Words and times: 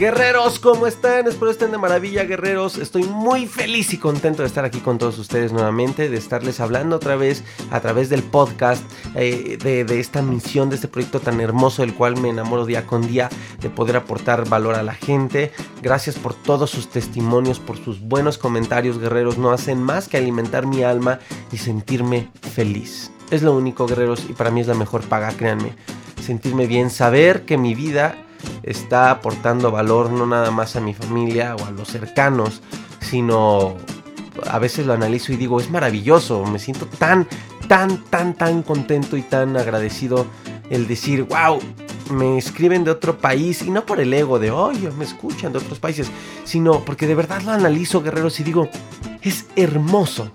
Guerreros, 0.00 0.58
¿cómo 0.60 0.86
están? 0.86 1.28
Espero 1.28 1.50
estén 1.50 1.72
de 1.72 1.76
maravilla, 1.76 2.24
guerreros. 2.24 2.78
Estoy 2.78 3.02
muy 3.02 3.46
feliz 3.46 3.92
y 3.92 3.98
contento 3.98 4.40
de 4.40 4.48
estar 4.48 4.64
aquí 4.64 4.78
con 4.78 4.96
todos 4.96 5.18
ustedes 5.18 5.52
nuevamente, 5.52 6.08
de 6.08 6.16
estarles 6.16 6.58
hablando 6.60 6.96
otra 6.96 7.16
vez 7.16 7.44
a 7.70 7.80
través 7.80 8.08
del 8.08 8.22
podcast, 8.22 8.82
eh, 9.14 9.58
de, 9.60 10.00
esta 10.00 10.22
misión, 10.22 10.70
de 10.70 10.76
este 10.76 10.88
proyecto 10.88 11.20
tan 11.20 11.38
hermoso 11.42 11.82
del 11.82 11.92
cual 11.92 12.18
me 12.18 12.30
enamoro 12.30 12.64
día 12.64 12.86
con 12.86 13.06
día, 13.06 13.28
de 13.60 13.68
poder 13.68 13.94
aportar 13.96 14.48
valor 14.48 14.74
a 14.74 14.82
la 14.82 14.94
gente. 14.94 15.52
Gracias 15.82 16.16
por 16.16 16.32
todos 16.32 16.70
sus 16.70 16.88
testimonios, 16.88 17.60
por 17.60 17.76
sus 17.76 18.00
buenos 18.00 18.38
comentarios, 18.38 18.98
guerreros. 18.98 19.36
No 19.36 19.50
hacen 19.50 19.82
más 19.82 20.08
que 20.08 20.16
alimentar 20.16 20.64
mi 20.66 20.82
alma 20.82 21.18
y 21.52 21.58
sentirme 21.58 22.30
feliz. 22.54 23.12
Es 23.30 23.42
lo 23.42 23.54
único, 23.54 23.86
guerreros, 23.86 24.24
y 24.30 24.32
para 24.32 24.50
mí 24.50 24.62
es 24.62 24.66
la 24.66 24.72
mejor 24.72 25.02
paga, 25.02 25.30
créanme. 25.32 25.74
Sentirme 26.22 26.66
bien, 26.66 26.88
saber 26.88 27.44
que 27.44 27.58
mi 27.58 27.74
vida 27.74 28.16
está 28.62 29.10
aportando 29.10 29.70
valor 29.70 30.10
no 30.10 30.26
nada 30.26 30.50
más 30.50 30.76
a 30.76 30.80
mi 30.80 30.94
familia 30.94 31.56
o 31.56 31.64
a 31.64 31.70
los 31.70 31.88
cercanos, 31.88 32.62
sino 33.00 33.76
a 34.46 34.58
veces 34.58 34.86
lo 34.86 34.92
analizo 34.92 35.32
y 35.32 35.36
digo, 35.36 35.60
es 35.60 35.70
maravilloso, 35.70 36.44
me 36.44 36.58
siento 36.58 36.86
tan, 36.86 37.26
tan, 37.68 38.04
tan, 38.04 38.34
tan 38.34 38.62
contento 38.62 39.16
y 39.16 39.22
tan 39.22 39.56
agradecido 39.56 40.26
el 40.70 40.86
decir, 40.86 41.24
wow, 41.24 41.58
me 42.10 42.38
escriben 42.38 42.84
de 42.84 42.90
otro 42.90 43.18
país 43.18 43.62
y 43.62 43.70
no 43.70 43.84
por 43.84 44.00
el 44.00 44.12
ego 44.12 44.38
de, 44.38 44.50
oye, 44.50 44.90
me 44.92 45.04
escuchan 45.04 45.52
de 45.52 45.58
otros 45.58 45.78
países, 45.78 46.10
sino 46.44 46.84
porque 46.84 47.06
de 47.06 47.14
verdad 47.14 47.42
lo 47.42 47.52
analizo, 47.52 48.02
guerreros, 48.02 48.38
y 48.40 48.44
digo, 48.44 48.68
es 49.22 49.46
hermoso 49.56 50.30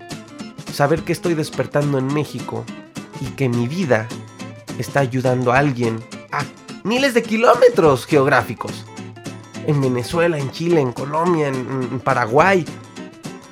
saber 0.72 1.02
que 1.02 1.12
estoy 1.12 1.34
despertando 1.34 1.98
en 1.98 2.12
México 2.12 2.64
y 3.20 3.26
que 3.30 3.48
mi 3.48 3.66
vida 3.66 4.06
está 4.78 5.00
ayudando 5.00 5.52
a 5.52 5.58
alguien 5.58 5.98
a 6.30 6.44
miles 6.86 7.14
de 7.14 7.22
kilómetros 7.22 8.06
geográficos. 8.06 8.84
En 9.66 9.80
Venezuela, 9.80 10.38
en 10.38 10.52
Chile, 10.52 10.80
en 10.80 10.92
Colombia, 10.92 11.48
en, 11.48 12.00
Paraguay. 12.00 12.64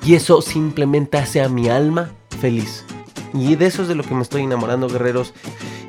Y 0.03 0.15
eso 0.15 0.41
simplemente 0.41 1.17
hace 1.17 1.41
a 1.41 1.49
mi 1.49 1.67
alma 1.67 2.11
feliz. 2.39 2.85
Y 3.33 3.55
de 3.55 3.65
eso 3.65 3.81
es 3.81 3.89
de 3.89 3.95
lo 3.95 4.03
que 4.03 4.15
me 4.15 4.21
estoy 4.21 4.43
enamorando, 4.43 4.87
guerreros. 4.87 5.33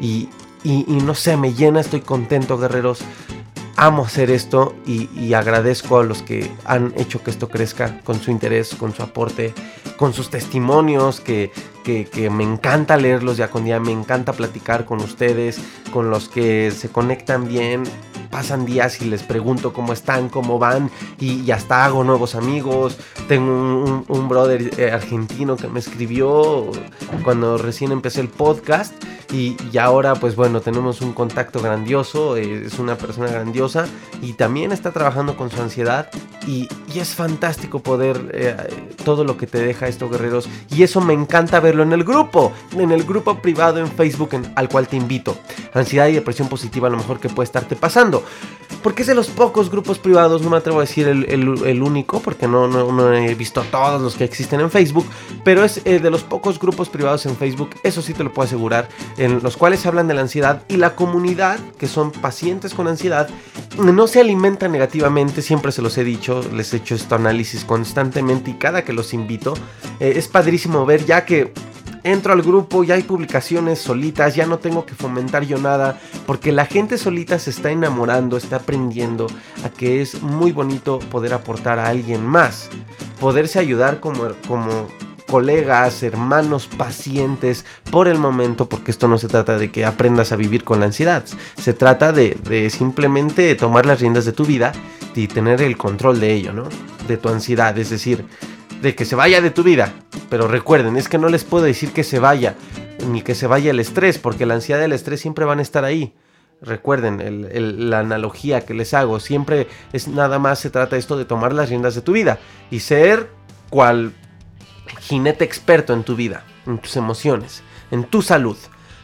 Y, 0.01 0.29
no 0.65 1.15
sé, 1.15 1.37
me 1.37 1.55
llena, 1.55 1.81
estoy 1.81 2.01
contento, 2.01 2.59
guerreros. 2.59 2.99
Amo 3.77 4.07
hacer 4.07 4.31
esto 4.31 4.75
y, 4.87 5.09
y, 5.15 5.35
agradezco 5.35 5.99
a 5.99 6.03
los 6.03 6.23
que 6.23 6.51
han 6.65 6.95
hecho 6.97 7.23
que 7.23 7.31
esto 7.31 7.51
crezca 7.51 8.01
con 8.05 8.19
su 8.19 8.31
interés, 8.31 8.75
con 8.75 8.95
su 8.95 9.03
aporte, 9.03 9.53
con 9.99 10.15
sus 10.15 10.31
testimonios, 10.31 11.21
que, 11.21 11.53
que, 11.87 12.31
me 12.31 12.43
encanta 12.43 12.97
leerlos 12.97 13.37
día 13.37 13.49
con 13.49 13.65
día, 13.65 13.79
me 13.79 13.93
encanta 13.93 14.33
platicar 14.33 14.85
con 14.85 15.01
ustedes, 15.01 15.61
con 15.93 16.11
los 16.11 16.29
que 16.29 16.73
se 16.73 16.89
conectan 16.89 17.47
bien. 17.47 17.85
Pasan 18.31 18.67
días 18.67 19.01
y 19.01 19.07
les 19.07 19.23
pregunto 19.23 19.73
cómo 19.73 19.93
están, 19.93 20.29
cómo 20.29 20.59
van 20.59 20.91
y, 21.21 21.51
hasta 21.51 21.85
hago 21.85 22.05
nuevos 22.05 22.35
amigos. 22.35 22.99
Tengo 23.29 24.05
un, 24.09 24.29
brother 24.29 24.71
eh, 24.79 24.91
argentino 24.91 25.57
que 25.57 25.69
me 25.69 25.79
escribió 25.79 26.71
cuando 27.23 27.59
recién 27.59 27.93
empecé 27.93 28.21
el 28.21 28.29
podcast 28.29 28.95
y, 29.33 29.57
ahora 29.79 30.15
pues 30.15 30.37
bueno 30.37 30.61
tenemos 30.61 31.03
un 31.03 31.13
contacto 31.13 31.61
grandioso, 31.61 32.37
eh, 32.37 32.67
es 32.67 32.79
una 32.79 32.97
persona 32.97 33.29
grandiosa 33.29 33.87
y 34.23 34.33
también 34.33 34.73
está 34.73 34.93
trabajando 34.93 35.37
con 35.37 35.51
su 35.51 35.61
ansiedad 35.61 36.09
y, 36.47 36.69
es 36.97 37.15
fantástico 37.15 37.81
poder 37.81 38.31
eh, 38.33 38.57
todo 39.05 39.23
lo 39.23 39.37
que 39.37 39.47
te 39.47 39.59
deja 39.59 39.87
esto 39.87 40.09
guerreros 40.09 40.49
y 40.71 40.83
eso 40.83 41.03
me 41.03 41.13
encanta 41.13 41.61
ver 41.61 41.79
en 41.79 41.93
el 41.93 42.05
grupo, 42.05 42.53
en 42.73 42.91
el 42.91 43.05
grupo 43.05 43.43
privado 43.43 43.81
en 43.81 43.89
Facebook 43.89 44.31
al 44.55 44.69
cual 44.71 44.89
te 44.89 44.97
invito. 44.97 45.37
Ansiedad 45.75 46.09
y 46.09 46.15
depresión 46.15 46.49
positiva 46.49 46.89
a 46.89 46.91
lo 46.91 46.97
mejor 46.97 47.21
que 47.21 47.29
puede 47.29 47.45
estarte 47.45 47.77
pasando. 47.77 48.16
Porque 48.83 49.03
es 49.03 49.09
de 49.09 49.15
los 49.15 49.29
pocos 49.29 49.71
grupos 49.71 49.99
privados, 49.99 50.43
no 50.43 50.51
me 50.51 50.59
atrevo 50.59 50.79
a 50.79 50.83
decir 50.83 51.09
el, 51.09 51.83
único, 51.83 52.21
porque 52.21 52.47
no, 52.47 53.15
he 53.15 53.35
visto 53.35 53.65
todos 53.71 54.01
los 54.01 54.15
que 54.15 54.25
existen 54.25 54.61
en 54.61 54.71
Facebook, 54.71 55.07
pero 55.45 55.65
es 55.65 55.81
eh, 55.85 55.99
de 55.99 56.11
los 56.11 56.23
pocos 56.23 56.59
grupos 56.59 56.89
privados 56.89 57.27
en 57.27 57.37
Facebook, 57.37 57.71
eso 57.83 58.01
sí 58.01 58.15
te 58.15 58.23
lo 58.23 58.33
puedo 58.33 58.47
asegurar, 58.47 58.89
en 59.17 59.43
los 59.43 59.57
cuales 59.57 59.85
hablan 59.87 60.07
de 60.07 60.15
la 60.15 60.21
ansiedad 60.21 60.63
y 60.69 60.77
la 60.77 60.95
comunidad, 60.95 61.59
que 61.79 61.89
son 61.89 62.13
pacientes 62.13 62.75
con 62.75 62.87
ansiedad, 62.87 63.29
no 63.77 64.07
se 64.07 64.21
alimenta 64.21 64.69
negativamente, 64.69 65.43
siempre 65.43 65.73
se 65.73 65.83
los 65.83 65.99
he 65.99 66.05
dicho, 66.05 66.43
les 66.55 66.73
he 66.73 66.77
hecho 66.77 66.95
este 66.95 67.15
análisis 67.15 67.65
constantemente 67.65 68.53
y 68.53 68.55
cada 68.55 68.85
que 68.85 68.93
los 68.93 69.15
invito, 69.15 69.55
eh, 69.99 70.13
es 70.17 70.29
padrísimo 70.29 70.87
ver 70.87 71.05
ya 71.05 71.25
que 71.25 71.53
entro 72.07 72.33
al 72.33 72.43
grupo, 72.43 72.85
ya 72.85 72.95
hay 72.95 73.03
publicaciones 73.03 73.81
solitas, 73.81 74.35
ya 74.35 74.47
no 74.47 74.59
tengo 74.59 74.87
que 74.87 74.95
fomentar 74.95 75.45
yo 75.45 75.59
nada, 75.59 76.01
porque 76.25 76.53
la 76.53 76.67
gente 76.67 76.99
solita 76.99 77.39
se 77.39 77.51
está 77.51 77.71
enamorando, 77.71 78.37
está 78.37 78.57
aprendiendo 78.57 79.27
a 79.65 79.71
que 79.71 80.01
es 80.01 80.23
muy 80.23 80.53
bonito 80.53 81.01
poder 81.01 81.35
aportar 81.35 81.79
a 81.81 81.89
alguien 81.89 82.25
más, 82.25 82.71
poderse 83.21 83.59
ayudar 83.59 83.99
como, 83.99 84.29
como 84.47 84.87
colegas, 85.27 86.05
hermanos, 86.05 86.69
pacientes 86.69 87.65
por 87.91 88.07
el 88.07 88.19
momento, 88.19 88.69
porque 88.69 88.93
esto 88.93 89.09
no 89.09 89.19
se 89.19 89.27
trata 89.27 89.59
de 89.59 89.73
que 89.73 89.85
aprendas 89.85 90.31
a 90.31 90.37
vivir 90.37 90.63
con 90.63 90.79
la 90.79 90.87
ansiedad, 90.87 91.25
se 91.61 91.75
trata 91.75 92.13
de, 92.13 92.39
de 92.49 92.71
simplemente 92.71 93.55
tomar 93.57 93.85
las 93.85 94.01
riendas 94.01 94.25
de 94.25 94.33
tu 94.33 94.45
vida 94.45 94.73
y 95.17 95.27
tener 95.27 95.61
el 95.61 95.77
control 95.77 96.21
de 96.21 96.33
ello, 96.35 96.53
¿no? 96.53 96.69
De 97.09 97.17
tu 97.17 97.29
ansiedad, 97.29 97.77
es 97.79 97.91
decir, 97.91 98.25
de 98.87 98.95
que 98.95 99.05
se 99.05 99.17
vaya 99.17 99.41
de 99.41 99.51
tu 99.51 99.65
vida. 99.65 99.93
Pero 100.31 100.47
recuerden, 100.47 100.97
es 100.97 101.09
que 101.09 101.19
no 101.19 101.29
les 101.29 101.43
puedo 101.43 101.65
decir 101.65 101.91
que 101.91 102.05
se 102.05 102.21
vaya, 102.21 102.55
ni 103.09 103.21
que 103.21 103.35
se 103.35 103.49
vaya 103.49 103.73
el 103.73 103.81
estrés, 103.81 104.19
porque 104.19 104.47
la 104.47 104.55
ansiedad 104.55 104.81
y 104.81 104.85
el 104.85 104.93
estrés 104.93 105.21
siempre 105.21 105.45
van 105.45 105.59
a 105.59 105.63
estar 105.63 105.85
ahí. 105.85 106.15
Recuerden 106.63 107.49
la 107.91 107.99
analogía 107.99 108.61
que 108.61 108.75
les 108.75 108.95
hago, 108.95 109.19
siempre 109.19 109.67
es 109.93 110.07
nada 110.07 110.39
más 110.39 110.61
se 110.61 110.71
trata 110.71 110.97
esto 110.97 111.17
de 111.17 111.25
tomar 111.25 111.53
las 111.53 111.69
riendas 111.69 111.97
de 111.97 112.01
tu 112.01 112.13
vida 112.13 112.39
y 112.71 112.79
ser 112.79 113.29
cual 113.71 114.13
jinete 115.01 115.45
experto 115.45 115.93
en 115.93 116.05
tu 116.05 116.15
vida, 116.15 116.45
en 116.65 116.79
tus 116.79 116.97
emociones, 116.97 117.65
en 117.91 118.05
tu 118.05 118.23
salud. 118.23 118.57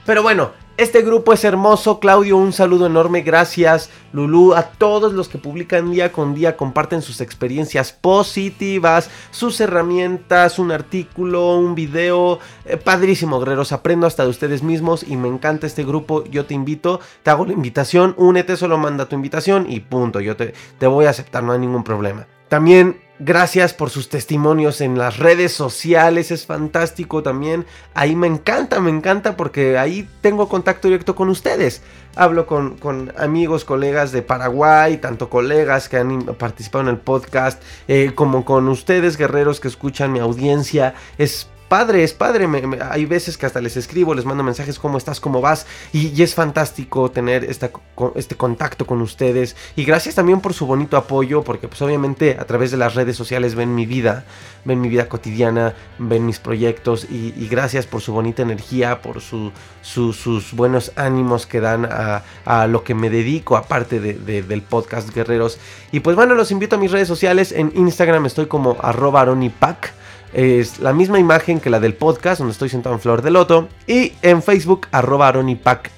Pero 0.06 0.22
bueno, 0.22 0.52
este 0.82 1.02
grupo 1.02 1.32
es 1.32 1.44
hermoso, 1.44 2.00
Claudio, 2.00 2.36
un 2.36 2.52
saludo 2.52 2.86
enorme, 2.86 3.22
gracias, 3.22 3.88
Lulu, 4.12 4.54
a 4.54 4.64
todos 4.64 5.12
los 5.12 5.28
que 5.28 5.38
publican 5.38 5.92
día 5.92 6.10
con 6.10 6.34
día, 6.34 6.56
comparten 6.56 7.02
sus 7.02 7.20
experiencias 7.20 7.92
positivas, 7.92 9.08
sus 9.30 9.60
herramientas, 9.60 10.58
un 10.58 10.72
artículo, 10.72 11.56
un 11.56 11.76
video, 11.76 12.40
eh, 12.64 12.76
padrísimo, 12.76 13.38
guerreros, 13.38 13.70
aprendo 13.70 14.08
hasta 14.08 14.24
de 14.24 14.30
ustedes 14.30 14.64
mismos 14.64 15.04
y 15.04 15.16
me 15.16 15.28
encanta 15.28 15.68
este 15.68 15.84
grupo, 15.84 16.24
yo 16.24 16.46
te 16.46 16.54
invito, 16.54 16.98
te 17.22 17.30
hago 17.30 17.46
la 17.46 17.52
invitación, 17.52 18.14
únete, 18.18 18.56
solo 18.56 18.76
manda 18.76 19.08
tu 19.08 19.14
invitación 19.14 19.66
y 19.70 19.80
punto, 19.80 20.20
yo 20.20 20.36
te, 20.36 20.52
te 20.78 20.86
voy 20.88 21.06
a 21.06 21.10
aceptar, 21.10 21.44
no 21.44 21.52
hay 21.52 21.60
ningún 21.60 21.84
problema. 21.84 22.26
También 22.48 23.00
Gracias 23.18 23.74
por 23.74 23.90
sus 23.90 24.08
testimonios 24.08 24.80
en 24.80 24.98
las 24.98 25.18
redes 25.18 25.52
sociales, 25.52 26.30
es 26.30 26.46
fantástico 26.46 27.22
también. 27.22 27.66
Ahí 27.94 28.16
me 28.16 28.26
encanta, 28.26 28.80
me 28.80 28.90
encanta 28.90 29.36
porque 29.36 29.78
ahí 29.78 30.08
tengo 30.22 30.48
contacto 30.48 30.88
directo 30.88 31.14
con 31.14 31.28
ustedes. 31.28 31.82
Hablo 32.16 32.46
con, 32.46 33.12
amigos, 33.16 33.64
colegas 33.64 34.12
de 34.12 34.22
Paraguay, 34.22 34.96
tanto 34.96 35.30
colegas 35.30 35.88
que 35.88 35.98
han 35.98 36.24
participado 36.34 36.82
en 36.82 36.88
el 36.88 36.98
podcast, 36.98 37.62
eh, 37.86 38.12
como 38.14 38.44
con 38.44 38.68
ustedes, 38.68 39.16
guerreros 39.16 39.60
que 39.60 39.68
escuchan 39.68 40.10
mi 40.10 40.18
audiencia. 40.18 40.94
Es 41.16 41.48
padre, 41.72 42.04
es 42.04 42.12
padre. 42.12 42.46
hay 42.90 43.06
veces 43.06 43.38
que 43.38 43.46
hasta 43.46 43.62
les 43.62 43.78
escribo, 43.78 44.12
les 44.12 44.26
mando 44.26 44.44
mensajes, 44.44 44.78
¿cómo 44.78 44.98
estás? 44.98 45.20
¿Cómo 45.20 45.40
vas? 45.40 45.66
Y, 45.94 46.20
es 46.22 46.34
fantástico 46.34 47.10
tener 47.10 47.44
este 47.44 48.36
contacto 48.36 48.86
con 48.86 49.00
ustedes. 49.00 49.56
Y 49.74 49.84
gracias 49.84 50.14
también 50.16 50.42
por 50.42 50.52
su 50.52 50.66
bonito 50.66 50.98
apoyo, 50.98 51.42
porque 51.42 51.68
pues 51.68 51.80
obviamente 51.80 52.36
a 52.38 52.44
través 52.44 52.72
de 52.72 52.76
las 52.76 52.94
redes 52.94 53.16
sociales 53.16 53.54
ven 53.54 53.74
mi 53.74 53.86
vida, 53.86 54.26
ven 54.66 54.82
mi 54.82 54.90
vida 54.90 55.08
cotidiana, 55.08 55.74
ven 55.96 56.26
mis 56.26 56.38
proyectos. 56.38 57.06
Y, 57.10 57.48
gracias 57.48 57.86
por 57.86 58.02
su 58.02 58.12
bonita 58.12 58.42
energía, 58.42 59.00
por 59.00 59.22
su, 59.22 59.50
sus 59.80 60.52
buenos 60.52 60.92
ánimos 60.96 61.46
que 61.46 61.60
dan 61.60 61.88
a, 61.90 62.66
lo 62.66 62.84
que 62.84 62.94
me 62.94 63.08
dedico, 63.08 63.56
aparte 63.56 63.98
del 63.98 64.60
podcast 64.60 65.08
Guerreros. 65.14 65.58
Y 65.90 66.00
pues 66.00 66.16
bueno, 66.16 66.34
los 66.34 66.50
invito 66.50 66.76
a 66.76 66.78
mis 66.78 66.92
redes 66.92 67.08
sociales. 67.08 67.50
En 67.50 67.72
Instagram 67.74 68.26
estoy 68.26 68.44
como 68.44 68.76
arroba 68.82 69.22
aronipac. 69.22 70.01
Es 70.32 70.80
la 70.80 70.92
misma 70.92 71.18
imagen 71.18 71.60
que 71.60 71.70
la 71.70 71.80
del 71.80 71.94
podcast, 71.94 72.38
donde 72.38 72.52
estoy 72.52 72.68
sentado 72.68 72.94
en 72.94 73.00
Flor 73.00 73.22
de 73.22 73.30
Loto. 73.30 73.68
Y 73.86 74.12
en 74.22 74.42
Facebook, 74.42 74.86
arroba 74.90 75.28
aronipac 75.28 75.90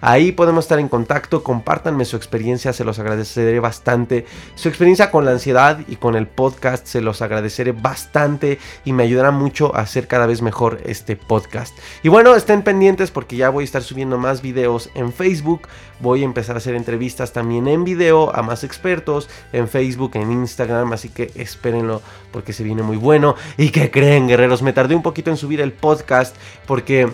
Ahí 0.00 0.32
podemos 0.32 0.64
estar 0.66 0.78
en 0.78 0.88
contacto, 0.88 1.42
compártanme 1.42 2.04
su 2.04 2.16
experiencia, 2.16 2.72
se 2.72 2.84
los 2.84 2.98
agradeceré 2.98 3.58
bastante. 3.60 4.26
Su 4.54 4.68
experiencia 4.68 5.10
con 5.10 5.24
la 5.24 5.32
ansiedad 5.32 5.80
y 5.88 5.96
con 5.96 6.16
el 6.16 6.26
podcast 6.26 6.86
se 6.86 7.00
los 7.00 7.22
agradeceré 7.22 7.72
bastante 7.72 8.58
y 8.84 8.92
me 8.92 9.02
ayudará 9.02 9.30
mucho 9.30 9.74
a 9.74 9.80
hacer 9.80 10.06
cada 10.06 10.26
vez 10.26 10.42
mejor 10.42 10.80
este 10.84 11.16
podcast. 11.16 11.76
Y 12.02 12.08
bueno, 12.08 12.36
estén 12.36 12.62
pendientes 12.62 13.10
porque 13.10 13.36
ya 13.36 13.48
voy 13.48 13.62
a 13.62 13.64
estar 13.64 13.82
subiendo 13.82 14.18
más 14.18 14.42
videos 14.42 14.90
en 14.94 15.12
Facebook, 15.12 15.62
voy 16.00 16.22
a 16.22 16.26
empezar 16.26 16.56
a 16.56 16.58
hacer 16.58 16.74
entrevistas 16.74 17.32
también 17.32 17.66
en 17.66 17.84
video 17.84 18.34
a 18.34 18.42
más 18.42 18.64
expertos 18.64 19.28
en 19.52 19.68
Facebook, 19.68 20.12
en 20.14 20.30
Instagram, 20.30 20.92
así 20.92 21.08
que 21.08 21.32
espérenlo 21.34 22.02
porque 22.32 22.52
se 22.52 22.64
viene 22.64 22.82
muy 22.82 22.96
bueno. 22.96 23.34
¿Y 23.56 23.70
que 23.70 23.90
creen, 23.90 24.28
guerreros? 24.28 24.62
Me 24.62 24.72
tardé 24.72 24.94
un 24.94 25.02
poquito 25.02 25.30
en 25.30 25.36
subir 25.36 25.60
el 25.60 25.72
podcast 25.72 26.36
porque 26.66 27.10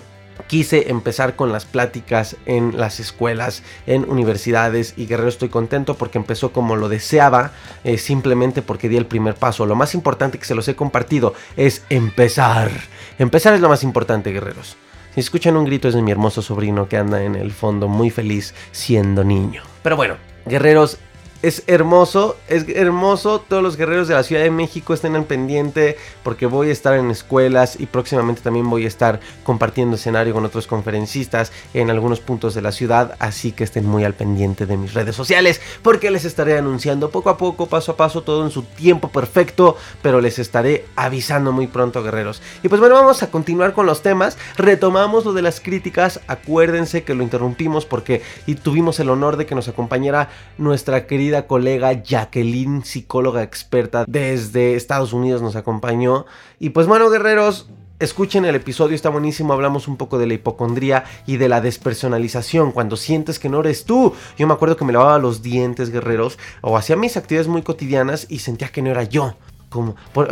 quise 0.46 0.90
empezar 0.90 1.36
con 1.36 1.52
las 1.52 1.64
pláticas 1.64 2.36
en 2.46 2.78
las 2.78 3.00
escuelas, 3.00 3.62
en 3.86 4.08
universidades 4.08 4.94
y 4.96 5.06
Guerrero 5.06 5.28
estoy 5.28 5.48
contento 5.48 5.94
porque 5.94 6.18
empezó 6.18 6.52
como 6.52 6.76
lo 6.76 6.88
deseaba, 6.88 7.52
eh, 7.84 7.98
simplemente 7.98 8.62
porque 8.62 8.88
di 8.88 8.96
el 8.96 9.06
primer 9.06 9.34
paso. 9.34 9.66
Lo 9.66 9.74
más 9.74 9.94
importante 9.94 10.38
que 10.38 10.44
se 10.44 10.54
los 10.54 10.68
he 10.68 10.76
compartido 10.76 11.34
es 11.56 11.84
empezar. 11.88 12.70
Empezar 13.18 13.54
es 13.54 13.60
lo 13.60 13.68
más 13.68 13.82
importante, 13.82 14.32
guerreros. 14.32 14.76
Si 15.14 15.20
escuchan 15.20 15.56
un 15.56 15.66
grito 15.66 15.88
es 15.88 15.94
de 15.94 16.00
mi 16.00 16.10
hermoso 16.10 16.40
sobrino 16.40 16.88
que 16.88 16.96
anda 16.96 17.22
en 17.22 17.34
el 17.34 17.52
fondo 17.52 17.86
muy 17.86 18.10
feliz 18.10 18.54
siendo 18.70 19.24
niño. 19.24 19.62
Pero 19.82 19.96
bueno, 19.96 20.16
guerreros, 20.46 20.98
es 21.42 21.64
hermoso, 21.66 22.36
es 22.48 22.66
hermoso. 22.68 23.40
Todos 23.40 23.62
los 23.62 23.76
guerreros 23.76 24.06
de 24.06 24.14
la 24.14 24.22
Ciudad 24.22 24.42
de 24.42 24.50
México 24.50 24.94
estén 24.94 25.16
al 25.16 25.24
pendiente 25.24 25.96
porque 26.22 26.46
voy 26.46 26.68
a 26.68 26.72
estar 26.72 26.94
en 26.94 27.10
escuelas 27.10 27.78
y 27.78 27.86
próximamente 27.86 28.42
también 28.42 28.70
voy 28.70 28.84
a 28.84 28.88
estar 28.88 29.18
compartiendo 29.42 29.96
escenario 29.96 30.34
con 30.34 30.44
otros 30.44 30.68
conferencistas 30.68 31.52
en 31.74 31.90
algunos 31.90 32.20
puntos 32.20 32.54
de 32.54 32.62
la 32.62 32.70
ciudad. 32.70 33.16
Así 33.18 33.50
que 33.50 33.64
estén 33.64 33.86
muy 33.86 34.04
al 34.04 34.14
pendiente 34.14 34.66
de 34.66 34.76
mis 34.76 34.94
redes 34.94 35.16
sociales 35.16 35.60
porque 35.82 36.12
les 36.12 36.24
estaré 36.24 36.56
anunciando 36.56 37.10
poco 37.10 37.30
a 37.30 37.36
poco, 37.36 37.66
paso 37.66 37.92
a 37.92 37.96
paso, 37.96 38.22
todo 38.22 38.44
en 38.44 38.52
su 38.52 38.62
tiempo 38.62 39.08
perfecto. 39.08 39.76
Pero 40.00 40.20
les 40.20 40.38
estaré 40.38 40.86
avisando 40.94 41.50
muy 41.50 41.66
pronto, 41.66 42.04
guerreros. 42.04 42.40
Y 42.62 42.68
pues 42.68 42.80
bueno, 42.80 42.94
vamos 42.94 43.22
a 43.24 43.30
continuar 43.30 43.72
con 43.72 43.86
los 43.86 44.02
temas. 44.02 44.38
Retomamos 44.56 45.24
lo 45.24 45.32
de 45.32 45.42
las 45.42 45.60
críticas. 45.60 46.20
Acuérdense 46.28 47.02
que 47.02 47.14
lo 47.14 47.24
interrumpimos 47.24 47.84
porque 47.84 48.22
y 48.46 48.54
tuvimos 48.54 49.00
el 49.00 49.10
honor 49.10 49.36
de 49.36 49.46
que 49.46 49.56
nos 49.56 49.66
acompañara 49.66 50.30
nuestra 50.56 51.06
querida 51.06 51.31
colega 51.46 52.02
Jacqueline, 52.02 52.84
psicóloga 52.84 53.42
experta 53.42 54.04
desde 54.06 54.76
Estados 54.76 55.12
Unidos, 55.12 55.42
nos 55.42 55.56
acompañó. 55.56 56.26
Y 56.58 56.70
pues 56.70 56.86
bueno, 56.86 57.10
guerreros, 57.10 57.68
Escuchen 58.02 58.44
el 58.44 58.56
episodio, 58.56 58.96
está 58.96 59.10
buenísimo. 59.10 59.52
Hablamos 59.52 59.86
un 59.86 59.96
poco 59.96 60.18
de 60.18 60.26
la 60.26 60.34
hipocondría 60.34 61.04
y 61.24 61.36
de 61.36 61.48
la 61.48 61.60
despersonalización. 61.60 62.72
Cuando 62.72 62.96
sientes 62.96 63.38
que 63.38 63.48
no 63.48 63.60
eres 63.60 63.84
tú. 63.84 64.12
Yo 64.36 64.48
me 64.48 64.54
acuerdo 64.54 64.76
que 64.76 64.84
me 64.84 64.92
lavaba 64.92 65.20
los 65.20 65.40
dientes, 65.40 65.90
guerreros, 65.90 66.36
o 66.62 66.76
hacía 66.76 66.96
mis 66.96 67.16
actividades 67.16 67.46
muy 67.46 67.62
cotidianas 67.62 68.26
y 68.28 68.40
sentía 68.40 68.72
que 68.72 68.82
no 68.82 68.90
era 68.90 69.04
yo 69.04 69.36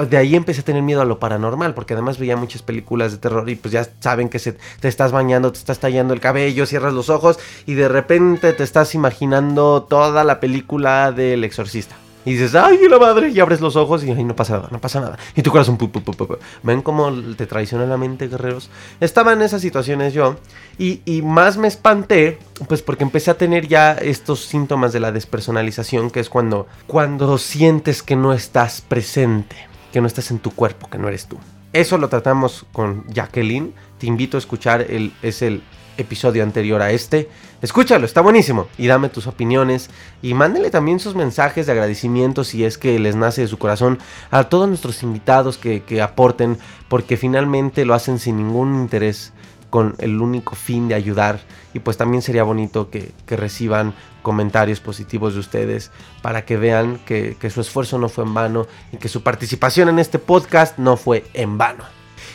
de 0.08 0.16
ahí 0.16 0.37
empecé 0.37 0.60
a 0.60 0.64
tener 0.64 0.82
miedo 0.82 1.00
a 1.00 1.04
lo 1.04 1.19
paranormal, 1.19 1.75
porque 1.75 1.94
además 1.94 2.19
veía 2.19 2.37
muchas 2.37 2.62
películas 2.62 3.12
de 3.12 3.19
terror 3.19 3.48
y 3.48 3.56
pues 3.56 3.72
ya 3.72 3.88
saben 4.00 4.28
que 4.28 4.38
se, 4.38 4.52
te 4.81 4.88
estás 4.88 5.12
bañando, 5.12 5.52
te 5.52 5.58
estás 5.58 5.78
tallando 5.78 6.14
el 6.14 6.20
cabello, 6.20 6.66
cierras 6.66 6.92
los 6.92 7.08
ojos 7.08 7.38
y 7.66 7.75
de 7.75 7.88
repente 7.88 8.52
te 8.52 8.62
estás 8.62 8.94
imaginando 8.94 9.87
toda 9.88 10.25
la 10.25 10.40
película 10.40 11.12
del 11.12 11.44
exorcista. 11.44 11.96
Y 12.25 12.32
dices, 12.32 12.55
ay, 12.55 12.78
la 12.88 12.99
madre, 12.99 13.31
y 13.31 13.40
abres 13.40 13.61
los 13.61 13.76
ojos 13.76 14.05
y 14.05 14.12
no 14.12 14.37
pasa 14.37 14.56
nada, 14.56 14.69
no 14.70 14.81
pasa 14.81 15.00
nada. 15.00 15.19
Y 15.34 15.43
tu 15.43 15.50
corazón, 15.50 15.78
pu, 15.78 15.90
pu, 15.90 16.02
pu, 16.02 16.38
ven 16.62 16.82
cómo 16.82 17.11
te 17.34 17.46
traiciona 17.46 17.87
la 17.87 17.96
mente, 17.96 18.28
guerreros. 18.28 18.69
Estaba 19.00 19.32
en 19.32 19.40
esas 19.40 19.62
situaciones 19.62 20.12
yo 20.12 20.37
y, 20.78 21.00
y, 21.06 21.22
más 21.22 21.56
me 21.56 21.69
espanté, 21.69 22.38
pues 22.69 22.82
porque 22.82 23.05
empecé 23.05 23.31
a 23.31 23.38
tener 23.38 23.69
ya 23.69 23.93
estos 23.93 24.44
síntomas 24.44 24.93
de 24.93 25.00
la 25.00 25.12
despersonalización, 25.12 26.11
que 26.11 26.20
es 26.20 26.28
cuando, 26.28 26.67
cuando 26.87 27.38
sientes 27.38 28.02
que 28.02 28.17
no 28.17 28.34
estás 28.34 28.82
presente, 28.82 29.56
que 29.93 30.02
no 30.02 30.06
estás 30.06 30.31
en 30.31 30.40
tu 30.40 30.50
cuerpo, 30.50 30.90
que 30.90 30.99
no 30.99 31.08
eres 31.08 31.26
tú. 31.26 31.38
Eso 31.72 31.96
lo 31.99 32.08
tratamos 32.08 32.67
con 32.72 33.05
Jacqueline. 33.08 33.72
Te 33.99 34.06
invito 34.06 34.37
a 34.37 34.40
escuchar, 34.40 34.82
el, 34.82 35.12
es 35.22 35.40
el 35.40 35.62
episodio 35.96 36.42
anterior 36.42 36.82
a 36.82 36.90
este. 36.90 37.28
Escúchalo, 37.62 38.06
está 38.06 38.20
buenísimo. 38.20 38.69
Y 38.78 38.87
dame 38.87 39.08
tus 39.08 39.26
opiniones. 39.26 39.90
Y 40.22 40.34
mándenle 40.34 40.70
también 40.70 41.00
sus 41.00 41.14
mensajes 41.14 41.66
de 41.66 41.72
agradecimiento 41.72 42.44
si 42.44 42.64
es 42.64 42.78
que 42.78 42.98
les 42.98 43.16
nace 43.16 43.42
de 43.42 43.48
su 43.48 43.58
corazón 43.58 43.98
a 44.31 44.44
todos 44.44 44.69
nuestros 44.69 45.02
invitados 45.02 45.58
que, 45.58 46.02
aporten. 46.02 46.58
Porque 46.88 47.16
finalmente 47.16 47.84
lo 47.84 47.94
hacen 47.94 48.19
sin 48.19 48.37
ningún 48.37 48.75
interés. 48.75 49.32
Con 49.69 49.94
el 49.98 50.20
único 50.20 50.56
fin 50.56 50.88
de 50.88 50.94
ayudar. 50.94 51.40
Y 51.75 51.78
pues 51.78 51.96
también 51.96 52.22
sería 52.22 52.43
bonito 52.43 52.90
que, 52.90 53.12
reciban 53.28 53.94
comentarios 54.22 54.81
positivos 54.81 55.34
de 55.34 55.40
ustedes. 55.40 55.90
Para 56.22 56.44
que 56.44 56.56
vean 56.56 56.98
que, 57.06 57.36
que 57.38 57.50
su 57.50 57.60
esfuerzo 57.60 57.98
no 57.98 58.08
fue 58.08 58.25
en 58.25 58.34
vano. 58.34 58.66
Y 58.93 58.96
que 58.96 59.08
su 59.08 59.22
participación 59.22 59.88
en 59.88 59.98
este 59.98 60.19
podcast 60.19 60.78
no 60.78 60.96
fue 60.96 61.25
en 61.34 61.58
vano. 61.58 61.84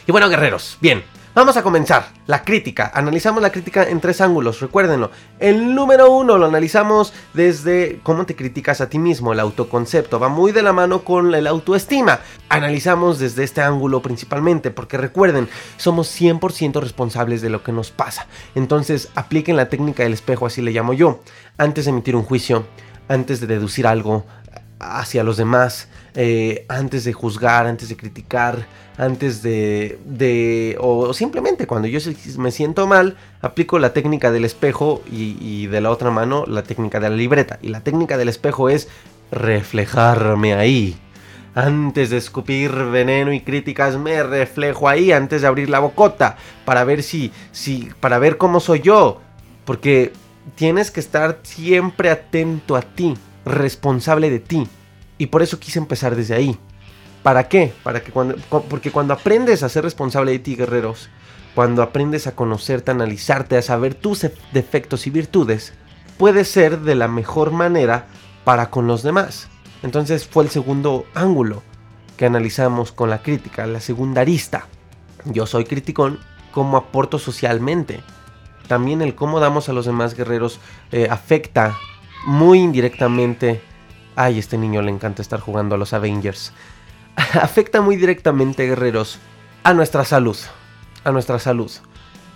Y 0.07 0.11
bueno, 0.11 0.29
guerreros, 0.29 0.77
bien, 0.81 1.03
Vamos 1.35 1.57
a 1.57 1.63
comenzar. 1.63 2.13
La 2.27 2.45
crítica. 2.45 2.89
Analizamos 2.93 3.41
la 3.41 3.51
crítica 3.51 3.83
en 3.83 3.99
tres 3.99 4.21
ángulos, 4.21 4.61
recuérdenlo. 4.61 5.11
El 5.37 5.75
número 5.75 6.09
uno 6.09 6.37
lo 6.37 6.45
analizamos 6.45 7.11
desde 7.33 7.99
cómo 8.03 8.25
te 8.25 8.37
criticas 8.37 8.79
a 8.79 8.87
ti 8.87 8.99
mismo, 8.99 9.33
el 9.33 9.41
autoconcepto. 9.41 10.17
Va 10.17 10.29
muy 10.29 10.53
de 10.53 10.63
la 10.63 10.71
mano 10.71 11.03
con 11.03 11.31
la 11.31 11.49
autoestima. 11.49 12.21
Analizamos 12.47 13.19
desde 13.19 13.43
este 13.43 13.61
ángulo 13.61 14.01
principalmente, 14.01 14.71
porque 14.71 14.95
recuerden, 14.95 15.49
somos 15.75 16.07
100% 16.17 16.79
responsables 16.79 17.41
de 17.41 17.49
lo 17.49 17.63
que 17.63 17.73
nos 17.73 17.91
pasa. 17.91 18.27
Entonces, 18.55 19.09
apliquen 19.15 19.57
la 19.57 19.67
técnica 19.67 20.03
del 20.03 20.13
espejo, 20.13 20.45
así 20.45 20.61
le 20.61 20.71
llamo 20.71 20.93
yo. 20.93 21.19
Antes 21.57 21.83
de 21.83 21.91
emitir 21.91 22.15
un 22.15 22.23
juicio, 22.23 22.65
antes 23.09 23.41
de 23.41 23.47
deducir 23.47 23.87
algo 23.87 24.25
hacia 24.79 25.23
los 25.23 25.37
demás, 25.37 25.87
eh, 26.15 26.65
antes 26.69 27.03
de 27.03 27.13
juzgar, 27.13 27.67
antes 27.67 27.89
de 27.89 27.97
criticar, 27.97 28.65
antes 28.97 29.41
de, 29.41 29.99
de, 30.05 30.77
o 30.79 31.13
simplemente 31.13 31.67
cuando 31.67 31.87
yo 31.87 31.99
me 32.37 32.51
siento 32.51 32.87
mal, 32.87 33.17
aplico 33.41 33.79
la 33.79 33.93
técnica 33.93 34.31
del 34.31 34.45
espejo 34.45 35.01
y, 35.11 35.37
y 35.39 35.67
de 35.67 35.81
la 35.81 35.91
otra 35.91 36.11
mano 36.11 36.45
la 36.47 36.63
técnica 36.63 36.99
de 36.99 37.09
la 37.09 37.15
libreta. 37.15 37.59
Y 37.61 37.69
la 37.69 37.81
técnica 37.81 38.17
del 38.17 38.29
espejo 38.29 38.69
es 38.69 38.87
reflejarme 39.31 40.53
ahí. 40.53 40.97
Antes 41.55 42.09
de 42.09 42.17
escupir 42.17 42.71
veneno 42.71 43.31
y 43.31 43.39
críticas, 43.39 43.97
me 43.97 44.21
reflejo 44.23 44.89
ahí 44.89 45.13
antes 45.13 45.41
de 45.41 45.47
abrir 45.47 45.69
la 45.69 45.79
bocota 45.79 46.35
para 46.65 46.83
ver 46.83 47.01
si, 47.01 47.31
si, 47.53 47.89
para 48.01 48.19
ver 48.19 48.37
cómo 48.37 48.59
soy 48.59 48.81
yo. 48.81 49.21
Porque 49.63 50.11
tienes 50.55 50.91
que 50.91 50.99
estar 50.99 51.39
siempre 51.43 52.09
atento 52.09 52.75
a 52.75 52.81
ti, 52.81 53.15
responsable 53.45 54.29
de 54.29 54.39
ti. 54.39 54.67
Y 55.17 55.27
por 55.27 55.41
eso 55.41 55.59
quise 55.59 55.79
empezar 55.79 56.15
desde 56.15 56.35
ahí. 56.35 56.59
¿Para 57.23 57.47
qué? 57.47 57.73
Para 57.83 58.03
que 58.03 58.11
cuando, 58.11 58.35
porque 58.69 58.91
cuando 58.91 59.13
aprendes 59.13 59.63
a 59.63 59.69
ser 59.69 59.83
responsable 59.83 60.31
de 60.31 60.39
ti, 60.39 60.55
guerreros, 60.55 61.09
cuando 61.55 61.81
aprendes 61.81 62.27
a 62.27 62.35
conocerte, 62.35 62.91
a 62.91 62.93
analizarte, 62.93 63.57
a 63.57 63.61
saber 63.61 63.95
tus 63.95 64.27
defectos 64.51 65.07
y 65.07 65.09
virtudes, 65.09 65.73
puede 66.17 66.43
ser 66.45 66.81
de 66.81 66.95
la 66.95 67.07
mejor 67.07 67.51
manera 67.51 68.07
para 68.43 68.69
con 68.69 68.87
los 68.87 69.03
demás. 69.03 69.47
Entonces 69.81 70.27
fue 70.27 70.43
el 70.43 70.49
segundo 70.49 71.05
ángulo 71.13 71.63
que 72.17 72.25
analizamos 72.25 72.91
con 72.91 73.09
la 73.09 73.21
crítica, 73.21 73.65
la 73.67 73.79
segunda 73.79 74.21
arista. 74.21 74.67
Yo 75.25 75.45
soy 75.45 75.65
criticón, 75.65 76.19
cómo 76.51 76.77
aporto 76.77 77.19
socialmente. 77.19 78.01
También 78.67 79.01
el 79.01 79.15
cómo 79.15 79.39
damos 79.39 79.69
a 79.69 79.73
los 79.73 79.85
demás 79.85 80.15
guerreros 80.15 80.59
eh, 80.91 81.07
afecta 81.09 81.77
muy 82.25 82.59
indirectamente. 82.59 83.61
Ay, 84.15 84.39
este 84.39 84.57
niño 84.57 84.81
le 84.81 84.91
encanta 84.91 85.21
estar 85.21 85.39
jugando 85.39 85.75
a 85.75 85.77
los 85.77 85.93
Avengers. 85.93 86.53
afecta 87.41 87.81
muy 87.81 87.95
directamente, 87.95 88.65
guerreros, 88.65 89.19
a 89.63 89.73
nuestra 89.73 90.05
salud. 90.05 90.37
A 91.03 91.11
nuestra 91.11 91.39
salud. 91.39 91.71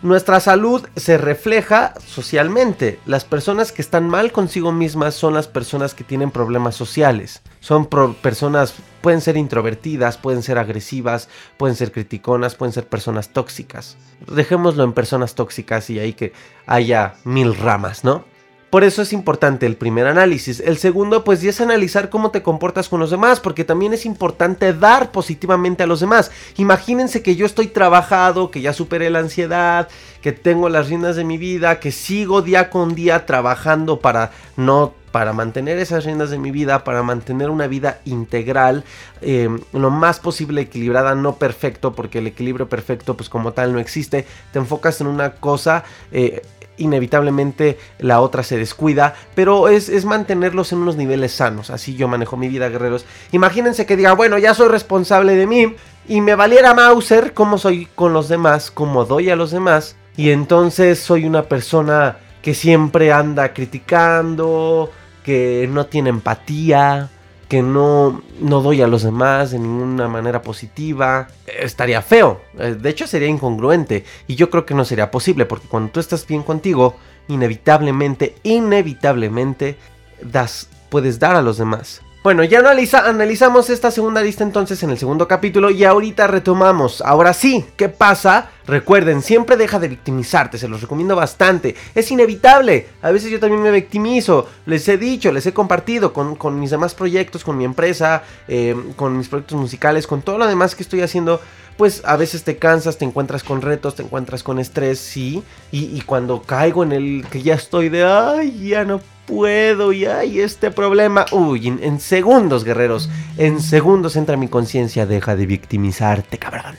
nuestra 0.02 0.40
salud 0.40 0.88
se 0.96 1.18
refleja 1.18 1.94
socialmente. 2.06 3.00
Las 3.06 3.26
personas 3.26 3.72
que 3.72 3.82
están 3.82 4.08
mal 4.08 4.32
consigo 4.32 4.72
mismas 4.72 5.16
son 5.16 5.34
las 5.34 5.48
personas 5.48 5.94
que 5.94 6.04
tienen 6.04 6.32
problemas 6.32 6.76
sociales. 6.76 7.42
Son 7.60 7.88
personas, 7.88 8.76
pueden 9.02 9.22
ser 9.22 9.36
introvertidas, 9.36 10.18
pueden 10.18 10.44
ser 10.44 10.58
agresivas, 10.58 11.28
pueden 11.58 11.76
ser 11.76 11.92
criticonas, 11.92 12.56
pueden 12.56 12.74
ser 12.74 12.88
personas 12.88 13.30
tóxicas. 13.30 13.98
Dejémoslo 14.28 14.84
en 14.84 14.94
personas 14.94 15.36
tóxicas 15.36 15.90
y 15.90 16.00
ahí 16.00 16.14
que 16.14 16.32
haya 16.66 17.16
mil 17.26 17.56
ramas, 17.56 18.04
¿no? 18.04 18.24
Por 18.70 18.84
eso 18.84 19.02
es 19.02 19.14
importante 19.14 19.66
el 19.66 19.76
primer 19.76 20.06
análisis. 20.06 20.60
El 20.60 20.78
segundo, 20.78 21.24
pues 21.24 21.44
es 21.44 21.60
analizar 21.60 22.10
cómo 22.10 22.30
te 22.30 22.44
comportas 22.44 22.88
con 22.88 23.00
los 23.00 23.10
demás, 23.10 23.40
porque 23.40 23.64
también 23.64 23.94
es 23.94 24.06
importante 24.06 24.74
dar 24.74 25.12
positivamente 25.12 25.82
a 25.82 25.88
los 25.88 26.02
demás. 26.02 26.30
Imagínense 26.58 27.24
que 27.24 27.36
yo 27.36 27.48
estoy 27.48 27.68
trabajado, 27.68 28.52
que 28.52 28.62
ya 28.62 28.74
superé 28.74 29.10
la 29.10 29.20
ansiedad, 29.20 29.88
que 30.22 30.34
tengo 30.34 30.70
las 30.70 30.88
riendas 30.88 31.16
de 31.16 31.24
mi 31.24 31.40
vida, 31.40 31.80
que 31.80 31.92
sigo 31.92 32.44
día 32.44 32.70
con 32.70 32.94
día 32.94 33.26
trabajando 33.26 34.00
para 34.00 34.32
no 34.56 34.94
para 35.12 35.34
mantener 35.34 35.80
esas 35.80 36.06
riendas 36.06 36.30
de 36.30 36.38
mi 36.38 36.52
vida, 36.52 36.84
para 36.84 37.02
mantener 37.02 37.50
una 37.50 37.66
vida 37.66 38.00
integral, 38.06 38.84
eh, 39.22 39.50
lo 39.74 39.90
más 39.90 40.20
posible 40.20 40.62
equilibrada, 40.62 41.16
no 41.16 41.38
perfecto, 41.38 41.94
porque 41.94 42.20
el 42.20 42.28
equilibrio 42.28 42.70
perfecto, 42.70 43.18
pues 43.18 43.28
como 43.28 43.54
tal, 43.54 43.74
no 43.74 43.80
existe. 43.80 44.28
Te 44.54 44.60
enfocas 44.60 45.02
en 45.02 45.08
una 45.08 45.32
cosa, 45.32 45.84
eh, 46.12 46.44
inevitablemente 46.80 47.78
la 48.00 48.22
otra 48.22 48.44
se 48.44 48.58
descuida, 48.58 49.16
pero 49.36 49.68
es, 49.68 50.06
mantenerlos 50.06 50.72
en 50.72 50.80
unos 50.80 50.96
niveles 50.96 51.34
sanos. 51.34 51.70
Así 51.70 51.96
yo 51.96 52.08
manejo 52.08 52.38
mi 52.38 52.48
vida, 52.48 52.70
guerreros. 52.70 53.06
Imagínense 53.32 53.86
que 53.86 53.96
diga, 53.96 54.14
bueno, 54.14 54.38
ya 54.38 54.54
soy 54.54 54.70
responsable 54.70 55.36
de 55.36 55.48
mí 55.48 55.76
y 56.08 56.22
me 56.22 56.36
valiera 56.36 56.74
Mauser 56.74 57.34
como 57.34 57.58
soy 57.58 57.88
con 57.96 58.14
los 58.14 58.30
demás, 58.30 58.72
como 58.72 59.06
doy 59.06 59.30
a 59.30 59.36
los 59.36 59.52
demás, 59.52 59.96
y 60.18 60.32
entonces 60.32 61.00
soy 61.00 61.26
una 61.26 61.44
persona 61.44 62.18
que 62.42 62.54
siempre 62.54 63.12
anda 63.12 63.54
criticando, 63.54 64.92
que 65.24 65.70
no 65.72 65.86
tiene 65.86 66.10
empatía, 66.10 67.10
que 67.50 67.64
no, 67.64 68.22
no 68.40 68.62
doy 68.62 68.84
a 68.84 68.88
los 68.88 69.02
demás 69.02 69.52
de 69.52 69.60
ninguna 69.60 70.08
manera 70.08 70.44
positiva, 70.44 71.28
estaría 71.48 72.02
feo. 72.04 72.40
Eh, 72.60 72.78
de 72.80 72.90
hecho, 72.90 73.08
sería 73.08 73.28
incongruente. 73.28 74.06
Y 74.28 74.36
yo 74.36 74.52
creo 74.52 74.68
que 74.68 74.76
no 74.76 74.86
sería 74.86 75.10
posible, 75.10 75.48
porque 75.48 75.68
cuando 75.68 75.92
tú 75.92 76.00
estás 76.00 76.26
bien 76.28 76.44
contigo, 76.44 76.96
inevitablemente, 77.28 78.36
inevitablemente, 78.44 79.78
das, 80.22 80.70
puedes 80.90 81.18
dar 81.18 81.36
a 81.36 81.42
los 81.42 81.58
demás. 81.58 82.02
Bueno, 82.22 82.44
ya 82.44 82.60
analiza, 82.60 83.08
analizamos 83.08 83.70
esta 83.70 83.92
segunda 83.92 84.22
lista 84.22 84.44
entonces 84.44 84.84
en 84.84 84.90
el 84.90 84.98
segundo 84.98 85.26
capítulo 85.26 85.70
y 85.70 85.86
ahorita 85.86 86.28
retomamos. 86.28 87.02
Ahora 87.02 87.32
sí, 87.32 87.64
¿qué 87.78 87.88
pasa? 87.88 88.50
Recuerden, 88.68 89.22
siempre 89.22 89.56
deja 89.56 89.80
de 89.80 89.88
victimizarte, 89.88 90.58
se 90.58 90.68
los 90.68 90.82
recomiendo 90.82 91.16
bastante. 91.16 91.78
Es 91.96 92.12
inevitable, 92.12 92.88
a 93.02 93.12
veces 93.12 93.32
yo 93.32 93.40
también 93.40 93.64
me 93.64 93.72
victimizo, 93.72 94.50
les 94.66 94.86
he 94.90 94.98
dicho, 94.98 95.32
les 95.32 95.46
he 95.46 95.54
compartido 95.54 96.12
con, 96.12 96.60
mis 96.60 96.72
demás 96.72 96.94
proyectos, 96.94 97.46
con 97.46 97.58
mi 97.58 97.64
empresa, 97.64 98.24
eh, 98.50 98.76
con 98.98 99.18
mis 99.18 99.30
proyectos 99.30 99.58
musicales, 99.58 100.06
con 100.06 100.22
todo 100.22 100.38
lo 100.38 100.46
demás 100.46 100.76
que 100.76 100.84
estoy 100.84 101.00
haciendo. 101.00 101.40
Pues 101.78 102.02
a 102.04 102.18
veces 102.18 102.44
te 102.44 102.58
cansas, 102.58 102.98
te 102.98 103.06
encuentras 103.06 103.46
con 103.46 103.62
retos, 103.62 103.96
te 103.96 104.04
encuentras 104.04 104.44
con 104.44 104.60
estrés, 104.60 105.00
sí. 105.00 105.42
Y, 105.72 105.86
y 105.98 106.02
cuando 106.02 106.42
caigo 106.42 106.84
en 106.84 106.92
el 106.92 107.26
que 107.32 107.42
ya 107.42 107.54
estoy 107.54 107.88
de, 107.88 108.04
ay, 108.04 108.68
ya 108.68 108.84
no 108.84 109.00
puedo 109.30 109.94
y 109.94 110.06
hay 110.06 110.40
este 110.40 110.72
problema. 110.72 111.26
Uy, 111.32 111.68
en, 111.68 112.00
segundos, 112.00 112.64
guerreros, 112.64 113.10
en 113.38 113.62
segundos 113.62 114.16
entra 114.16 114.38
mi 114.38 114.48
conciencia. 114.48 115.06
Deja 115.06 115.36
de 115.36 115.46
victimizarte, 115.46 116.40
cabrón. 116.40 116.76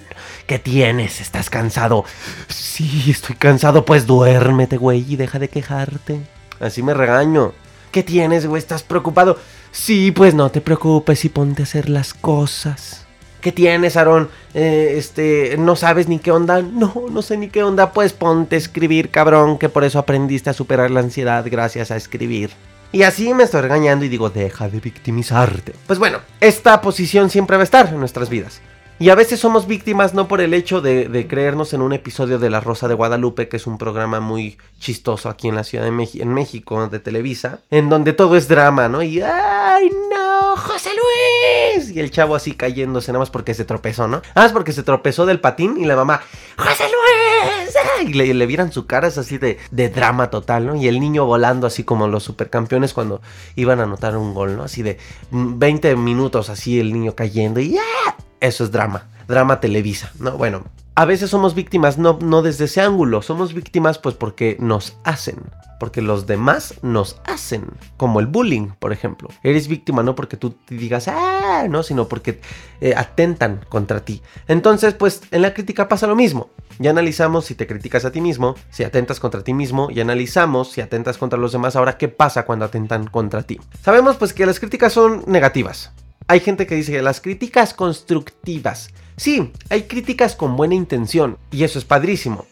¿Qué 0.47 0.59
tienes? 0.59 1.21
¿Estás 1.21 1.49
cansado? 1.49 2.05
Sí, 2.49 3.09
estoy 3.09 3.37
cansado. 3.37 3.85
Pues 3.85 4.07
duérmete, 4.07 4.77
güey, 4.77 5.05
y 5.09 5.17
deja 5.17 5.39
de 5.39 5.49
quejarte. 5.49 6.21
Así 6.59 6.83
me 6.83 6.93
regaño. 6.93 7.53
¿Qué 7.93 8.03
tienes, 8.03 8.47
güey? 8.47 8.59
¿Estás 8.59 8.83
preocupado? 8.83 9.39
Sí, 9.71 10.11
pues 10.11 10.35
no 10.35 10.51
te 10.51 10.61
preocupes 10.61 11.25
y 11.25 11.29
ponte 11.29 11.63
a 11.63 11.65
hacer 11.65 11.89
las 11.89 12.15
cosas. 12.15 13.07
¿Qué 13.41 13.53
tienes, 13.53 13.97
Aarón? 13.97 14.29
Eh, 14.55 14.95
este, 14.97 15.57
¿no 15.59 15.77
sabes 15.77 16.09
ni 16.09 16.19
qué 16.19 16.33
onda? 16.33 16.63
No, 16.63 16.93
no 17.11 17.23
sé 17.23 17.37
ni 17.37 17.49
qué 17.49 17.63
onda. 17.63 17.93
Pues 17.93 18.13
ponte 18.13 18.57
a 18.57 18.59
escribir, 18.59 19.11
cabrón, 19.11 19.59
que 19.59 19.69
por 19.69 19.85
eso 19.85 19.99
aprendiste 19.99 20.51
a 20.51 20.55
superar 20.55 20.91
la 20.91 21.01
ansiedad 21.01 21.45
gracias 21.51 21.91
a 21.91 21.97
escribir. 21.97 22.51
Y 22.93 23.03
así 23.03 23.33
me 23.35 23.45
estoy 23.45 23.61
regañando 23.61 24.05
y 24.05 24.09
digo, 24.09 24.31
deja 24.31 24.69
de 24.69 24.81
victimizarte. 24.81 25.75
Pues 25.87 25.99
bueno, 25.99 26.19
esta 26.41 26.81
posición 26.81 27.31
siempre 27.31 27.57
va 27.57 27.63
a 27.63 27.65
estar 27.65 27.89
en 27.89 28.01
nuestras 28.01 28.29
vidas. 28.29 28.61
Y 29.01 29.09
a 29.09 29.15
veces 29.15 29.41
somos 29.41 29.67
víctimas 29.67 30.13
no 30.13 30.29
por 30.29 30.43
el 30.43 30.53
hecho 30.53 30.83
de, 30.83 31.27
creernos 31.27 31.73
en 31.73 31.81
un 31.81 31.95
episodio 31.95 32.39
de 32.39 32.51
La 32.51 32.61
Rosa 32.61 32.87
de 32.87 32.93
Guadalupe, 32.93 33.49
que 33.49 33.57
es 33.57 33.67
un 33.67 33.79
programa 33.79 34.21
muy 34.21 34.59
chistoso 34.79 35.31
aquí 35.31 35.49
en 35.49 35.55
la 35.55 35.65
Ciudad 35.65 35.87
de 35.87 35.91
México, 35.91 36.27
México, 36.27 36.87
de 36.87 36.99
Televisa, 36.99 37.61
en 37.71 37.89
donde 37.89 38.13
todo 38.13 38.37
es 38.37 38.47
drama, 38.47 38.89
¿no? 38.89 39.03
Y 39.03 39.23
¡ay, 39.23 39.89
no! 40.11 40.20
¡José 40.57 40.91
Luis! 40.91 41.91
Y 41.91 42.01
el 42.01 42.11
chavo 42.11 42.35
así 42.35 42.53
cayéndose 42.53 43.13
nada 43.13 43.21
más 43.21 43.31
porque 43.31 43.55
se 43.55 43.65
tropezó, 43.65 44.09
¿no? 44.09 44.23
Nada 44.35 44.47
más 44.47 44.53
porque 44.53 44.73
se 44.73 44.83
tropezó 44.83 45.27
del 45.27 45.41
patín 45.41 45.77
y 45.79 45.85
la 45.87 45.97
mamá, 45.97 46.21
¡José 46.57 46.85
Luis! 46.85 48.09
Y 48.09 48.15
le, 48.15 48.33
le 48.33 48.47
vieran 48.47 48.73
su 48.73 48.87
cara, 48.87 49.09
es 49.09 49.19
así 49.19 49.39
de, 49.39 49.59
de 49.71 49.89
drama 49.89 50.31
total, 50.31 50.67
¿no? 50.67 50.77
Y 50.77 50.89
el 50.89 51.01
niño 51.01 51.27
volando 51.27 51.67
así 51.67 51.85
como 51.85 52.09
los 52.09 52.23
supercampeones 52.25 52.95
cuando 52.95 53.21
iban 53.57 53.81
a 53.81 53.85
anotar 53.85 54.17
un 54.17 54.35
gol, 54.35 54.57
¿no? 54.57 54.65
Así 54.65 54.83
de 54.83 54.99
20 55.31 55.97
minutos 55.97 56.49
así 56.49 56.81
el 56.81 56.93
niño 56.93 57.15
cayendo 57.15 57.61
y 57.61 57.77
¡ah! 57.79 58.17
Eso 58.41 58.65
es 58.65 58.71
drama, 58.71 59.09
drama 59.29 59.61
televisa, 59.61 60.13
¿no? 60.19 60.33
Bueno, 60.33 60.65
a 61.01 61.07
veces 61.07 61.31
somos 61.31 61.55
víctimas 61.55 61.97
no, 61.97 62.19
no 62.21 62.43
desde 62.43 62.67
ese 62.67 62.83
ángulo, 62.83 63.23
somos 63.23 63.55
víctimas 63.55 63.99
pues 63.99 64.15
porque 64.15 64.59
nos 64.61 64.99
hacen, 65.03 65.37
porque 65.79 66.03
los 66.03 66.27
demás 66.27 66.75
nos 66.83 67.23
hacen, 67.25 67.65
como 67.97 68.21
el 68.21 68.27
bullying, 68.27 68.73
por 68.79 68.93
ejemplo. 68.93 69.31
Eres 69.43 69.67
víctima 69.67 70.03
no 70.03 70.15
porque 70.15 70.37
tú 70.37 70.51
te 70.51 70.75
digas, 70.75 71.09
ah, 71.09 71.65
no, 71.71 71.83
sino 71.85 72.07
porque 72.07 72.43
eh, 72.83 72.93
atentan 72.95 73.65
contra 73.71 74.05
ti. 74.05 74.21
Entonces, 74.47 74.93
pues 74.93 75.23
en 75.31 75.41
la 75.41 75.55
crítica 75.55 75.89
pasa 75.89 76.07
lo 76.07 76.17
mismo. 76.17 76.51
Ya 76.79 76.91
analizamos 76.91 77.47
si 77.47 77.55
te 77.55 77.67
criticas 77.67 78.05
a 78.05 78.13
ti 78.13 78.21
mismo, 78.21 78.55
si 78.69 78.85
atentas 78.85 79.21
contra 79.21 79.43
ti 79.43 79.55
mismo, 79.55 79.89
y 79.91 80.01
analizamos 80.01 80.71
si 80.71 80.83
atentas 80.83 81.17
contra 81.17 81.39
los 81.39 81.53
demás. 81.53 81.77
Ahora, 81.77 81.97
¿qué 81.97 82.09
pasa 82.09 82.45
cuando 82.45 82.67
atentan 82.67 83.07
contra 83.07 83.43
ti? 83.43 83.59
Sabemos 83.83 84.19
pues 84.19 84.35
que 84.35 84.45
las 84.45 84.61
críticas 84.61 84.93
son 84.93 85.25
negativas. 85.27 85.93
Hay 86.27 86.41
gente 86.41 86.67
que 86.67 86.75
dice 86.75 86.93
que 86.93 87.01
las 87.01 87.23
críticas 87.23 87.73
constructivas. 87.73 88.91
Sí, 89.21 89.53
hay 89.69 89.83
críticas 89.83 90.35
con 90.35 90.57
buena 90.57 90.75
intención 90.75 91.37
y 91.51 91.65
eso 91.65 91.79
es 91.79 91.85
padrísimo. 91.85 92.47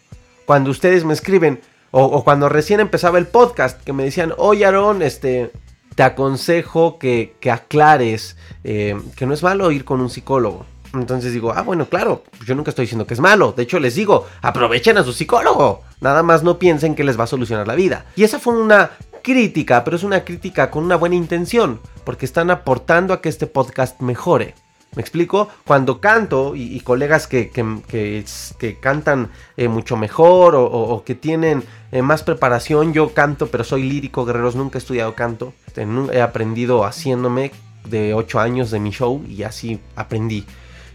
Cuando 0.45 0.71
ustedes 0.71 1.03
me 1.03 1.15
escriben 1.15 1.63
o, 1.93 2.23
cuando 2.25 2.51
recién 2.51 2.79
empezaba 2.79 3.17
el 3.17 3.27
podcast 3.27 3.83
que 3.83 3.95
me 3.95 4.05
decían, 4.05 4.35
oye 4.37 4.67
Aaron, 4.67 5.01
este, 5.01 5.51
te 5.95 6.03
aconsejo 6.03 6.99
que, 6.99 7.35
aclares 7.51 8.37
eh, 8.65 9.01
que 9.17 9.25
no 9.25 9.33
es 9.33 9.43
malo 9.43 9.71
ir 9.71 9.87
con 9.87 10.03
un 10.03 10.11
psicólogo. 10.11 10.67
Entonces 10.93 11.33
digo, 11.33 11.55
ah, 11.57 11.63
bueno, 11.63 11.87
claro, 11.87 12.25
yo 12.45 12.55
nunca 12.55 12.69
estoy 12.69 12.83
diciendo 12.83 13.07
que 13.07 13.15
es 13.15 13.21
malo. 13.21 13.55
De 13.57 13.63
hecho, 13.63 13.81
les 13.81 13.95
digo, 13.95 14.27
aprovechen 14.43 14.99
a 14.99 15.05
su 15.05 15.15
psicólogo. 15.15 15.85
Nada 16.03 16.23
más 16.23 16.43
no 16.43 16.59
piensen 16.59 16.95
que 16.95 17.03
les 17.03 17.19
va 17.19 17.25
a 17.25 17.29
solucionar 17.29 17.67
la 17.67 17.77
vida. 17.77 18.05
Y 18.15 18.25
esa 18.25 18.39
fue 18.39 18.53
una 18.53 18.91
crítica, 19.23 19.85
pero 19.85 19.97
es 19.97 20.03
una 20.03 20.23
crítica 20.23 20.71
con 20.71 20.85
una 20.85 20.97
buena 20.97 21.15
intención, 21.15 21.81
porque 22.05 22.27
están 22.27 22.51
aportando 22.51 23.15
a 23.15 23.23
que 23.23 23.31
este 23.31 23.47
podcast 23.47 24.03
mejore. 24.03 24.55
¿Me 24.95 25.03
explico? 25.03 25.49
Cuando 25.65 26.01
canto 26.01 26.57
y, 26.57 26.81
colegas 26.81 27.27
que, 27.27 27.51
que, 27.51 28.79
cantan 28.81 29.31
eh, 29.57 29.69
mucho 29.69 29.97
mejor 29.97 30.55
o, 30.57 31.03
que 31.05 31.15
tienen 31.15 31.63
eh, 31.93 32.03
más 32.03 32.23
preparación, 32.23 32.93
yo 32.93 33.13
canto, 33.13 33.49
pero 33.49 33.65
soy 33.65 33.83
lírico, 33.83 34.25
guerreros, 34.25 34.57
nunca 34.57 34.79
he 34.79 34.81
estudiado 34.81 35.15
canto. 35.15 35.53
He 36.13 36.21
aprendido 36.21 36.85
haciéndome 36.85 37.53
de 37.89 38.15
8 38.15 38.41
años 38.41 38.71
de 38.71 38.81
mi 38.81 38.91
show 38.91 39.23
y 39.29 39.43
así 39.43 39.79
aprendí. 39.95 40.45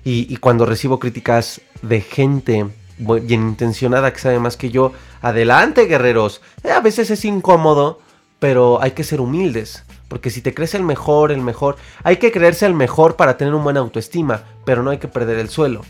Y, 0.03 0.35
cuando 0.37 0.65
recibo 0.65 0.99
críticas 0.99 1.61
de 1.81 2.01
gente 2.01 2.65
bien 2.97 3.41
intencionada 3.41 4.11
que 4.11 4.19
sabe 4.19 4.39
más 4.39 4.57
que 4.57 4.69
yo, 4.69 4.91
adelante, 5.21 5.85
guerreros. 5.85 6.41
Eh, 6.63 6.71
a 6.71 6.81
veces 6.81 7.09
es 7.09 7.23
incómodo, 7.23 8.01
pero 8.39 8.81
hay 8.81 8.91
que 8.91 9.05
ser 9.05 9.21
humildes. 9.21 9.85
Porque 10.13 10.29
si 10.29 10.41
te 10.41 10.53
crees 10.53 10.75
el 10.75 10.83
mejor, 10.83 11.31
el 11.31 11.41
mejor, 11.41 11.75
hay 12.03 12.17
que 12.17 12.31
creerse 12.31 12.67
el 12.67 12.75
mejor 12.75 13.15
para 13.15 13.35
tener 13.35 13.55
un 13.55 13.63
buena 13.63 13.79
autoestima, 13.79 14.43
pero 14.63 14.83
no 14.83 14.91
hay 14.91 14.99
que 14.99 15.07
perder 15.07 15.39
el 15.39 15.49
suelo. 15.49 15.81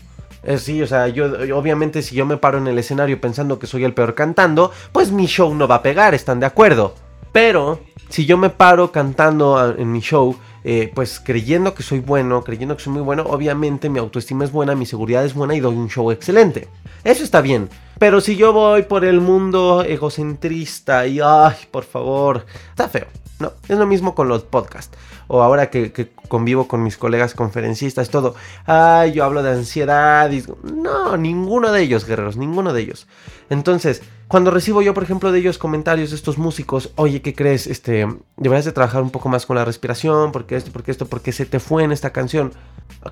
Sí, 0.56 0.80
o 0.80 0.86
sea, 0.86 1.08
yo 1.08 1.26
obviamente 1.54 2.00
si 2.00 2.14
yo 2.14 2.24
me 2.24 2.38
paro 2.38 2.56
en 2.56 2.66
el 2.66 2.78
escenario 2.78 3.20
pensando 3.20 3.58
que 3.58 3.66
soy 3.66 3.84
el 3.84 3.92
peor 3.92 4.14
cantando, 4.14 4.72
pues 4.92 5.12
mi 5.12 5.26
show 5.26 5.54
no 5.54 5.68
va 5.68 5.74
a 5.74 5.82
pegar, 5.82 6.14
¿están 6.14 6.40
de 6.40 6.46
acuerdo? 6.46 6.94
Pero 7.32 7.80
si 8.08 8.24
yo 8.24 8.38
me 8.38 8.48
paro 8.48 8.90
cantando 8.92 9.74
en 9.76 9.92
mi 9.92 10.00
show, 10.00 10.34
eh, 10.64 10.90
pues 10.94 11.20
creyendo 11.20 11.74
que 11.74 11.82
soy 11.82 12.00
bueno, 12.00 12.42
creyendo 12.42 12.76
que 12.76 12.82
soy 12.82 12.94
muy 12.94 13.02
bueno, 13.02 13.24
obviamente 13.24 13.90
mi 13.90 13.98
autoestima 13.98 14.44
es 14.44 14.50
buena, 14.50 14.74
mi 14.74 14.86
seguridad 14.86 15.24
es 15.24 15.34
buena 15.34 15.54
y 15.54 15.60
doy 15.60 15.76
un 15.76 15.90
show 15.90 16.10
excelente. 16.10 16.68
Eso 17.04 17.22
está 17.22 17.42
bien. 17.42 17.68
pero 17.98 18.20
si 18.20 18.36
yo 18.36 18.52
voy 18.52 18.82
por 18.82 19.04
el 19.04 19.20
mundo 19.20 19.84
egocentrista 19.84 21.06
y, 21.06 21.20
ay, 21.22 21.56
por 21.70 21.84
favor, 21.84 22.46
está 22.70 22.88
feo. 22.88 23.06
No, 23.38 23.52
es 23.68 23.78
lo 23.78 23.86
mismo 23.86 24.14
con 24.14 24.28
los 24.28 24.42
podcasts. 24.42 24.96
O 25.26 25.42
ahora 25.42 25.70
que, 25.70 25.92
convivo 26.28 26.68
con 26.68 26.82
mis 26.82 26.96
colegas 26.96 27.34
conferencistas, 27.34 28.10
todo. 28.10 28.34
Ay, 28.66 29.12
yo 29.12 29.24
hablo 29.24 29.42
de 29.42 29.52
ansiedad. 29.52 30.30
No, 30.62 31.16
ninguno 31.16 31.72
de 31.72 31.82
ellos, 31.82 32.06
guerreros, 32.06 32.36
ninguno 32.36 32.72
de 32.72 32.82
ellos. 32.82 33.06
Entonces, 33.50 34.02
cuando 34.28 34.50
recibo 34.50 34.82
yo, 34.82 34.94
por 34.94 35.02
ejemplo, 35.02 35.32
de 35.32 35.38
ellos 35.38 35.58
comentarios 35.58 36.10
de 36.10 36.16
estos 36.16 36.38
músicos, 36.38 36.90
oye, 36.96 37.22
¿qué 37.22 37.34
crees? 37.34 37.66
Este, 37.66 38.06
deberías 38.36 38.64
de 38.64 38.72
trabajar 38.72 39.02
un 39.02 39.10
poco 39.10 39.28
más 39.28 39.46
con 39.46 39.56
la 39.56 39.64
respiración, 39.64 40.32
porque 40.32 40.56
esto, 40.56 40.72
porque 40.72 40.90
esto, 40.90 41.06
porque 41.06 41.32
se 41.32 41.46
te 41.46 41.60
fue 41.60 41.84
en 41.84 41.92
esta 41.92 42.10
canción. 42.10 42.52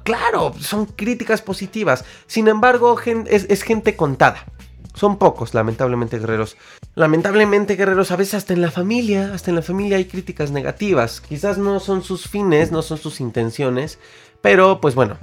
Claro, 0.04 0.54
son 0.58 0.86
críticas 0.86 1.42
positivas. 1.42 2.04
Sin 2.26 2.48
embargo, 2.48 2.98
es 3.26 3.62
gente 3.62 3.94
contada. 3.96 4.46
Son 4.94 5.16
pocos, 5.16 5.54
lamentablemente, 5.54 6.18
guerreros. 6.18 6.56
Lamentablemente, 6.94 7.76
guerreros, 7.76 8.10
a 8.10 8.16
veces 8.16 8.34
hasta 8.34 8.52
en 8.52 8.60
la 8.60 8.70
familia, 8.70 9.32
hasta 9.32 9.50
en 9.50 9.56
la 9.56 9.62
familia 9.62 9.96
hay 9.96 10.04
críticas 10.04 10.50
negativas. 10.50 11.22
Quizás 11.22 11.56
no 11.56 11.80
son 11.80 12.02
sus 12.02 12.28
fines, 12.28 12.70
no 12.70 12.82
son 12.82 12.98
sus 12.98 13.20
intenciones, 13.20 13.98
pero 14.42 14.80
pues 14.80 14.94
bueno, 14.94 15.16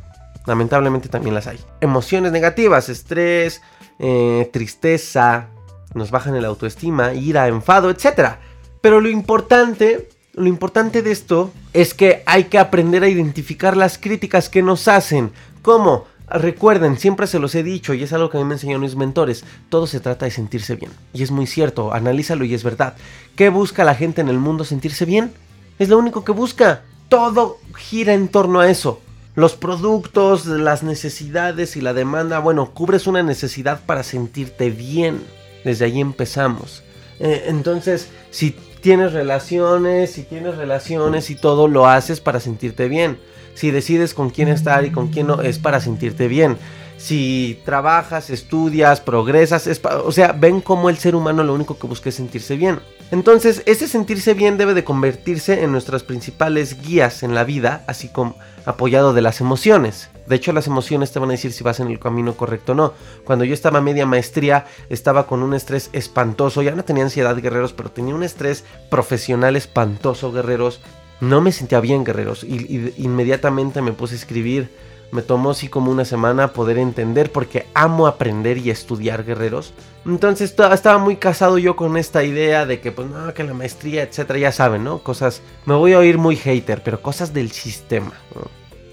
lamentablemente 0.47 1.09
también 1.09 1.35
las 1.35 1.45
hay. 1.45 1.59
Emociones 1.79 2.31
negativas, 2.31 2.89
estrés, 2.89 3.61
eh, 3.99 4.49
tristeza, 4.51 5.49
nos 5.93 6.09
bajan 6.09 6.35
el 6.35 6.45
autoestima, 6.45 7.13
ira, 7.13 7.47
enfado, 7.47 7.91
etc. 7.91 8.37
Pero 8.81 8.99
lo 8.99 9.09
importante, 9.09 10.09
lo 10.33 10.47
importante 10.47 11.03
de 11.03 11.11
esto 11.11 11.51
es 11.73 11.93
que 11.93 12.23
hay 12.25 12.45
que 12.45 12.57
aprender 12.57 13.03
a 13.03 13.09
identificar 13.09 13.77
las 13.77 13.99
críticas 13.99 14.49
que 14.49 14.63
nos 14.63 14.87
hacen. 14.87 15.31
¿Cómo? 15.61 16.05
Recuerden, 16.31 16.97
siempre 16.97 17.27
se 17.27 17.39
los 17.39 17.55
he 17.55 17.63
dicho 17.63 17.93
y 17.93 18.03
es 18.03 18.13
algo 18.13 18.29
que 18.29 18.37
a 18.37 18.41
mí 18.41 18.45
me 18.45 18.53
enseñaron 18.53 18.81
mis 18.81 18.95
mentores, 18.95 19.43
todo 19.69 19.87
se 19.87 19.99
trata 19.99 20.25
de 20.25 20.31
sentirse 20.31 20.75
bien. 20.75 20.91
Y 21.13 21.23
es 21.23 21.31
muy 21.31 21.47
cierto, 21.47 21.93
analízalo 21.93 22.45
y 22.45 22.53
es 22.53 22.63
verdad. 22.63 22.95
¿Qué 23.35 23.49
busca 23.49 23.83
la 23.83 23.95
gente 23.95 24.21
en 24.21 24.29
el 24.29 24.37
mundo? 24.37 24.63
¿Sentirse 24.63 25.05
bien? 25.05 25.31
Es 25.79 25.89
lo 25.89 25.97
único 25.97 26.23
que 26.23 26.31
busca. 26.31 26.83
Todo 27.07 27.57
gira 27.75 28.13
en 28.13 28.27
torno 28.27 28.59
a 28.59 28.69
eso. 28.69 29.01
Los 29.35 29.55
productos, 29.55 30.45
las 30.45 30.83
necesidades 30.83 31.75
y 31.77 31.81
la 31.81 31.93
demanda, 31.93 32.39
bueno, 32.39 32.71
cubres 32.71 33.07
una 33.07 33.23
necesidad 33.23 33.81
para 33.85 34.03
sentirte 34.03 34.69
bien. 34.69 35.23
Desde 35.63 35.85
ahí 35.85 35.99
empezamos. 36.01 36.83
Eh, 37.19 37.45
entonces, 37.47 38.09
si 38.31 38.55
tienes 38.81 39.13
relaciones, 39.13 40.11
si 40.11 40.23
tienes 40.23 40.57
relaciones 40.57 41.29
y 41.29 41.35
todo 41.35 41.67
lo 41.67 41.87
haces 41.87 42.19
para 42.19 42.39
sentirte 42.39 42.87
bien. 42.87 43.17
Si 43.59 43.71
decides 43.71 44.13
con 44.13 44.29
quién 44.29 44.47
estar 44.47 44.85
y 44.85 44.89
con 44.89 45.09
quién 45.09 45.27
no, 45.27 45.41
es 45.41 45.59
para 45.59 45.81
sentirte 45.81 46.29
bien. 46.29 46.55
Si 46.95 47.59
trabajas, 47.65 48.29
estudias, 48.29 49.01
progresas, 49.01 49.67
es 49.67 49.81
o 49.83 50.13
sea, 50.13 50.31
ven 50.31 50.61
cómo 50.61 50.89
el 50.89 50.97
ser 50.97 51.13
humano 51.13 51.43
lo 51.43 51.55
único 51.55 51.77
que 51.77 51.85
busca 51.85 52.07
es 52.07 52.15
sentirse 52.15 52.55
bien. 52.55 52.79
Entonces, 53.11 53.61
ese 53.65 53.89
sentirse 53.89 54.33
bien 54.33 54.57
debe 54.57 54.73
de 54.73 54.85
convertirse 54.85 55.61
en 55.61 55.73
nuestras 55.73 56.03
principales 56.03 56.81
guías 56.81 57.21
en 57.21 57.35
la 57.35 57.43
vida, 57.43 57.83
así 57.87 58.07
como 58.07 58.37
apoyado 58.65 59.11
de 59.13 59.23
las 59.23 59.41
emociones. 59.41 60.09
De 60.25 60.37
hecho, 60.37 60.53
las 60.53 60.67
emociones 60.67 61.11
te 61.11 61.19
van 61.19 61.29
a 61.29 61.33
decir 61.33 61.51
si 61.51 61.61
vas 61.61 61.81
en 61.81 61.87
el 61.87 61.99
camino 61.99 62.37
correcto 62.37 62.71
o 62.71 62.75
no. 62.75 62.93
Cuando 63.25 63.43
yo 63.43 63.53
estaba 63.53 63.81
media 63.81 64.05
maestría, 64.05 64.67
estaba 64.89 65.27
con 65.27 65.43
un 65.43 65.53
estrés 65.53 65.89
espantoso. 65.91 66.61
Ya 66.61 66.75
no 66.75 66.85
tenía 66.85 67.03
ansiedad, 67.03 67.35
guerreros, 67.35 67.73
pero 67.73 67.91
tenía 67.91 68.15
un 68.15 68.23
estrés 68.23 68.63
profesional 68.89 69.57
espantoso, 69.57 70.31
guerreros 70.31 70.79
no 71.21 71.41
me 71.41 71.51
sentía 71.51 71.79
bien, 71.79 72.03
guerreros. 72.03 72.43
Y, 72.43 72.93
inmediatamente 72.97 73.81
me 73.81 73.93
puse 73.93 74.15
a 74.15 74.17
escribir. 74.17 74.69
Me 75.11 75.23
tomó 75.23 75.51
así 75.51 75.69
como 75.69 75.91
una 75.91 76.05
semana 76.05 76.53
poder 76.53 76.77
entender 76.77 77.31
porque 77.31 77.65
amo 77.73 78.05
aprender 78.05 78.59
y 78.59 78.69
estudiar, 78.69 79.25
guerreros. 79.25 79.73
Entonces 80.05 80.53
estaba 80.71 80.97
muy 80.99 81.15
casado 81.15 81.57
yo 81.57 81.75
con 81.75 81.97
esta 81.97 82.23
idea 82.23 82.67
de 82.67 82.79
que, 82.79 82.91
pues 82.91 83.09
no, 83.09 83.33
que 83.33 83.43
la 83.43 83.55
maestría, 83.55 84.03
etcétera, 84.03 84.37
ya 84.37 84.51
saben, 84.51 84.83
¿no? 84.83 84.99
Cosas, 84.99 85.41
me 85.65 85.73
voy 85.73 85.93
a 85.93 85.99
oír 85.99 86.19
muy 86.19 86.35
hater, 86.35 86.83
pero 86.83 87.01
cosas 87.01 87.33
del 87.33 87.51
sistema, 87.51 88.13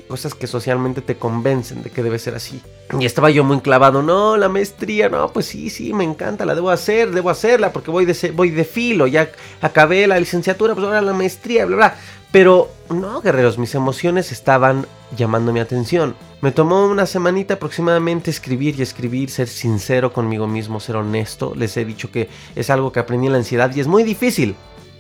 Cosas 0.08 0.34
que 0.34 0.46
socialmente 0.46 1.00
te 1.00 1.16
convencen 1.16 1.82
de 1.82 1.90
que 1.90 2.02
debe 2.02 2.18
ser 2.18 2.34
así. 2.34 2.62
Y 2.98 3.04
estaba 3.06 3.30
yo 3.30 3.42
muy 3.42 3.60
clavado, 3.60 4.02
no, 4.02 4.36
la 4.36 4.48
maestría, 4.48 5.08
no, 5.08 5.32
pues 5.32 5.46
sí, 5.46 5.70
sí, 5.70 5.92
me 5.92 6.04
encanta, 6.04 6.44
la 6.44 6.54
debo 6.54 6.70
hacer, 6.70 7.10
debo 7.10 7.30
hacerla 7.30 7.72
porque 7.72 7.90
voy 7.90 8.04
de, 8.04 8.30
voy 8.30 8.50
de 8.50 8.64
filo, 8.64 9.06
ya 9.08 9.30
acabé 9.60 10.06
la 10.06 10.20
licenciatura, 10.20 10.75
pues 10.75 10.86
ahora 10.86 11.02
la 11.02 11.12
maestría, 11.12 11.66
bla, 11.66 11.76
bla. 11.76 11.96
Pero 12.30 12.70
no, 12.90 13.20
guerreros, 13.22 13.58
mis 13.58 13.75
emociones 13.75 14.30
estaban 14.30 14.86
llamando 15.16 15.52
mi 15.52 15.60
atención. 15.60 16.14
Me 16.42 16.52
tomó 16.52 16.86
una 16.86 17.06
semanita 17.06 17.54
aproximadamente 17.54 18.30
escribir 18.30 18.78
y 18.78 18.82
escribir, 18.82 19.30
ser 19.30 19.48
sincero 19.48 20.12
conmigo 20.12 20.46
mismo, 20.46 20.80
ser 20.80 20.96
honesto. 20.96 21.54
Les 21.56 21.76
he 21.76 21.84
dicho 21.84 22.10
que 22.10 22.28
es 22.54 22.68
algo 22.68 22.92
que 22.92 23.00
aprendí 23.00 23.26
en 23.26 23.32
la 23.32 23.38
ansiedad 23.38 23.75
y 23.75 23.80
es 23.80 23.86
muy 23.86 24.02
difícil. 24.02 24.54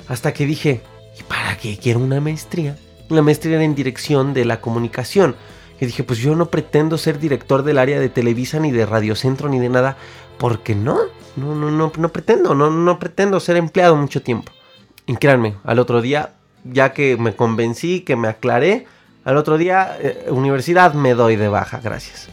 Hasta 0.08 0.32
que 0.32 0.46
dije, 0.46 0.80
¿y 1.18 1.22
para 1.24 1.56
qué 1.58 1.76
quiero 1.76 2.00
una 2.00 2.20
maestría? 2.20 2.76
La 3.08 3.22
maestría 3.22 3.56
era 3.56 3.64
en 3.64 3.74
dirección 3.74 4.34
de 4.34 4.44
la 4.44 4.60
comunicación. 4.60 5.36
Y 5.80 5.86
dije, 5.86 6.04
pues 6.04 6.18
yo 6.18 6.34
no 6.34 6.46
pretendo 6.46 6.98
ser 6.98 7.18
director 7.18 7.62
del 7.62 7.78
área 7.78 8.00
de 8.00 8.08
Televisa 8.08 8.58
ni 8.58 8.70
de 8.72 8.86
Radiocentro 8.86 9.48
ni 9.48 9.58
de 9.58 9.68
nada, 9.68 9.96
porque 10.38 10.74
no, 10.74 10.98
no, 11.36 11.54
no, 11.54 11.92
no, 11.96 12.08
pretendo, 12.08 12.54
no, 12.54 12.70
no 12.70 12.98
pretendo 12.98 13.40
ser 13.40 13.56
empleado 13.56 13.94
mucho 13.96 14.22
tiempo. 14.22 14.52
Y 15.06 15.16
créanme, 15.16 15.56
al 15.64 15.78
otro 15.78 16.00
día 16.00 16.32
ya 16.72 16.92
que 16.92 17.16
me 17.16 17.34
convencí, 17.34 18.00
que 18.00 18.16
me 18.16 18.28
aclaré, 18.28 18.86
al 19.24 19.36
otro 19.36 19.58
día, 19.58 19.96
eh, 20.00 20.26
universidad, 20.30 20.94
me 20.94 21.14
doy 21.14 21.36
de 21.36 21.48
baja, 21.48 21.80
gracias. 21.82 22.28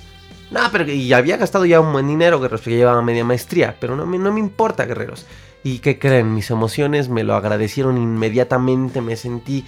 No, 0.51 0.59
pero 0.71 0.89
y 0.91 1.11
había 1.13 1.37
gastado 1.37 1.65
ya 1.65 1.79
un 1.79 1.91
buen 1.91 2.07
dinero, 2.07 2.39
guerreros, 2.39 2.61
porque 2.61 2.77
llevaba 2.77 3.01
media 3.01 3.23
maestría, 3.23 3.75
pero 3.79 3.95
no 3.95 4.05
me, 4.05 4.17
no 4.19 4.31
me 4.31 4.39
importa, 4.39 4.85
guerreros. 4.85 5.25
¿Y 5.63 5.79
qué 5.79 5.97
creen? 5.97 6.33
Mis 6.33 6.51
emociones 6.51 7.09
me 7.09 7.23
lo 7.23 7.35
agradecieron 7.35 7.97
inmediatamente, 7.97 9.01
me 9.01 9.15
sentí 9.15 9.65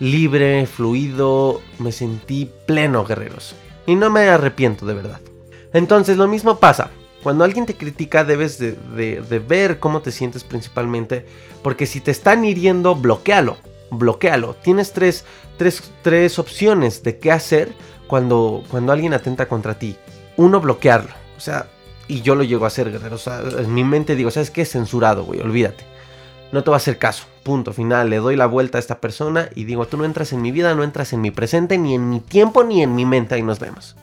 libre, 0.00 0.66
fluido, 0.66 1.60
me 1.78 1.92
sentí 1.92 2.50
pleno, 2.66 3.04
guerreros. 3.04 3.54
Y 3.86 3.94
no 3.94 4.10
me 4.10 4.28
arrepiento, 4.28 4.86
de 4.86 4.94
verdad. 4.94 5.20
Entonces, 5.72 6.16
lo 6.16 6.26
mismo 6.26 6.58
pasa. 6.58 6.90
Cuando 7.22 7.44
alguien 7.44 7.66
te 7.66 7.76
critica 7.76 8.24
debes 8.24 8.58
de, 8.58 8.72
de 8.72 9.38
ver 9.38 9.78
cómo 9.78 10.00
te 10.00 10.10
sientes 10.10 10.42
principalmente, 10.42 11.26
porque 11.62 11.86
si 11.86 12.00
te 12.00 12.10
están 12.10 12.44
hiriendo, 12.44 12.96
bloquealo 12.96 13.58
bloquealo. 13.90 14.54
Tienes 14.54 14.92
tres, 14.92 15.24
tres, 16.02 16.38
opciones 16.38 17.02
de 17.02 17.18
qué 17.18 17.32
hacer 17.32 17.72
cuando, 18.06 18.64
cuando 18.70 18.92
alguien 18.92 19.14
atenta 19.14 19.46
contra 19.46 19.78
ti. 19.78 19.96
Uno, 20.36 20.60
bloquearlo. 20.60 21.10
O 21.36 21.40
sea, 21.40 21.66
y 22.08 22.22
yo 22.22 22.34
lo 22.34 22.44
llego 22.44 22.64
a 22.64 22.68
hacer, 22.68 22.90
guerrero. 22.90 23.16
O 23.16 23.58
en 23.58 23.74
mi 23.74 23.84
mente 23.84 24.16
digo, 24.16 24.30
¿sabes 24.30 24.50
qué? 24.50 24.64
Censurado, 24.64 25.24
güey, 25.24 25.40
olvídate. 25.40 25.84
No 26.52 26.64
te 26.64 26.70
va 26.70 26.76
a 26.76 26.78
hacer 26.78 26.98
caso. 26.98 27.26
Punto 27.42 27.72
final. 27.72 28.10
Le 28.10 28.16
doy 28.16 28.36
la 28.36 28.46
vuelta 28.46 28.78
a 28.78 28.80
esta 28.80 29.00
persona 29.00 29.48
y 29.54 29.64
digo, 29.64 29.86
tú 29.86 29.96
no 29.96 30.04
entras 30.04 30.32
en 30.32 30.42
mi 30.42 30.50
vida, 30.50 30.74
no 30.74 30.82
entras 30.82 31.12
en 31.12 31.20
mi 31.20 31.30
presente, 31.30 31.78
ni 31.78 31.94
en 31.94 32.10
mi 32.10 32.20
tiempo, 32.20 32.64
ni 32.64 32.82
en 32.82 32.94
mi 32.94 33.06
mente. 33.06 33.34
Ahí 33.34 33.42
nos 33.42 33.60
vemos. 33.60 33.96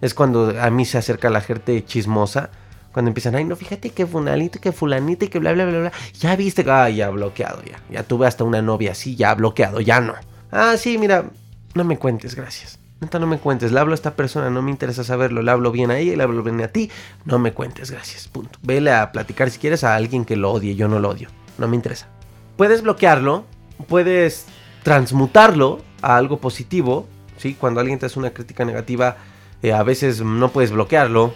Es 0.00 0.14
cuando 0.14 0.54
a 0.60 0.70
mí 0.70 0.84
se 0.84 0.98
acerca 0.98 1.30
la 1.30 1.40
gente 1.40 1.84
chismosa 1.84 2.50
cuando 2.92 3.10
empiezan, 3.10 3.34
ay, 3.34 3.44
no, 3.44 3.54
fíjate 3.54 3.90
que 3.90 4.06
fulanito, 4.06 4.60
que 4.60 4.72
fulanito 4.72 5.24
y 5.24 5.28
que 5.28 5.38
bla, 5.38 5.52
bla, 5.52 5.66
bla, 5.66 5.78
bla. 5.78 5.92
Ya 6.18 6.34
viste, 6.36 6.64
ah, 6.68 6.88
ya 6.88 7.10
bloqueado, 7.10 7.62
ya. 7.62 7.80
Ya 7.90 8.02
tuve 8.02 8.26
hasta 8.26 8.44
una 8.44 8.62
novia 8.62 8.92
así, 8.92 9.14
ya 9.14 9.34
bloqueado, 9.34 9.80
ya 9.80 10.00
no. 10.00 10.14
Ah, 10.50 10.76
sí, 10.76 10.98
mira, 10.98 11.26
no 11.74 11.84
me 11.84 11.98
cuentes, 11.98 12.34
gracias. 12.34 12.78
Neta, 13.00 13.20
no 13.20 13.28
me 13.28 13.38
cuentes. 13.38 13.70
Le 13.70 13.78
hablo 13.78 13.92
a 13.92 13.94
esta 13.94 14.16
persona, 14.16 14.50
no 14.50 14.62
me 14.62 14.72
interesa 14.72 15.04
saberlo. 15.04 15.42
Le 15.42 15.50
hablo 15.52 15.70
bien 15.70 15.92
a 15.92 15.98
ella 15.98 16.14
y 16.14 16.16
le 16.16 16.22
hablo 16.24 16.42
bien 16.42 16.60
a 16.62 16.68
ti. 16.68 16.90
No 17.24 17.38
me 17.38 17.52
cuentes, 17.52 17.92
gracias. 17.92 18.26
Punto. 18.26 18.58
Vele 18.62 18.90
a 18.90 19.12
platicar 19.12 19.50
si 19.50 19.60
quieres 19.60 19.84
a 19.84 19.94
alguien 19.94 20.24
que 20.24 20.34
lo 20.34 20.50
odie. 20.50 20.74
Yo 20.74 20.88
no 20.88 20.98
lo 20.98 21.10
odio. 21.10 21.28
No 21.58 21.68
me 21.68 21.76
interesa. 21.76 22.08
Puedes 22.56 22.82
bloquearlo, 22.82 23.44
puedes 23.88 24.46
transmutarlo 24.82 25.80
a 26.00 26.16
algo 26.16 26.38
positivo. 26.38 27.06
¿sí? 27.36 27.54
Cuando 27.54 27.80
alguien 27.80 27.98
te 27.98 28.06
hace 28.06 28.18
una 28.18 28.30
crítica 28.30 28.64
negativa, 28.64 29.16
eh, 29.62 29.72
a 29.72 29.82
veces 29.82 30.20
no 30.22 30.50
puedes 30.50 30.70
bloquearlo. 30.70 31.34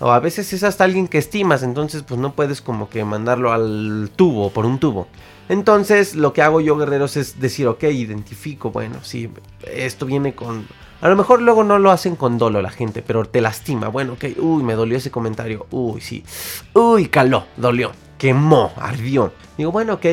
O 0.00 0.10
a 0.10 0.18
veces 0.18 0.52
es 0.52 0.64
hasta 0.64 0.84
alguien 0.84 1.06
que 1.06 1.18
estimas, 1.18 1.62
entonces 1.62 2.02
pues 2.02 2.18
no 2.20 2.32
puedes 2.32 2.60
como 2.60 2.88
que 2.88 3.04
mandarlo 3.04 3.52
al 3.52 4.10
tubo, 4.14 4.50
por 4.50 4.66
un 4.66 4.78
tubo. 4.78 5.06
Entonces 5.48 6.16
lo 6.16 6.32
que 6.32 6.42
hago 6.42 6.60
yo, 6.60 6.76
guerreros, 6.76 7.16
es 7.16 7.40
decir, 7.40 7.68
ok, 7.68 7.84
identifico, 7.84 8.70
bueno, 8.70 8.96
sí, 9.02 9.30
esto 9.70 10.06
viene 10.06 10.34
con... 10.34 10.66
A 11.00 11.08
lo 11.08 11.16
mejor 11.16 11.42
luego 11.42 11.64
no 11.64 11.78
lo 11.78 11.90
hacen 11.90 12.16
con 12.16 12.38
dolo 12.38 12.62
la 12.62 12.70
gente, 12.70 13.02
pero 13.02 13.24
te 13.24 13.40
lastima. 13.40 13.88
Bueno, 13.88 14.14
ok, 14.14 14.24
uy, 14.38 14.62
me 14.62 14.74
dolió 14.74 14.96
ese 14.96 15.10
comentario. 15.10 15.66
Uy, 15.70 16.00
sí. 16.00 16.24
Uy, 16.72 17.08
caló, 17.08 17.44
dolió, 17.56 17.92
quemó, 18.18 18.72
ardió. 18.76 19.32
Digo, 19.56 19.72
bueno, 19.72 19.94
ok. 19.94 20.06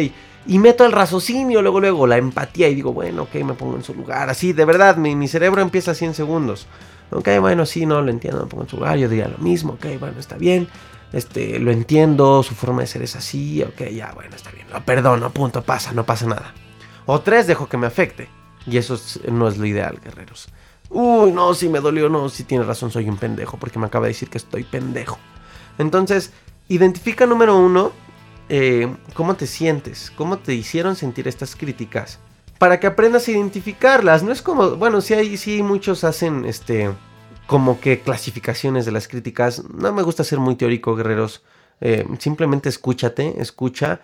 Y 0.48 0.58
meto 0.60 0.86
el 0.86 0.92
raciocinio, 0.92 1.62
luego, 1.62 1.80
luego, 1.80 2.08
la 2.08 2.18
empatía 2.18 2.68
y 2.68 2.76
digo, 2.76 2.94
bueno, 2.94 3.24
ok, 3.24 3.36
me 3.36 3.54
pongo 3.54 3.76
en 3.76 3.84
su 3.84 3.94
lugar. 3.94 4.30
Así, 4.30 4.54
de 4.54 4.66
verdad, 4.66 4.98
mi, 4.98 5.16
mi 5.16 5.28
cerebro 5.28 5.62
empieza 5.62 5.92
a 5.92 5.96
100 5.96 6.16
segundos. 6.16 6.68
Ok, 7.12 7.28
bueno, 7.40 7.66
sí, 7.66 7.86
no, 7.86 8.02
lo 8.02 8.10
entiendo, 8.10 8.42
me 8.42 8.48
pongo 8.48 8.64
en 8.64 8.70
su 8.70 8.78
lugar, 8.78 8.98
yo 8.98 9.10
diría 9.10 9.28
lo 9.28 9.38
mismo, 9.38 9.74
ok, 9.74 10.00
bueno, 10.00 10.20
está 10.20 10.38
bien. 10.38 10.68
Este, 11.12 11.60
lo 11.60 11.72
entiendo, 11.72 12.42
su 12.42 12.56
forma 12.56 12.82
de 12.82 12.88
ser 12.88 13.02
es 13.02 13.18
así, 13.18 13.62
ok, 13.62 13.90
ya, 13.90 14.14
bueno, 14.14 14.36
está 14.36 14.50
bien. 14.52 14.66
Lo 14.72 14.82
perdono, 14.84 15.30
punto, 15.32 15.62
pasa, 15.62 15.92
no 15.92 16.06
pasa 16.06 16.26
nada. 16.26 16.54
O 17.06 17.20
tres, 17.20 17.48
dejo 17.48 17.68
que 17.68 17.78
me 17.78 17.88
afecte. 17.88 18.30
Y 18.66 18.78
eso 18.78 18.98
no 19.30 19.48
es 19.48 19.58
lo 19.58 19.66
ideal, 19.66 20.00
guerreros. 20.02 20.48
Uy, 20.90 21.32
no, 21.32 21.54
si 21.54 21.68
me 21.68 21.80
dolió, 21.80 22.10
no, 22.10 22.30
si 22.30 22.44
tiene 22.44 22.64
razón, 22.64 22.92
soy 22.92 23.10
un 23.10 23.18
pendejo, 23.18 23.58
porque 23.58 23.80
me 23.80 23.88
acaba 23.88 24.06
de 24.06 24.12
decir 24.12 24.30
que 24.30 24.38
estoy 24.38 24.64
pendejo. 24.64 25.18
Entonces, 25.78 26.32
identifica 26.74 27.26
número 27.26 27.58
uno, 27.58 27.92
eh, 28.50 28.94
cómo 29.14 29.36
te 29.36 29.48
sientes, 29.48 30.12
cómo 30.16 30.40
te 30.40 30.54
hicieron 30.54 30.96
sentir 30.96 31.28
estas 31.28 31.56
críticas, 31.56 32.20
para 32.58 32.80
que 32.80 32.88
aprendas 32.88 33.28
a 33.28 33.32
identificarlas. 33.32 34.24
No 34.24 34.32
es 34.32 34.42
como, 34.42 34.76
bueno, 34.76 35.02
si 35.02 35.14
hay, 35.14 35.38
sí 35.38 35.64
muchos 35.64 36.04
hacen, 36.04 36.46
este, 36.46 36.92
como 37.48 37.80
que 37.80 38.00
clasificaciones 38.00 38.86
de 38.86 38.92
las 38.92 39.08
críticas. 39.08 39.64
No 39.74 39.92
me 39.94 40.04
gusta 40.04 40.24
ser 40.24 40.40
muy 40.40 40.56
teórico, 40.56 40.96
guerreros. 40.96 41.44
Eh, 41.82 42.06
simplemente 42.20 42.70
escúchate, 42.70 43.42
escucha 43.42 44.02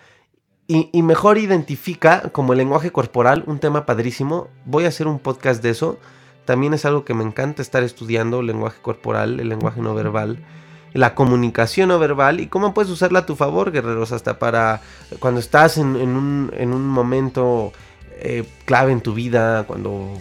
y, 0.69 1.01
mejor 1.01 1.37
identifica 1.37 2.29
como 2.33 2.51
el 2.51 2.57
lenguaje 2.57 2.91
corporal, 2.91 3.45
un 3.47 3.59
tema 3.59 3.85
padrísimo. 3.85 4.49
Voy 4.65 4.83
a 4.83 4.89
hacer 4.89 5.07
un 5.07 5.19
podcast 5.19 5.63
de 5.63 5.69
eso. 5.69 5.97
También 6.43 6.73
es 6.73 6.83
algo 6.83 7.05
que 7.05 7.13
me 7.13 7.23
encanta 7.23 7.61
estar 7.61 7.83
estudiando, 7.83 8.41
el 8.41 8.47
lenguaje 8.47 8.81
corporal, 8.81 9.39
el 9.39 9.47
lenguaje 9.47 9.81
no 9.81 9.95
verbal, 9.95 10.43
la 10.93 11.15
comunicación 11.15 11.89
no 11.89 11.99
verbal 11.99 12.39
y 12.39 12.47
cómo 12.47 12.73
puedes 12.73 12.91
usarla 12.91 13.19
a 13.19 13.25
tu 13.25 13.35
favor, 13.35 13.71
guerreros, 13.71 14.11
hasta 14.11 14.39
para 14.39 14.81
cuando 15.19 15.39
estás 15.39 15.77
en, 15.77 15.95
un, 15.95 16.87
momento 16.87 17.71
eh, 18.19 18.43
clave 18.65 18.91
en 18.91 19.01
tu 19.01 19.13
vida, 19.13 19.65
cuando 19.65 20.13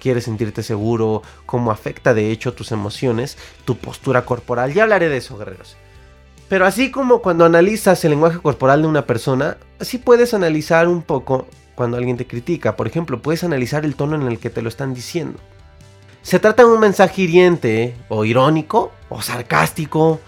quieres 0.00 0.24
sentirte 0.24 0.62
seguro, 0.62 1.22
cómo 1.46 1.70
afecta 1.70 2.12
de 2.12 2.30
hecho 2.30 2.52
tus 2.52 2.72
emociones, 2.72 3.38
tu 3.64 3.76
postura 3.76 4.24
corporal. 4.24 4.74
Ya 4.74 4.82
hablaré 4.82 5.08
de 5.08 5.16
eso, 5.16 5.38
guerreros. 5.38 5.76
Pero 6.48 6.66
así 6.66 6.90
como 6.90 7.22
cuando 7.22 7.44
analizas 7.44 8.04
el 8.04 8.10
lenguaje 8.10 8.38
corporal 8.38 8.82
de 8.82 8.88
una 8.88 9.06
persona, 9.06 9.56
así 9.80 9.98
puedes 9.98 10.34
analizar 10.34 10.88
un 10.88 11.02
poco 11.02 11.46
cuando 11.74 11.96
alguien 11.96 12.16
te 12.16 12.26
critica. 12.26 12.76
Por 12.76 12.86
ejemplo, 12.86 13.22
puedes 13.22 13.44
analizar 13.44 13.84
el 13.84 13.96
tono 13.96 14.14
en 14.16 14.26
el 14.26 14.38
que 14.38 14.50
te 14.50 14.62
lo 14.62 14.68
están 14.68 14.94
diciendo. 14.94 15.38
¿Se 16.22 16.38
trata 16.38 16.64
de 16.64 16.70
un 16.70 16.80
mensaje 16.80 17.22
hiriente 17.22 17.94
o 18.08 18.24
irónico 18.24 18.92
o 19.14 19.22
sarcástico? 19.22 20.20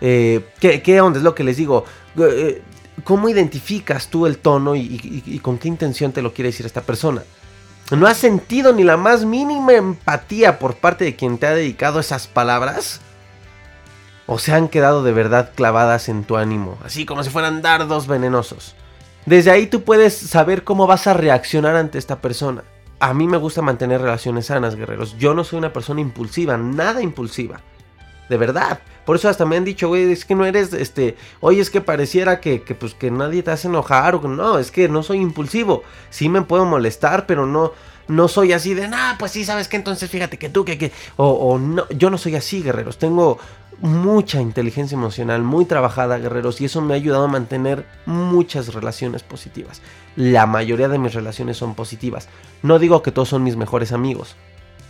Eh, 0.00 0.44
¿qué, 0.60 1.00
onda? 1.00 1.18
Es 1.18 1.24
lo 1.24 1.34
que 1.34 1.44
les 1.44 1.56
digo. 1.56 1.84
Eh, 2.18 2.62
¿Cómo 3.04 3.28
identificas 3.28 4.08
tú 4.08 4.26
el 4.26 4.38
tono 4.38 4.74
y, 4.76 5.40
con 5.42 5.58
qué 5.58 5.68
intención 5.68 6.12
te 6.12 6.22
lo 6.22 6.32
quiere 6.32 6.50
decir 6.50 6.66
esta 6.66 6.82
persona? 6.82 7.22
¿No 7.90 8.06
has 8.06 8.16
sentido 8.16 8.72
ni 8.72 8.82
la 8.82 8.96
más 8.96 9.24
mínima 9.24 9.74
empatía 9.74 10.58
por 10.58 10.76
parte 10.76 11.04
de 11.04 11.16
quien 11.16 11.38
te 11.38 11.46
ha 11.46 11.54
dedicado 11.54 12.00
esas 12.00 12.26
palabras? 12.26 13.00
o 14.26 14.38
se 14.38 14.54
han 14.54 14.68
quedado 14.68 15.02
de 15.02 15.12
verdad 15.12 15.50
clavadas 15.54 16.08
en 16.08 16.24
tu 16.24 16.38
ánimo, 16.38 16.78
así 16.82 17.04
como 17.04 17.22
si 17.22 17.28
fueran 17.28 17.60
dardos 17.60 18.06
venenosos. 18.06 18.74
Desde 19.26 19.50
ahí 19.50 19.66
tú 19.66 19.82
puedes 19.82 20.14
saber 20.16 20.64
cómo 20.64 20.86
vas 20.86 21.06
a 21.06 21.12
reaccionar 21.12 21.76
ante 21.76 21.98
esta 21.98 22.22
persona. 22.22 22.64
A 23.00 23.12
mí 23.12 23.26
me 23.26 23.36
gusta 23.36 23.60
mantener 23.60 24.00
relaciones 24.00 24.46
sanas, 24.46 24.76
guerreros. 24.76 25.16
Yo 25.18 25.34
no 25.34 25.44
soy 25.44 25.58
una 25.58 25.74
persona 25.74 26.00
impulsiva, 26.00 26.56
nada 26.56 27.02
impulsiva. 27.02 27.60
De 28.28 28.36
verdad. 28.36 28.80
Por 29.04 29.16
eso 29.16 29.28
hasta 29.28 29.44
me 29.44 29.56
han 29.56 29.64
dicho, 29.64 29.88
güey, 29.88 30.10
es 30.10 30.24
que 30.24 30.34
no 30.34 30.46
eres, 30.46 30.72
este, 30.72 31.16
oye, 31.40 31.60
es 31.60 31.68
que 31.68 31.82
pareciera 31.82 32.40
que, 32.40 32.62
que, 32.62 32.74
pues, 32.74 32.94
que 32.94 33.10
nadie 33.10 33.42
te 33.42 33.50
hace 33.50 33.68
enojar 33.68 34.14
o 34.14 34.22
no, 34.28 34.58
es 34.58 34.70
que 34.70 34.88
no 34.88 35.02
soy 35.02 35.18
impulsivo. 35.18 35.82
Sí 36.08 36.30
me 36.30 36.40
puedo 36.42 36.64
molestar, 36.64 37.26
pero 37.26 37.44
no, 37.44 37.72
no 38.08 38.28
soy 38.28 38.52
así 38.52 38.72
de, 38.72 38.88
nah, 38.88 39.18
pues 39.18 39.32
sí, 39.32 39.44
sabes 39.44 39.68
que 39.68 39.76
entonces 39.76 40.10
fíjate 40.10 40.38
que 40.38 40.48
tú, 40.48 40.64
que, 40.64 40.78
que, 40.78 40.90
o, 41.16 41.28
o 41.28 41.58
no, 41.58 41.86
yo 41.90 42.08
no 42.08 42.16
soy 42.16 42.34
así, 42.36 42.62
guerreros. 42.62 42.98
Tengo 42.98 43.38
mucha 43.80 44.40
inteligencia 44.40 44.96
emocional, 44.96 45.42
muy 45.42 45.66
trabajada, 45.66 46.18
guerreros, 46.18 46.60
y 46.60 46.64
eso 46.64 46.80
me 46.80 46.94
ha 46.94 46.96
ayudado 46.96 47.24
a 47.24 47.28
mantener 47.28 47.86
muchas 48.06 48.72
relaciones 48.72 49.22
positivas. 49.22 49.82
La 50.16 50.46
mayoría 50.46 50.88
de 50.88 50.98
mis 50.98 51.12
relaciones 51.12 51.58
son 51.58 51.74
positivas. 51.74 52.28
No 52.62 52.78
digo 52.78 53.02
que 53.02 53.12
todos 53.12 53.28
son 53.28 53.42
mis 53.42 53.56
mejores 53.56 53.92
amigos, 53.92 54.36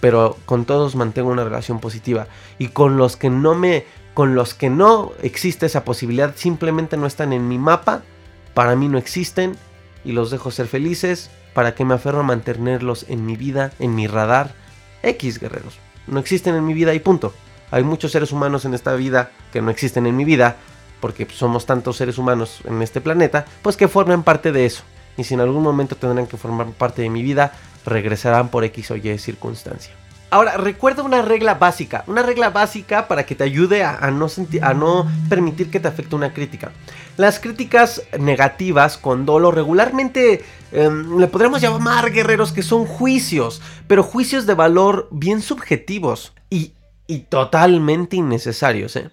pero 0.01 0.37
con 0.47 0.65
todos 0.65 0.97
mantengo 0.97 1.31
una 1.31 1.45
relación 1.45 1.81
positiva 1.81 2.27
y 2.59 2.69
con 2.69 2.97
los 2.97 3.17
que 3.17 3.31
no 3.31 3.55
me 3.55 3.85
con 4.15 4.37
los 4.37 4.55
que 4.55 4.71
no 4.71 5.13
existe 5.23 5.67
esa 5.67 5.85
posibilidad, 5.85 6.35
simplemente 6.37 6.97
no 6.97 7.07
están 7.07 7.33
en 7.33 7.49
mi 7.49 7.59
mapa, 7.59 8.03
para 8.55 8.77
mí 8.77 8.89
no 8.89 8.97
existen 8.97 9.57
y 10.05 10.13
los 10.13 10.31
dejo 10.31 10.53
ser 10.53 10.69
felices, 10.69 11.31
para 11.53 11.75
que 11.75 11.85
me 11.85 11.95
aferro 11.95 12.21
a 12.21 12.25
mantenerlos 12.25 13.07
en 13.09 13.27
mi 13.27 13.37
vida, 13.37 13.73
en 13.79 13.95
mi 13.95 14.07
radar. 14.07 14.55
X 15.03 15.39
guerreros, 15.39 15.79
no 16.07 16.19
existen 16.21 16.55
en 16.55 16.65
mi 16.65 16.75
vida 16.75 16.95
y 16.95 17.01
punto. 17.01 17.35
Hay 17.71 17.83
muchos 17.83 18.13
seres 18.13 18.33
humanos 18.33 18.65
en 18.65 18.75
esta 18.75 18.95
vida 18.95 19.33
que 19.53 19.61
no 19.61 19.71
existen 19.71 20.07
en 20.07 20.17
mi 20.17 20.25
vida, 20.25 20.57
porque 21.01 21.27
somos 21.31 21.67
tantos 21.67 21.97
seres 21.97 22.17
humanos 22.17 22.61
en 22.65 22.81
este 22.83 23.01
planeta, 23.01 23.47
pues 23.63 23.77
que 23.77 23.89
forman 23.89 24.23
parte 24.23 24.53
de 24.53 24.65
eso. 24.65 24.83
Y 25.17 25.25
si 25.25 25.35
en 25.35 25.41
algún 25.41 25.63
momento 25.63 25.97
tendrán 25.97 26.27
que 26.27 26.37
formar 26.37 26.67
parte 26.73 27.03
de 27.03 27.11
mi 27.11 27.23
vida, 27.23 27.53
regresarán 27.85 28.49
por 28.49 28.65
X 28.65 28.91
o 28.91 28.97
Y 28.97 29.19
circunstancia. 29.19 29.95
Ahora, 30.31 30.57
recuerda 30.57 31.05
una 31.05 31.23
regla 31.23 31.55
básica, 31.55 32.03
una 32.09 32.23
regla 32.23 32.51
básica 32.51 33.07
para 33.07 33.25
que 33.25 33.37
te 33.37 33.45
ayude 33.45 33.85
a, 33.85 34.11
no, 34.11 34.27
a 34.63 34.75
no 34.75 35.07
permitir 35.29 35.71
que 35.71 35.79
te 35.79 35.87
afecte 35.87 36.17
una 36.17 36.33
crítica. 36.33 36.73
Las 37.17 37.39
críticas 37.39 38.03
negativas 38.19 38.99
con 38.99 39.27
dolo 39.27 39.53
regularmente 39.53 40.45
em, 40.73 41.19
le 41.19 41.29
podríamos 41.29 41.61
llamar 41.61 42.11
guerreros 42.11 42.51
que 42.51 42.65
son 42.65 42.85
juicios, 42.85 43.63
pero 43.87 44.03
juicios 44.03 44.45
de 44.47 44.55
valor 44.55 45.07
bien 45.13 45.41
subjetivos. 45.41 46.33
Y 46.51 46.73
y 47.07 47.21
totalmente 47.21 48.17
innecesarios, 48.17 48.97
¿eh? 48.97 49.11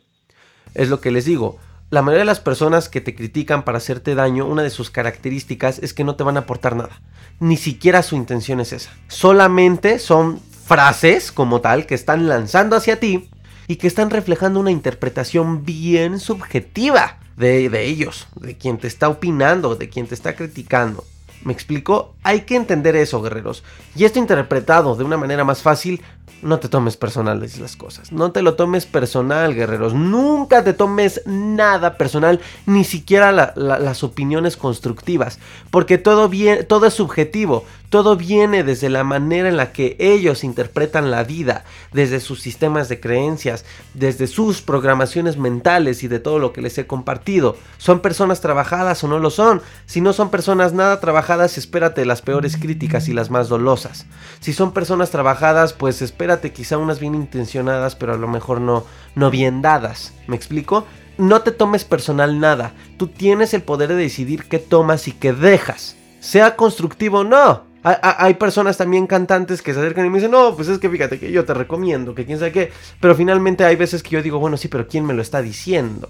Es 0.73 0.89
lo 0.89 1.01
que 1.01 1.11
les 1.11 1.25
digo. 1.25 1.59
La 1.91 2.01
mayoría 2.01 2.21
de 2.21 2.25
las 2.25 2.39
personas 2.39 2.87
que 2.87 3.01
te 3.01 3.13
critican 3.13 3.65
para 3.65 3.77
hacerte 3.77 4.15
daño, 4.15 4.45
una 4.45 4.63
de 4.63 4.69
sus 4.69 4.89
características 4.89 5.77
es 5.79 5.93
que 5.93 6.05
no 6.05 6.15
te 6.15 6.23
van 6.23 6.37
a 6.37 6.41
aportar 6.41 6.73
nada. 6.73 7.01
Ni 7.41 7.57
siquiera 7.57 8.01
su 8.01 8.15
intención 8.15 8.61
es 8.61 8.71
esa. 8.71 8.91
Solamente 9.09 9.99
son 9.99 10.39
frases 10.39 11.33
como 11.33 11.59
tal 11.59 11.85
que 11.85 11.95
están 11.95 12.29
lanzando 12.29 12.77
hacia 12.77 13.01
ti 13.01 13.29
y 13.67 13.75
que 13.75 13.87
están 13.87 14.09
reflejando 14.09 14.61
una 14.61 14.71
interpretación 14.71 15.65
bien 15.65 16.21
subjetiva 16.21 17.19
de, 17.35 17.67
de 17.67 17.83
ellos, 17.83 18.29
de 18.39 18.55
quien 18.55 18.77
te 18.77 18.87
está 18.87 19.09
opinando, 19.09 19.75
de 19.75 19.89
quien 19.89 20.07
te 20.07 20.15
está 20.15 20.37
criticando. 20.37 21.03
¿Me 21.43 21.51
explico? 21.51 22.15
Hay 22.23 22.41
que 22.41 22.55
entender 22.55 22.95
eso, 22.95 23.21
guerreros. 23.21 23.63
Y 23.95 24.05
esto 24.05 24.19
interpretado 24.19 24.95
de 24.95 25.03
una 25.03 25.17
manera 25.17 25.43
más 25.43 25.61
fácil 25.61 26.01
no 26.41 26.59
te 26.59 26.69
tomes 26.69 26.97
personales 26.97 27.59
las 27.59 27.75
cosas. 27.75 28.11
No 28.11 28.31
te 28.31 28.41
lo 28.41 28.55
tomes 28.55 28.85
personal, 28.85 29.53
guerreros. 29.53 29.93
Nunca 29.93 30.63
te 30.63 30.73
tomes 30.73 31.21
nada 31.25 31.97
personal, 31.97 32.39
ni 32.65 32.83
siquiera 32.83 33.53
las 33.55 34.03
opiniones 34.03 34.57
constructivas. 34.57 35.39
Porque 35.69 35.97
todo, 35.97 36.29
bien, 36.29 36.65
todo 36.67 36.87
es 36.87 36.93
subjetivo. 36.93 37.65
Todo 37.89 38.15
viene 38.15 38.63
desde 38.63 38.89
la 38.89 39.03
manera 39.03 39.49
en 39.49 39.57
la 39.57 39.73
que 39.73 39.97
ellos 39.99 40.45
interpretan 40.45 41.11
la 41.11 41.25
vida, 41.25 41.65
desde 41.91 42.21
sus 42.21 42.41
sistemas 42.41 42.87
de 42.87 43.01
creencias, 43.01 43.65
desde 43.93 44.27
sus 44.27 44.61
programaciones 44.61 45.35
mentales 45.35 46.01
y 46.01 46.07
de 46.07 46.21
todo 46.21 46.39
lo 46.39 46.53
que 46.53 46.61
les 46.61 46.77
he 46.77 46.87
compartido. 46.87 47.57
¿Son 47.77 47.99
personas 47.99 48.39
trabajadas 48.39 49.03
o 49.03 49.09
no 49.09 49.19
lo 49.19 49.29
son? 49.29 49.61
Si 49.87 49.99
no 49.99 50.13
son 50.13 50.31
personas 50.31 50.71
nada 50.71 51.01
trabajadas, 51.01 51.57
espérate 51.57 52.05
las 52.11 52.21
peores 52.21 52.57
críticas 52.57 53.07
y 53.07 53.13
las 53.13 53.29
más 53.29 53.47
dolosas. 53.47 54.05
Si 54.41 54.51
son 54.51 54.73
personas 54.73 55.11
trabajadas, 55.11 55.71
pues 55.71 56.01
espérate 56.01 56.51
quizá 56.51 56.77
unas 56.77 56.99
bien 56.99 57.15
intencionadas, 57.15 57.95
pero 57.95 58.13
a 58.13 58.17
lo 58.17 58.27
mejor 58.27 58.59
no, 58.59 58.83
no 59.15 59.31
bien 59.31 59.61
dadas. 59.61 60.13
¿Me 60.27 60.35
explico? 60.35 60.85
No 61.17 61.41
te 61.41 61.51
tomes 61.51 61.85
personal 61.85 62.41
nada. 62.41 62.73
Tú 62.97 63.07
tienes 63.07 63.53
el 63.53 63.61
poder 63.61 63.87
de 63.89 63.95
decidir 63.95 64.43
qué 64.49 64.59
tomas 64.59 65.07
y 65.07 65.13
qué 65.13 65.31
dejas. 65.31 65.95
Sea 66.19 66.57
constructivo 66.57 67.19
o 67.19 67.23
no. 67.23 67.63
Hay, 67.83 68.33
personas 68.35 68.77
también 68.77 69.07
cantantes 69.07 69.61
que 69.61 69.73
se 69.73 69.79
acercan 69.79 70.05
y 70.05 70.09
me 70.09 70.17
dicen, 70.17 70.31
no, 70.31 70.53
pues 70.55 70.67
es 70.67 70.77
que 70.77 70.89
fíjate 70.89 71.17
que 71.17 71.31
yo 71.31 71.45
te 71.45 71.53
recomiendo, 71.53 72.13
que 72.13 72.25
quién 72.25 72.37
sabe 72.37 72.51
qué. 72.51 72.71
Pero 72.99 73.15
finalmente 73.15 73.63
hay 73.63 73.77
veces 73.77 74.03
que 74.03 74.09
yo 74.09 74.21
digo, 74.21 74.37
bueno, 74.37 74.57
sí, 74.57 74.67
pero 74.67 74.85
¿quién 74.85 75.05
me 75.05 75.13
lo 75.13 75.21
está 75.21 75.41
diciendo? 75.41 76.09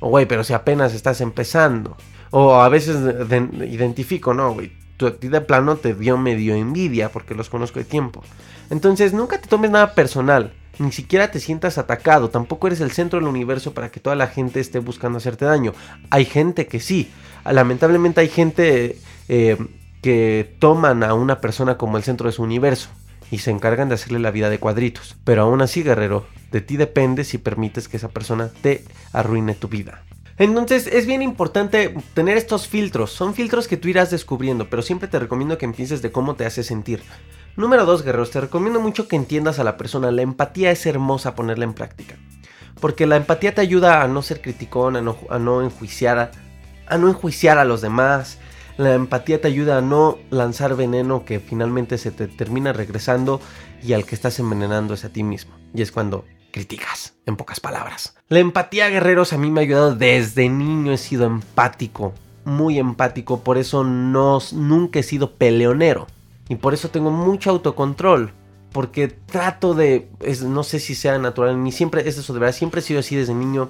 O, 0.00 0.08
güey, 0.08 0.26
pero 0.26 0.42
si 0.42 0.52
apenas 0.52 0.92
estás 0.92 1.20
empezando. 1.20 1.96
O 2.30 2.56
a 2.56 2.68
veces 2.68 2.96
identifico, 3.62 4.34
no, 4.34 4.52
güey, 4.52 4.72
a 5.04 5.16
ti 5.16 5.28
de 5.28 5.40
plano 5.40 5.76
te 5.76 5.94
dio 5.94 6.16
medio 6.16 6.54
envidia 6.54 7.10
porque 7.10 7.34
los 7.34 7.50
conozco 7.50 7.78
de 7.78 7.84
tiempo. 7.84 8.22
Entonces, 8.70 9.12
nunca 9.12 9.40
te 9.40 9.48
tomes 9.48 9.70
nada 9.70 9.94
personal. 9.94 10.52
Ni 10.78 10.92
siquiera 10.92 11.30
te 11.30 11.40
sientas 11.40 11.78
atacado. 11.78 12.30
Tampoco 12.30 12.66
eres 12.66 12.80
el 12.80 12.92
centro 12.92 13.18
del 13.18 13.28
universo 13.28 13.74
para 13.74 13.90
que 13.90 14.00
toda 14.00 14.16
la 14.16 14.26
gente 14.26 14.60
esté 14.60 14.78
buscando 14.78 15.18
hacerte 15.18 15.44
daño. 15.44 15.72
Hay 16.10 16.24
gente 16.24 16.66
que 16.66 16.80
sí. 16.80 17.10
Lamentablemente 17.44 18.20
hay 18.20 18.28
gente... 18.28 18.98
Eh, 19.28 19.56
que 20.06 20.54
toman 20.60 21.02
a 21.02 21.14
una 21.14 21.40
persona 21.40 21.76
como 21.76 21.96
el 21.96 22.04
centro 22.04 22.28
de 22.28 22.32
su 22.32 22.44
universo 22.44 22.90
y 23.30 23.38
se 23.38 23.50
encargan 23.50 23.88
de 23.88 23.96
hacerle 23.96 24.20
la 24.20 24.30
vida 24.30 24.50
de 24.50 24.60
cuadritos. 24.60 25.16
Pero 25.24 25.42
aún 25.42 25.62
así, 25.62 25.82
guerrero, 25.82 26.26
de 26.52 26.60
ti 26.60 26.76
depende 26.76 27.24
si 27.24 27.38
permites 27.38 27.88
que 27.88 27.96
esa 27.96 28.10
persona 28.10 28.50
te 28.62 28.84
arruine 29.12 29.54
tu 29.54 29.66
vida. 29.66 30.04
Entonces 30.38 30.86
es 30.86 31.06
bien 31.06 31.22
importante 31.22 31.94
tener 32.14 32.36
estos 32.36 32.68
filtros. 32.68 33.10
Son 33.10 33.34
filtros 33.34 33.68
que 33.68 33.76
tú 33.76 33.88
irás 33.88 34.10
descubriendo, 34.10 34.68
pero 34.68 34.82
siempre 34.82 35.08
te 35.08 35.18
recomiendo 35.18 35.56
que 35.56 35.64
empieces 35.64 36.02
de 36.02 36.12
cómo 36.12 36.34
te 36.34 36.44
hace 36.44 36.62
sentir. 36.62 37.02
Número 37.56 37.86
2, 37.86 38.02
guerreros, 38.02 38.30
te 38.30 38.40
recomiendo 38.40 38.80
mucho 38.80 39.08
que 39.08 39.16
entiendas 39.16 39.58
a 39.58 39.64
la 39.64 39.78
persona. 39.78 40.10
La 40.10 40.20
empatía 40.22 40.70
es 40.70 40.84
hermosa 40.84 41.34
ponerla 41.34 41.64
en 41.64 41.72
práctica. 41.72 42.16
Porque 42.80 43.06
la 43.06 43.16
empatía 43.16 43.54
te 43.54 43.62
ayuda 43.62 44.02
a 44.02 44.08
no 44.08 44.20
ser 44.20 44.42
criticón, 44.42 44.96
a 44.96 45.00
no, 45.00 45.16
a 45.30 45.64
enjuiciar, 45.64 46.32
a 46.86 46.98
no 46.98 47.08
enjuiciar 47.08 47.56
a 47.56 47.64
los 47.64 47.80
demás, 47.80 48.38
la 48.76 48.92
empatía 48.92 49.40
te 49.40 49.48
ayuda 49.48 49.78
a 49.78 49.80
no 49.80 50.18
lanzar 50.28 50.76
veneno 50.76 51.24
que 51.24 51.40
finalmente 51.40 51.96
se 51.96 52.10
te 52.10 52.28
termina 52.28 52.74
regresando 52.74 53.40
y 53.82 53.94
al 53.94 54.04
que 54.04 54.14
estás 54.14 54.38
envenenando 54.38 54.92
es 54.92 55.06
a 55.06 55.08
ti 55.08 55.22
mismo. 55.22 55.54
Y 55.72 55.80
es 55.80 55.92
cuando 55.92 56.26
críticas, 56.56 57.12
en 57.26 57.36
pocas 57.36 57.60
palabras. 57.60 58.16
La 58.30 58.38
empatía, 58.38 58.88
guerreros, 58.88 59.34
a 59.34 59.36
mí 59.36 59.50
me 59.50 59.60
ha 59.60 59.64
ayudado 59.64 59.94
desde 59.94 60.48
niño, 60.48 60.90
he 60.90 60.96
sido 60.96 61.26
empático, 61.26 62.14
muy 62.46 62.78
empático, 62.78 63.40
por 63.40 63.58
eso 63.58 63.84
no, 63.84 64.38
nunca 64.52 65.00
he 65.00 65.02
sido 65.02 65.32
peleonero. 65.32 66.06
Y 66.48 66.54
por 66.54 66.72
eso 66.72 66.88
tengo 66.88 67.10
mucho 67.10 67.50
autocontrol. 67.50 68.32
Porque 68.72 69.08
trato 69.08 69.74
de, 69.74 70.08
no 70.46 70.62
sé 70.62 70.80
si 70.80 70.94
sea 70.94 71.18
natural 71.18 71.58
mí, 71.58 71.72
siempre 71.72 72.08
es 72.08 72.16
eso 72.16 72.32
de 72.32 72.40
verdad, 72.40 72.56
siempre 72.56 72.80
he 72.80 72.84
sido 72.84 73.00
así 73.00 73.16
desde 73.16 73.34
niño. 73.34 73.68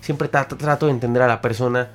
Siempre 0.00 0.26
trato, 0.26 0.86
de 0.86 0.92
entender 0.92 1.22
a 1.22 1.28
la 1.28 1.40
persona. 1.40 1.90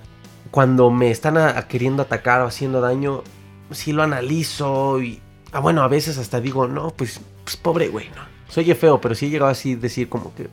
Cuando 0.51 0.89
me 0.89 1.11
están 1.11 1.35
queriendo 1.67 2.03
atacar 2.03 2.41
o 2.41 2.47
haciendo 2.47 2.79
daño, 2.79 3.23
sí 3.71 3.91
lo 3.91 4.03
analizo 4.03 5.01
y... 5.01 5.21
Ah, 5.51 5.59
bueno, 5.59 5.83
a 5.83 5.89
veces 5.89 6.17
hasta 6.17 6.39
digo, 6.39 6.65
no, 6.65 6.91
pues, 6.91 7.19
pues 7.43 7.57
pobre 7.57 7.89
güey, 7.89 8.07
no. 8.15 8.28
Soy 8.49 8.73
feo, 8.73 8.99
pero 8.99 9.15
sí 9.15 9.27
he 9.27 9.29
llegado 9.29 9.51
así 9.51 9.75
decir 9.75 10.09
como 10.09 10.33
que, 10.35 10.49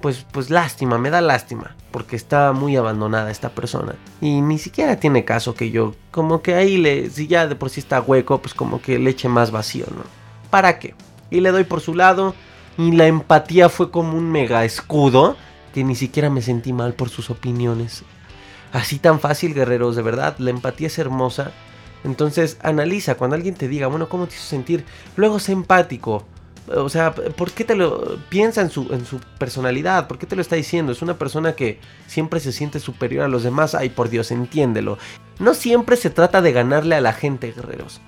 pues, 0.00 0.26
pues 0.32 0.50
lástima, 0.50 0.98
me 0.98 1.10
da 1.10 1.20
lástima, 1.20 1.76
porque 1.90 2.16
está 2.16 2.52
muy 2.52 2.76
abandonada 2.76 3.30
esta 3.30 3.50
persona. 3.50 3.94
Y 4.20 4.40
ni 4.40 4.58
siquiera 4.58 4.98
tiene 4.98 5.24
caso 5.24 5.54
que 5.54 5.70
yo, 5.70 5.94
como 6.10 6.42
que 6.42 6.54
ahí 6.54 6.76
le, 6.76 7.08
si 7.10 7.26
ya 7.28 7.46
de 7.46 7.54
por 7.54 7.70
sí 7.70 7.80
está 7.80 8.00
hueco, 8.00 8.42
pues 8.42 8.52
como 8.52 8.82
que 8.82 8.98
le 8.98 9.10
eche 9.10 9.28
más 9.28 9.50
vacío, 9.50 9.86
¿no? 9.90 10.02
¿Para 10.50 10.78
qué? 10.78 10.94
Y 11.30 11.40
le 11.40 11.52
doy 11.52 11.64
por 11.64 11.80
su 11.80 11.94
lado, 11.94 12.34
y 12.76 12.92
la 12.92 13.06
empatía 13.06 13.68
fue 13.68 13.90
como 13.90 14.16
un 14.16 14.30
mega 14.30 14.64
escudo, 14.64 15.36
que 15.72 15.84
ni 15.84 15.94
siquiera 15.94 16.30
me 16.30 16.42
sentí 16.42 16.72
mal 16.72 16.94
por 16.94 17.10
sus 17.10 17.30
opiniones. 17.30 18.02
Así 18.72 18.98
tan 18.98 19.20
fácil, 19.20 19.54
guerreros, 19.54 19.96
de 19.96 20.02
verdad, 20.02 20.36
la 20.38 20.50
empatía 20.50 20.88
es 20.88 20.98
hermosa. 20.98 21.52
Entonces 22.04 22.58
analiza 22.62 23.16
cuando 23.16 23.36
alguien 23.36 23.54
te 23.54 23.68
diga, 23.68 23.86
bueno, 23.88 24.08
¿cómo 24.08 24.26
te 24.26 24.34
hizo 24.34 24.44
sentir? 24.44 24.84
Luego 25.16 25.38
sé 25.38 25.52
empático. 25.52 26.24
O 26.76 26.88
sea, 26.88 27.14
¿por 27.14 27.50
qué 27.52 27.64
te 27.64 27.74
lo 27.74 28.18
piensa 28.28 28.60
en 28.60 28.70
su, 28.70 28.92
en 28.92 29.04
su 29.04 29.18
personalidad? 29.38 30.06
¿Por 30.06 30.18
qué 30.18 30.26
te 30.26 30.36
lo 30.36 30.42
está 30.42 30.56
diciendo? 30.56 30.92
Es 30.92 31.02
una 31.02 31.18
persona 31.18 31.54
que 31.54 31.80
siempre 32.06 32.38
se 32.38 32.52
siente 32.52 32.78
superior 32.78 33.24
a 33.24 33.28
los 33.28 33.42
demás. 33.42 33.74
Ay, 33.74 33.88
por 33.88 34.08
Dios, 34.08 34.30
entiéndelo. 34.30 34.98
No 35.38 35.54
siempre 35.54 35.96
se 35.96 36.10
trata 36.10 36.42
de 36.42 36.52
ganarle 36.52 36.94
a 36.94 37.00
la 37.00 37.12
gente, 37.12 37.52
guerreros. 37.52 38.00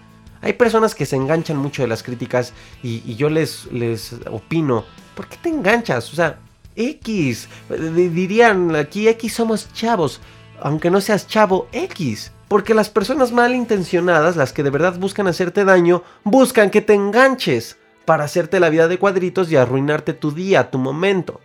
Hay 0.43 0.55
personas 0.55 0.95
que 0.95 1.07
se 1.07 1.17
enganchan 1.17 1.57
mucho 1.57 1.83
de 1.83 1.89
las 1.89 2.03
críticas 2.03 2.53
y, 2.83 3.15
yo 3.15 3.31
les, 3.31 3.67
les 3.73 4.17
opino, 4.31 4.85
¿por 5.15 5.29
qué 5.29 5.37
te 5.37 5.49
enganchas? 5.49 6.13
O 6.13 6.17
sea, 6.17 6.39
X, 6.75 7.49
dirían 7.69 8.75
aquí 8.75 9.09
X 9.09 9.35
somos 9.35 9.73
chavos, 9.73 10.21
aunque 10.61 10.91
no 10.91 11.01
seas 11.01 11.27
chavo, 11.27 11.69
X. 11.73 12.33
Porque 12.49 12.75
las 12.75 12.91
personas 12.91 13.33
malintencionadas, 13.33 14.37
las 14.37 14.53
que 14.53 14.63
de 14.63 14.71
verdad 14.71 14.99
buscan 14.99 15.27
hacerte 15.27 15.65
daño, 15.65 16.03
buscan 16.25 16.71
que 16.71 16.83
te 16.83 16.93
enganches 16.93 17.79
para 18.05 18.25
hacerte 18.25 18.61
la 18.61 18.71
vida 18.71 18.89
de 18.89 18.99
cuadritos 18.99 19.51
y 19.51 19.57
arruinarte 19.57 20.13
tu 20.13 20.33
día, 20.33 20.71
tu 20.71 20.79
momento. 20.79 21.41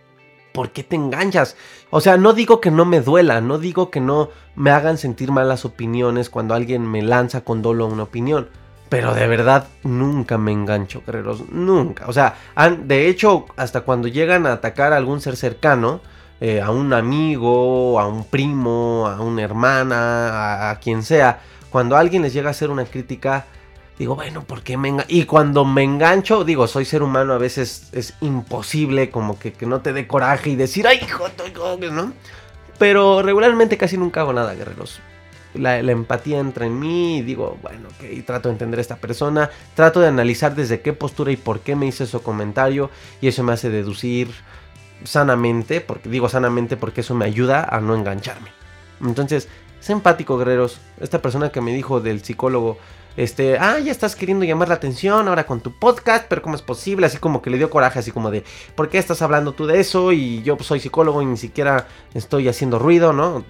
¿Por 0.52 0.70
qué 0.70 0.82
te 0.82 0.96
enganchas? 0.96 1.56
O 1.90 2.00
sea, 2.00 2.16
no 2.16 2.32
digo 2.32 2.60
que 2.60 2.70
no 2.70 2.84
me 2.84 3.00
duela, 3.00 3.40
no 3.40 3.58
digo 3.58 3.90
que 3.90 4.00
no 4.00 4.30
me 4.56 4.70
hagan 4.70 4.98
sentir 4.98 5.30
malas 5.30 5.64
opiniones 5.64 6.30
cuando 6.30 6.54
alguien 6.54 6.90
me 6.90 7.02
lanza 7.02 7.42
con 7.42 7.62
dolo 7.62 7.86
una 7.86 8.04
opinión. 8.04 8.48
Pero 8.88 9.14
de 9.14 9.26
verdad 9.26 9.68
nunca 9.82 10.38
me 10.38 10.52
engancho, 10.52 11.02
guerreros, 11.06 11.48
nunca. 11.50 12.06
O 12.08 12.12
sea, 12.12 12.36
de 12.84 13.08
hecho, 13.08 13.46
hasta 13.56 13.82
cuando 13.82 14.08
llegan 14.08 14.46
a 14.46 14.54
atacar 14.54 14.92
a 14.92 14.96
algún 14.96 15.20
ser 15.20 15.36
cercano, 15.36 16.00
eh, 16.40 16.60
a 16.60 16.70
un 16.70 16.92
amigo, 16.92 18.00
a 18.00 18.06
un 18.06 18.24
primo, 18.24 19.06
a 19.06 19.20
una 19.20 19.42
hermana, 19.42 20.70
a, 20.70 20.78
quien 20.78 21.02
sea, 21.02 21.40
cuando 21.68 21.96
alguien 21.96 22.22
les 22.22 22.32
llega 22.32 22.48
a 22.48 22.52
hacer 22.52 22.70
una 22.70 22.84
crítica, 22.84 23.46
digo, 23.98 24.14
bueno, 24.14 24.44
¿por 24.44 24.62
qué 24.62 24.76
me 24.76 24.88
engancho? 24.88 25.12
Y 25.12 25.24
cuando 25.24 25.64
me 25.64 25.82
engancho, 25.82 26.44
digo, 26.44 26.66
soy 26.66 26.84
ser 26.84 27.02
humano, 27.02 27.32
a 27.32 27.38
veces 27.38 27.88
es 27.92 28.14
imposible 28.20 29.10
como 29.10 29.38
que, 29.38 29.52
que 29.52 29.66
no 29.66 29.80
te 29.80 29.92
dé 29.92 30.06
coraje 30.06 30.50
y 30.50 30.56
decir, 30.56 30.86
ay, 30.86 31.00
hijo, 31.02 31.26
¿no? 31.92 32.12
Pero 32.78 33.22
regularmente 33.22 33.76
casi 33.76 33.96
nunca 33.96 34.20
hago 34.20 34.32
nada, 34.32 34.54
guerreros. 34.54 35.00
La, 35.54 35.78
empatía 35.78 36.38
entra 36.38 36.66
en 36.66 36.78
mí 36.78 37.18
y 37.18 37.22
digo, 37.22 37.58
bueno, 37.62 37.88
ok, 37.88 38.24
trato 38.24 38.48
de 38.48 38.52
entender 38.52 38.78
a 38.78 38.82
esta 38.82 38.96
persona, 38.96 39.50
trato 39.74 40.00
de 40.00 40.06
analizar 40.06 40.54
desde 40.54 40.80
qué 40.80 40.92
postura 40.92 41.32
y 41.32 41.36
por 41.36 41.60
qué 41.60 41.74
me 41.74 41.86
hice 41.86 42.04
ese 42.04 42.18
comentario 42.20 42.90
y 43.20 43.28
eso 43.28 43.42
me 43.42 43.52
hace 43.52 43.70
deducir 43.70 44.28
sanamente, 45.04 45.80
porque 45.80 46.08
digo 46.08 46.28
sanamente 46.28 46.76
porque 46.76 47.00
eso 47.00 47.14
me 47.14 47.24
ayuda 47.24 47.64
a 47.64 47.80
no 47.80 47.96
engancharme. 47.96 48.50
Entonces, 49.00 49.48
sé 49.80 49.92
empático, 49.92 50.38
guerreros. 50.38 50.80
Esta 51.00 51.22
persona 51.22 51.50
que 51.50 51.60
me 51.60 51.72
dijo 51.72 52.00
del 52.00 52.22
psicólogo, 52.22 52.78
este, 53.18 53.58
ah, 53.58 53.80
ya 53.80 53.90
estás 53.90 54.14
queriendo 54.14 54.44
llamar 54.44 54.68
la 54.68 54.76
atención 54.76 55.26
ahora 55.26 55.44
con 55.44 55.60
tu 55.60 55.72
podcast, 55.72 56.26
pero 56.28 56.40
¿cómo 56.40 56.54
es 56.54 56.62
posible? 56.62 57.04
Así 57.04 57.18
como 57.18 57.42
que 57.42 57.50
le 57.50 57.58
dio 57.58 57.68
coraje, 57.68 57.98
así 57.98 58.12
como 58.12 58.30
de, 58.30 58.44
¿por 58.76 58.88
qué 58.88 58.98
estás 58.98 59.22
hablando 59.22 59.54
tú 59.54 59.66
de 59.66 59.80
eso? 59.80 60.12
Y 60.12 60.40
yo 60.44 60.56
soy 60.60 60.78
psicólogo 60.78 61.20
y 61.20 61.26
ni 61.26 61.36
siquiera 61.36 61.88
estoy 62.14 62.46
haciendo 62.46 62.78
ruido, 62.78 63.12
¿no? 63.12 63.44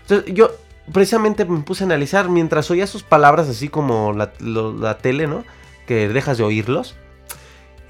Entonces, 0.00 0.32
yo 0.34 0.52
precisamente 0.90 1.44
me 1.44 1.60
puse 1.60 1.84
a 1.84 1.86
analizar 1.86 2.30
mientras 2.30 2.70
oía 2.70 2.86
sus 2.86 3.02
palabras, 3.02 3.46
así 3.46 3.68
como 3.68 4.14
la, 4.14 4.32
la 4.40 4.96
tele, 4.96 5.26
¿no? 5.26 5.44
Que 5.86 6.08
dejas 6.08 6.38
de 6.38 6.44
oírlos. 6.44 6.96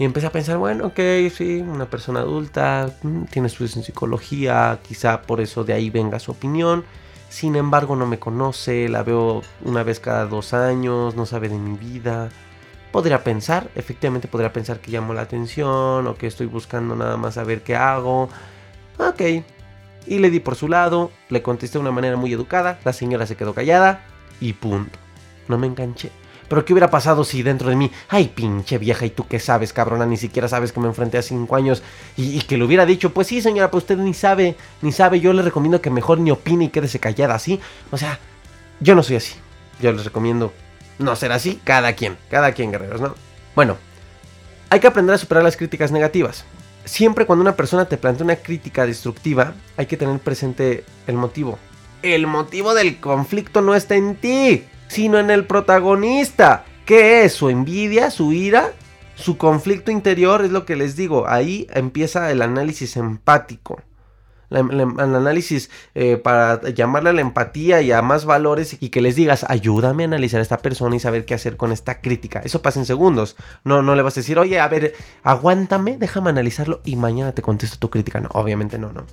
Y 0.00 0.04
empecé 0.04 0.26
a 0.26 0.32
pensar, 0.32 0.58
bueno, 0.58 0.88
ok, 0.88 0.98
sí, 1.32 1.60
una 1.60 1.88
persona 1.88 2.20
adulta, 2.20 2.92
mm, 3.04 3.26
tiene 3.26 3.46
estudios 3.46 3.76
en 3.76 3.84
psicología, 3.84 4.80
quizá 4.82 5.22
por 5.22 5.40
eso 5.40 5.62
de 5.62 5.74
ahí 5.74 5.90
venga 5.90 6.18
su 6.18 6.32
opinión. 6.32 6.84
Sin 7.30 7.54
embargo, 7.54 7.94
no 7.94 8.06
me 8.06 8.18
conoce, 8.18 8.88
la 8.88 9.04
veo 9.04 9.42
una 9.64 9.84
vez 9.84 10.00
cada 10.00 10.26
dos 10.26 10.52
años, 10.52 11.14
no 11.14 11.26
sabe 11.26 11.48
de 11.48 11.58
mi 11.58 11.78
vida. 11.78 12.28
Podría 12.90 13.22
pensar, 13.22 13.70
efectivamente 13.76 14.26
podría 14.26 14.52
pensar 14.52 14.80
que 14.80 14.90
llamo 14.90 15.14
la 15.14 15.22
atención 15.22 16.08
o 16.08 16.14
que 16.16 16.26
estoy 16.26 16.46
buscando 16.46 16.96
nada 16.96 17.16
más 17.16 17.34
saber 17.34 17.62
qué 17.62 17.76
hago. 17.76 18.28
Ok. 18.98 19.22
Y 20.08 20.18
le 20.18 20.30
di 20.30 20.40
por 20.40 20.56
su 20.56 20.66
lado, 20.66 21.12
le 21.28 21.40
contesté 21.40 21.78
de 21.78 21.82
una 21.82 21.92
manera 21.92 22.16
muy 22.16 22.32
educada, 22.32 22.80
la 22.84 22.92
señora 22.92 23.26
se 23.26 23.36
quedó 23.36 23.54
callada 23.54 24.04
y 24.40 24.54
punto. 24.54 24.98
No 25.46 25.56
me 25.56 25.68
enganché. 25.68 26.10
Pero 26.50 26.64
¿qué 26.64 26.72
hubiera 26.72 26.90
pasado 26.90 27.22
si 27.22 27.44
dentro 27.44 27.70
de 27.70 27.76
mí, 27.76 27.92
ay 28.08 28.32
pinche 28.34 28.76
vieja, 28.76 29.06
¿y 29.06 29.10
tú 29.10 29.24
qué 29.28 29.38
sabes, 29.38 29.72
cabrona? 29.72 30.04
Ni 30.04 30.16
siquiera 30.16 30.48
sabes 30.48 30.72
que 30.72 30.80
me 30.80 30.88
enfrenté 30.88 31.16
a 31.16 31.22
cinco 31.22 31.54
años 31.54 31.80
y, 32.16 32.40
que 32.40 32.58
le 32.58 32.64
hubiera 32.64 32.84
dicho, 32.84 33.10
pues 33.10 33.28
sí, 33.28 33.40
señora, 33.40 33.70
pues 33.70 33.84
usted 33.84 33.96
ni 33.98 34.14
sabe, 34.14 34.56
ni 34.82 34.90
sabe, 34.90 35.20
yo 35.20 35.32
le 35.32 35.42
recomiendo 35.42 35.80
que 35.80 35.90
mejor 35.90 36.18
ni 36.18 36.32
opine 36.32 36.64
y 36.64 36.68
quédese 36.70 36.98
callada, 36.98 37.38
¿sí? 37.38 37.60
O 37.92 37.96
sea, 37.96 38.18
yo 38.80 38.96
no 38.96 39.04
soy 39.04 39.14
así. 39.14 39.34
Yo 39.80 39.92
les 39.92 40.04
recomiendo 40.04 40.52
no 40.98 41.14
ser 41.14 41.30
así, 41.30 41.60
cada 41.62 41.92
quien, 41.92 42.18
cada 42.28 42.50
quien, 42.50 42.72
guerreros, 42.72 43.00
¿no? 43.00 43.14
Bueno, 43.54 43.76
hay 44.70 44.80
que 44.80 44.88
aprender 44.88 45.14
a 45.14 45.18
superar 45.18 45.44
las 45.44 45.56
críticas 45.56 45.92
negativas. 45.92 46.44
Siempre 46.84 47.26
cuando 47.26 47.42
una 47.42 47.54
persona 47.54 47.84
te 47.84 47.96
plantea 47.96 48.24
una 48.24 48.34
crítica 48.34 48.86
destructiva, 48.86 49.54
hay 49.76 49.86
que 49.86 49.96
tener 49.96 50.18
presente 50.18 50.84
el 51.06 51.14
motivo. 51.14 51.60
El 52.02 52.26
motivo 52.26 52.74
del 52.74 52.98
conflicto 52.98 53.60
no 53.60 53.76
está 53.76 53.94
en 53.94 54.16
ti 54.16 54.64
sino 54.90 55.18
en 55.18 55.30
el 55.30 55.46
protagonista. 55.46 56.64
¿Qué 56.84 57.24
es? 57.24 57.32
¿Su 57.32 57.48
envidia? 57.48 58.10
¿Su 58.10 58.32
ira? 58.32 58.72
¿Su 59.14 59.36
conflicto 59.36 59.92
interior? 59.92 60.44
Es 60.44 60.50
lo 60.50 60.66
que 60.66 60.74
les 60.74 60.96
digo. 60.96 61.28
Ahí 61.28 61.68
empieza 61.72 62.30
el 62.32 62.42
análisis 62.42 62.96
empático. 62.96 63.80
El, 64.50 64.80
análisis 64.98 65.70
eh, 65.94 66.16
para 66.16 66.60
llamarle 66.70 67.10
a 67.10 67.12
la 67.12 67.20
empatía 67.20 67.82
y 67.82 67.92
a 67.92 68.02
más 68.02 68.24
valores 68.24 68.78
y 68.80 68.88
que 68.88 69.00
les 69.00 69.14
digas, 69.14 69.46
ayúdame 69.48 70.02
a 70.02 70.06
analizar 70.06 70.40
a 70.40 70.42
esta 70.42 70.58
persona 70.58 70.96
y 70.96 70.98
saber 70.98 71.24
qué 71.24 71.34
hacer 71.34 71.56
con 71.56 71.70
esta 71.70 72.00
crítica. 72.00 72.40
Eso 72.42 72.60
pasa 72.60 72.80
en 72.80 72.86
segundos. 72.86 73.36
No, 73.62 73.82
no 73.82 73.94
le 73.94 74.02
vas 74.02 74.16
a 74.16 74.20
decir, 74.20 74.40
oye, 74.40 74.58
a 74.58 74.66
ver, 74.66 74.94
aguántame, 75.22 75.98
déjame 75.98 76.30
analizarlo 76.30 76.80
y 76.84 76.96
mañana 76.96 77.30
te 77.30 77.42
contesto 77.42 77.78
tu 77.78 77.90
crítica. 77.90 78.18
No, 78.18 78.28
obviamente 78.32 78.76
no, 78.76 78.92
no. 78.92 79.06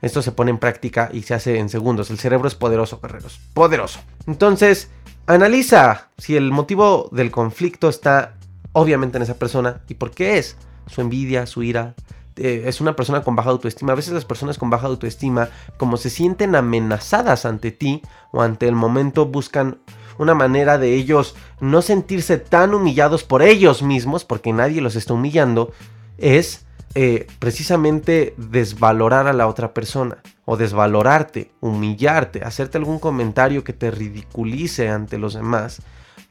Esto 0.00 0.22
se 0.22 0.30
pone 0.30 0.52
en 0.52 0.58
práctica 0.58 1.10
y 1.12 1.22
se 1.22 1.34
hace 1.34 1.58
en 1.58 1.70
segundos. 1.70 2.10
El 2.10 2.20
cerebro 2.20 2.46
es 2.46 2.54
poderoso, 2.54 3.00
guerreros. 3.02 3.40
Poderoso. 3.52 3.98
Entonces, 4.28 4.90
Analiza 5.26 6.10
si 6.18 6.36
el 6.36 6.50
motivo 6.50 7.08
del 7.10 7.30
conflicto 7.30 7.88
está 7.88 8.34
obviamente 8.72 9.16
en 9.16 9.22
esa 9.22 9.38
persona 9.38 9.80
y 9.88 9.94
por 9.94 10.10
qué 10.10 10.36
es. 10.38 10.56
Su 10.86 11.00
envidia, 11.00 11.46
su 11.46 11.62
ira. 11.62 11.94
Eh, 12.36 12.64
es 12.66 12.82
una 12.82 12.94
persona 12.94 13.22
con 13.22 13.34
baja 13.34 13.48
autoestima. 13.48 13.92
A 13.92 13.96
veces 13.96 14.12
las 14.12 14.26
personas 14.26 14.58
con 14.58 14.68
baja 14.68 14.86
autoestima, 14.86 15.48
como 15.78 15.96
se 15.96 16.10
sienten 16.10 16.54
amenazadas 16.54 17.46
ante 17.46 17.70
ti 17.70 18.02
o 18.32 18.42
ante 18.42 18.68
el 18.68 18.74
momento, 18.74 19.24
buscan 19.24 19.78
una 20.18 20.34
manera 20.34 20.76
de 20.76 20.94
ellos 20.94 21.34
no 21.58 21.80
sentirse 21.80 22.36
tan 22.36 22.74
humillados 22.74 23.24
por 23.24 23.42
ellos 23.42 23.82
mismos, 23.82 24.26
porque 24.26 24.52
nadie 24.52 24.82
los 24.82 24.94
está 24.94 25.14
humillando, 25.14 25.72
es 26.18 26.66
eh, 26.94 27.26
precisamente 27.38 28.34
desvalorar 28.36 29.26
a 29.26 29.32
la 29.32 29.48
otra 29.48 29.72
persona 29.72 30.18
o 30.44 30.56
desvalorarte, 30.56 31.52
humillarte, 31.60 32.42
hacerte 32.44 32.78
algún 32.78 32.98
comentario 32.98 33.64
que 33.64 33.72
te 33.72 33.90
ridiculice 33.90 34.88
ante 34.88 35.18
los 35.18 35.34
demás 35.34 35.82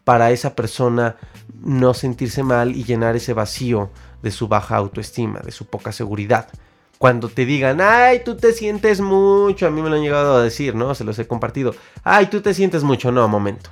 para 0.03 0.31
esa 0.31 0.55
persona 0.55 1.15
no 1.61 1.93
sentirse 1.93 2.43
mal 2.43 2.75
y 2.75 2.83
llenar 2.83 3.15
ese 3.15 3.33
vacío 3.33 3.89
de 4.21 4.31
su 4.31 4.47
baja 4.47 4.75
autoestima, 4.75 5.39
de 5.39 5.51
su 5.51 5.65
poca 5.65 5.91
seguridad. 5.91 6.47
Cuando 6.97 7.27
te 7.27 7.45
digan, 7.45 7.81
ay, 7.81 8.21
tú 8.23 8.37
te 8.37 8.53
sientes 8.53 9.01
mucho, 9.01 9.67
a 9.67 9.71
mí 9.71 9.81
me 9.81 9.89
lo 9.89 9.95
han 9.95 10.01
llegado 10.01 10.37
a 10.37 10.43
decir, 10.43 10.75
¿no? 10.75 10.95
Se 10.95 11.03
los 11.03 11.19
he 11.19 11.27
compartido. 11.27 11.75
Ay, 12.03 12.27
tú 12.27 12.41
te 12.41 12.53
sientes 12.53 12.83
mucho, 12.83 13.11
no, 13.11 13.27
momento. 13.27 13.71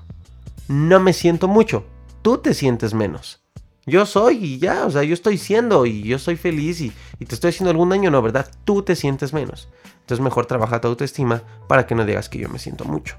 No 0.68 1.00
me 1.00 1.14
siento 1.14 1.48
mucho, 1.48 1.86
tú 2.22 2.40
te 2.40 2.54
sientes 2.54 2.94
menos. 2.94 3.41
Yo 3.86 4.06
soy 4.06 4.38
y 4.38 4.60
ya, 4.60 4.86
o 4.86 4.92
sea, 4.92 5.04
yo 5.04 5.14
estoy 5.14 5.38
siendo 5.38 5.86
y 5.86 6.04
yo 6.04 6.20
soy 6.20 6.36
feliz 6.36 6.82
y, 6.82 6.92
y 7.20 7.26
te 7.26 7.36
estoy 7.36 7.50
haciendo 7.50 7.72
algún 7.72 7.90
daño, 7.90 8.12
no, 8.12 8.22
¿verdad? 8.22 8.50
Tú 8.64 8.84
te 8.84 8.96
sientes 8.96 9.34
menos. 9.34 9.70
Entonces 10.02 10.24
mejor 10.24 10.46
trabaja 10.46 10.82
tu 10.82 10.88
autoestima 10.88 11.44
para 11.68 11.88
que 11.88 11.96
no 11.96 12.06
digas 12.06 12.30
que 12.30 12.40
yo 12.40 12.50
me 12.50 12.60
siento 12.60 12.86
mucho. 12.86 13.16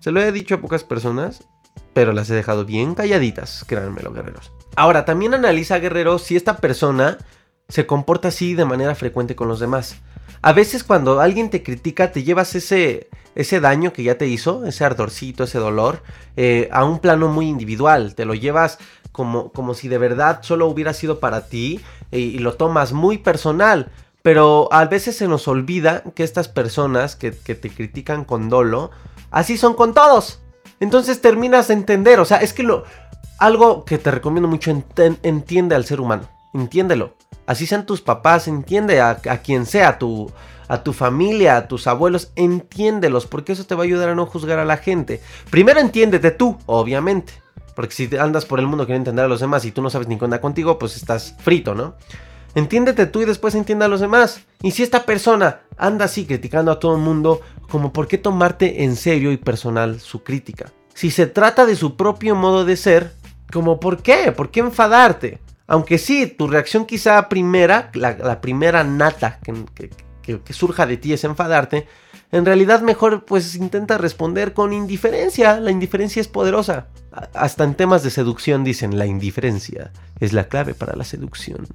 Se 0.00 0.10
lo 0.10 0.20
he 0.20 0.32
dicho 0.32 0.56
a 0.56 0.60
pocas 0.60 0.84
personas, 0.84 1.46
pero 1.92 2.12
las 2.12 2.30
he 2.30 2.34
dejado 2.34 2.64
bien 2.64 2.94
calladitas, 2.94 3.64
créanmelo, 3.66 4.12
guerreros. 4.12 4.52
Ahora, 4.76 5.04
también 5.04 5.34
analiza, 5.34 5.78
guerrero, 5.78 6.18
si 6.18 6.36
esta 6.36 6.58
persona 6.58 7.18
se 7.68 7.86
comporta 7.86 8.28
así 8.28 8.54
de 8.54 8.64
manera 8.64 8.94
frecuente 8.94 9.34
con 9.34 9.48
los 9.48 9.60
demás. 9.60 9.96
A 10.42 10.52
veces 10.52 10.84
cuando 10.84 11.20
alguien 11.20 11.50
te 11.50 11.62
critica, 11.62 12.12
te 12.12 12.22
llevas 12.22 12.54
ese, 12.54 13.08
ese 13.34 13.60
daño 13.60 13.92
que 13.92 14.02
ya 14.02 14.18
te 14.18 14.28
hizo, 14.28 14.64
ese 14.66 14.84
ardorcito, 14.84 15.44
ese 15.44 15.58
dolor, 15.58 16.02
eh, 16.36 16.68
a 16.70 16.84
un 16.84 17.00
plano 17.00 17.28
muy 17.28 17.48
individual. 17.48 18.14
Te 18.14 18.26
lo 18.26 18.34
llevas 18.34 18.78
como, 19.16 19.50
como 19.50 19.72
si 19.72 19.88
de 19.88 19.96
verdad 19.96 20.40
solo 20.42 20.66
hubiera 20.66 20.92
sido 20.92 21.20
para 21.20 21.46
ti 21.46 21.80
y, 22.10 22.38
lo 22.38 22.54
tomas 22.56 22.92
muy 22.92 23.16
personal. 23.16 23.90
Pero 24.20 24.68
a 24.72 24.84
veces 24.84 25.16
se 25.16 25.26
nos 25.26 25.48
olvida 25.48 26.02
que 26.14 26.22
estas 26.22 26.48
personas 26.48 27.16
que, 27.16 27.30
que 27.32 27.54
te 27.54 27.70
critican 27.70 28.26
con 28.26 28.50
dolo, 28.50 28.90
así 29.30 29.56
son 29.56 29.72
con 29.72 29.94
todos. 29.94 30.42
Entonces 30.80 31.22
terminas 31.22 31.68
de 31.68 31.74
entender, 31.74 32.20
o 32.20 32.26
sea, 32.26 32.38
es 32.38 32.52
que 32.52 32.62
lo, 32.62 32.84
algo 33.38 33.86
que 33.86 33.96
te 33.96 34.10
recomiendo 34.10 34.48
mucho, 34.48 34.70
entiende 35.22 35.74
al 35.74 35.86
ser 35.86 36.02
humano, 36.02 36.28
entiéndelo. 36.52 37.14
Así 37.46 37.66
sean 37.66 37.86
tus 37.86 38.02
papás, 38.02 38.48
entiende 38.48 39.00
a, 39.00 39.10
a 39.30 39.38
quien 39.38 39.64
sea, 39.64 39.98
tu, 39.98 40.30
a 40.68 40.82
tu 40.82 40.92
familia, 40.92 41.56
a 41.56 41.68
tus 41.68 41.86
abuelos, 41.86 42.32
entiéndelos, 42.36 43.26
porque 43.26 43.52
eso 43.52 43.64
te 43.64 43.74
va 43.74 43.82
a 43.82 43.84
ayudar 43.84 44.08
a 44.08 44.14
no 44.14 44.26
juzgar 44.26 44.58
a 44.58 44.64
la 44.64 44.76
gente. 44.76 45.20
Primero 45.50 45.80
entiéndete 45.80 46.30
tú, 46.30 46.58
obviamente. 46.66 47.32
Porque 47.74 47.94
si 47.94 48.16
andas 48.16 48.46
por 48.46 48.58
el 48.58 48.66
mundo 48.66 48.86
queriendo 48.86 49.10
entender 49.10 49.26
a 49.26 49.28
los 49.28 49.40
demás 49.40 49.64
y 49.66 49.70
tú 49.70 49.82
no 49.82 49.90
sabes 49.90 50.08
ni 50.08 50.16
qué 50.18 50.24
onda 50.24 50.40
contigo, 50.40 50.78
pues 50.78 50.96
estás 50.96 51.34
frito, 51.40 51.74
¿no? 51.74 51.94
Entiéndete 52.54 53.04
tú 53.04 53.20
y 53.20 53.26
después 53.26 53.54
entiende 53.54 53.84
a 53.84 53.88
los 53.88 54.00
demás. 54.00 54.40
Y 54.62 54.70
si 54.70 54.82
esta 54.82 55.04
persona 55.04 55.60
anda 55.76 56.06
así 56.06 56.24
criticando 56.24 56.72
a 56.72 56.78
todo 56.78 56.96
el 56.96 57.02
mundo, 57.02 57.42
como 57.70 57.92
por 57.92 58.08
qué 58.08 58.16
tomarte 58.16 58.84
en 58.84 58.96
serio 58.96 59.30
y 59.30 59.36
personal 59.36 60.00
su 60.00 60.22
crítica. 60.22 60.72
Si 60.94 61.10
se 61.10 61.26
trata 61.26 61.66
de 61.66 61.76
su 61.76 61.96
propio 61.96 62.34
modo 62.34 62.64
de 62.64 62.78
ser, 62.78 63.12
como 63.52 63.78
por 63.78 64.02
qué, 64.02 64.32
por 64.32 64.50
qué 64.50 64.60
enfadarte. 64.60 65.38
Aunque 65.66 65.98
sí, 65.98 66.26
tu 66.26 66.48
reacción 66.48 66.86
quizá 66.86 67.28
primera, 67.28 67.90
la, 67.92 68.40
primera 68.40 68.84
nata 68.84 69.38
que- 69.42 69.90
que- 70.26 70.52
surja 70.52 70.86
de 70.86 70.96
ti 70.96 71.12
es 71.12 71.24
enfadarte, 71.24 71.86
en 72.32 72.44
realidad 72.44 72.82
mejor 72.82 73.24
pues 73.24 73.54
intenta 73.54 73.98
responder 73.98 74.52
con 74.52 74.72
indiferencia. 74.72 75.60
La 75.60 75.70
indiferencia 75.70 76.20
es 76.20 76.28
poderosa. 76.28 76.88
Hasta 77.32 77.64
en 77.64 77.74
temas 77.74 78.02
de 78.02 78.10
seducción 78.10 78.62
dicen, 78.64 78.98
la 78.98 79.06
indiferencia 79.06 79.92
es 80.20 80.32
la 80.32 80.48
clave 80.48 80.74
para 80.74 80.96
la 80.96 81.04
seducción. 81.04 81.66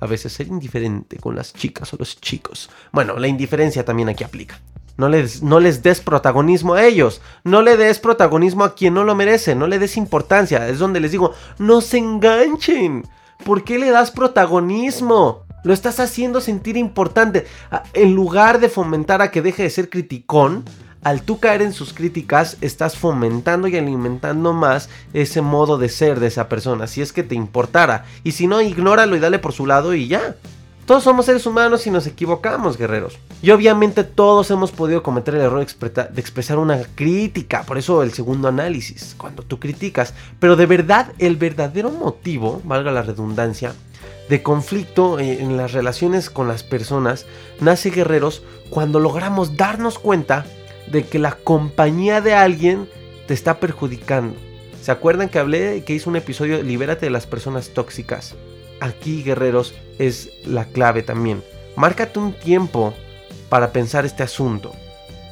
A 0.00 0.06
veces 0.06 0.32
ser 0.32 0.46
indiferente 0.46 1.18
con 1.18 1.34
las 1.36 1.52
chicas 1.52 1.92
o 1.92 1.96
los 1.98 2.20
chicos. 2.20 2.70
Bueno, 2.92 3.18
la 3.18 3.26
indiferencia 3.28 3.84
también 3.84 4.08
aquí 4.08 4.24
aplica. 4.24 4.60
No 4.96 5.08
les, 5.08 5.42
no 5.42 5.58
les 5.58 5.82
des 5.82 6.00
protagonismo 6.00 6.74
a 6.74 6.84
ellos. 6.84 7.20
No 7.44 7.60
le 7.62 7.76
des 7.76 7.98
protagonismo 7.98 8.64
a 8.64 8.74
quien 8.74 8.94
no 8.94 9.04
lo 9.04 9.14
merece. 9.14 9.54
No 9.54 9.66
le 9.66 9.78
des 9.78 9.96
importancia. 9.96 10.68
Es 10.68 10.78
donde 10.78 11.00
les 11.00 11.10
digo, 11.12 11.32
no 11.58 11.80
se 11.80 11.98
enganchen. 11.98 13.04
¿Por 13.44 13.64
qué 13.64 13.78
le 13.78 13.90
das 13.90 14.10
protagonismo? 14.10 15.44
Lo 15.64 15.72
estás 15.72 16.00
haciendo 16.00 16.40
sentir 16.40 16.76
importante. 16.76 17.46
Ah, 17.70 17.84
En 17.92 18.14
lugar 18.14 18.60
de 18.60 18.68
fomentar 18.68 19.22
a 19.22 19.30
que 19.30 19.42
deje 19.42 19.62
de 19.62 19.70
ser 19.70 19.90
criticón, 19.90 20.64
al 21.02 21.22
tú 21.22 21.40
caer 21.40 21.62
en 21.62 21.72
sus 21.72 21.92
críticas, 21.92 22.56
estás 22.60 22.96
fomentando 22.96 23.66
y 23.66 23.76
alimentando 23.76 24.52
más 24.52 24.88
ese 25.12 25.40
modo 25.40 25.76
de 25.76 25.88
ser 25.88 26.20
de 26.20 26.28
esa 26.28 26.48
persona. 26.48 26.86
Si 26.86 27.02
es 27.02 27.12
que 27.12 27.24
te 27.24 27.34
importara. 27.34 28.04
Y 28.22 28.32
si 28.32 28.46
no, 28.46 28.60
ignóralo 28.60 29.16
y 29.16 29.20
dale 29.20 29.40
por 29.40 29.52
su 29.52 29.66
lado 29.66 29.94
y 29.94 30.06
ya. 30.06 30.36
Todos 30.86 31.04
somos 31.04 31.26
seres 31.26 31.46
humanos 31.46 31.86
y 31.86 31.90
nos 31.90 32.06
equivocamos, 32.06 32.76
guerreros. 32.76 33.18
Y 33.40 33.50
obviamente 33.50 34.02
todos 34.02 34.50
hemos 34.50 34.72
podido 34.72 35.02
cometer 35.02 35.34
el 35.34 35.42
error 35.42 35.64
de, 35.64 36.20
expresar 36.20 36.58
una 36.58 36.82
crítica. 36.94 37.62
Por 37.62 37.78
eso 37.78 38.02
el 38.02 38.12
segundo 38.12 38.48
análisis, 38.48 39.14
cuando 39.16 39.42
tú 39.42 39.60
criticas. 39.60 40.12
Pero 40.38 40.56
de 40.56 40.66
verdad, 40.66 41.12
el 41.18 41.36
verdadero 41.36 41.90
motivo, 41.90 42.60
valga 42.64 42.90
la 42.90 43.02
redundancia, 43.02 43.74
de 44.32 44.42
conflicto 44.42 45.18
eh, 45.18 45.42
en 45.42 45.58
las 45.58 45.72
relaciones 45.72 46.30
con 46.30 46.48
las 46.48 46.62
personas, 46.62 47.26
nace, 47.60 47.90
guerreros, 47.90 48.42
cuando 48.70 48.98
logramos 48.98 49.58
darnos 49.58 49.98
cuenta 49.98 50.46
de 50.86 51.04
que 51.04 51.18
la 51.18 51.32
compañía 51.32 52.22
de 52.22 52.32
alguien 52.32 52.88
te 53.26 53.34
está 53.34 53.60
perjudicando. 53.60 54.34
¿Se 54.80 54.90
acuerdan 54.90 55.28
que 55.28 55.38
hablé 55.38 55.84
que 55.84 55.92
hice 55.92 56.08
un 56.08 56.16
episodio 56.16 56.62
Libérate 56.62 57.04
de 57.04 57.10
las 57.10 57.26
personas 57.26 57.74
tóxicas? 57.74 58.34
Aquí, 58.80 59.22
guerreros, 59.22 59.74
es 59.98 60.30
la 60.46 60.64
clave 60.64 61.02
también. 61.02 61.44
Márcate 61.76 62.18
un 62.18 62.32
tiempo 62.32 62.94
para 63.50 63.70
pensar 63.70 64.06
este 64.06 64.22
asunto. 64.22 64.72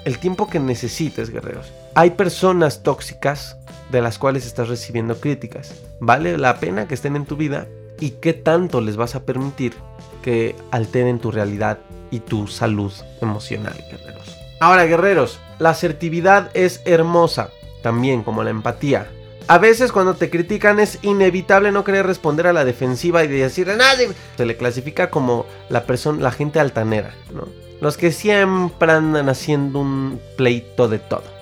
El 0.05 0.19
tiempo 0.19 0.47
que 0.47 0.61
necesites, 0.61 1.31
guerreros. 1.31 1.73
Hay 1.95 2.11
personas 2.11 2.83
tóxicas 2.83 3.57
de 3.91 4.03
las 4.03 4.19
cuales 4.19 4.45
estás 4.45 4.69
recibiendo 4.69 5.19
críticas. 5.21 5.75
¿Vale 6.01 6.37
la 6.37 6.61
pena 6.61 6.87
que 6.87 6.93
estén 6.93 7.17
en 7.17 7.25
tu 7.25 7.37
vida? 7.37 7.67
¿Y 8.01 8.13
qué 8.13 8.33
tanto 8.33 8.81
les 8.81 8.97
vas 8.97 9.15
a 9.15 9.25
permitir 9.25 9.75
que 10.23 10.57
alteren 10.71 11.19
tu 11.19 11.31
realidad 11.31 11.79
y 12.11 12.21
tu 12.21 12.47
salud 12.49 12.93
emocional, 13.21 13.77
guerreros? 13.91 14.37
Ahora, 14.59 14.87
guerreros, 14.87 15.39
la 15.59 15.71
asertividad 15.71 16.51
es 16.55 16.81
hermosa, 16.87 17.51
también 17.83 18.23
como 18.23 18.43
la 18.43 18.51
empatía. 18.51 19.09
A 19.47 19.59
veces 19.59 19.93
cuando 19.93 20.15
te 20.15 20.31
critican 20.31 20.81
es 20.81 20.99
inevitable 21.03 21.73
no 21.73 21.85
querer 21.85 22.07
responder 22.07 22.47
a 22.47 22.53
la 22.53 22.65
defensiva 22.65 23.25
y 23.25 23.29
de 23.29 23.43
decir 23.43 23.67
nada. 23.67 23.97
Se 24.37 24.47
le 24.47 24.57
clasifica 24.57 25.11
como 25.11 25.45
la 25.69 25.85
persona, 25.85 26.23
la 26.23 26.31
gente 26.31 26.61
altanera, 26.61 27.15
¿no? 27.35 27.49
Los 27.81 27.97
que 27.97 28.13
siempre 28.13 28.93
andan 28.93 29.29
haciendo 29.29 29.81
un 29.81 30.21
pleito 30.37 30.89
de 30.89 30.99
todo. 30.99 31.40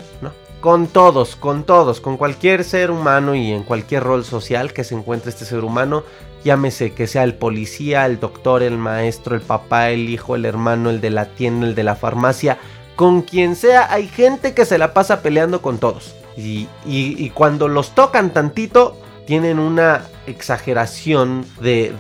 Con 0.61 0.89
todos, 0.89 1.37
con 1.37 1.63
todos, 1.63 2.01
con 2.01 2.17
cualquier 2.17 2.65
ser 2.65 2.91
humano 2.91 3.35
y 3.37 3.53
en 3.53 3.63
cualquier 3.63 4.03
rol 4.03 4.25
social 4.25 4.73
que 4.73 4.83
se 4.83 4.97
encuentre 4.97 5.31
este 5.31 5.45
ser 5.45 5.63
humano, 5.63 6.03
llámese 6.45 6.93
que 6.93 7.07
sea 7.07 7.23
el 7.23 7.35
policía, 7.35 8.07
el 8.07 8.19
doctor, 8.19 8.65
el 8.65 8.77
maestro, 8.77 9.37
el 9.37 9.41
papá, 9.41 9.91
el 9.91 10.09
hijo, 10.09 10.35
el 10.35 10.45
hermano, 10.45 10.91
el 10.91 11.01
de 11.01 11.11
la 11.11 11.27
tienda, 11.27 11.67
el 11.69 11.77
de 11.77 11.85
la 11.85 11.95
farmacia, 11.95 12.59
con 12.97 13.23
quien 13.23 13.55
sea, 13.55 13.93
hay 13.93 14.09
gente 14.09 14.53
que 14.55 14.65
se 14.65 14.79
la 14.79 14.93
pasa 14.95 15.23
peleando 15.23 15.63
con 15.63 15.79
todos. 15.79 16.17
Y, 16.37 16.67
y- 16.85 17.31
cuando 17.31 17.69
los 17.69 17.95
tocan 17.95 18.33
tantito, 18.33 18.97
tienen 19.27 19.61
una 19.61 20.03
exageración 20.27 21.45
de, 21.61 21.93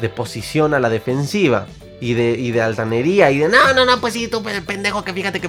de 0.00 0.08
posición 0.08 0.74
a 0.74 0.78
la 0.80 0.88
defensiva. 0.90 1.66
Y 2.00 2.14
de, 2.14 2.30
y 2.38 2.52
de 2.52 2.62
altanería 2.62 3.30
y 3.32 3.38
de 3.38 3.48
no, 3.48 3.74
no, 3.74 3.84
no, 3.84 4.00
pues 4.00 4.14
sí, 4.14 4.28
tú 4.28 4.40
pe- 4.40 4.62
pendejo 4.62 5.02
que 5.02 5.12
fíjate 5.12 5.40
que... 5.40 5.48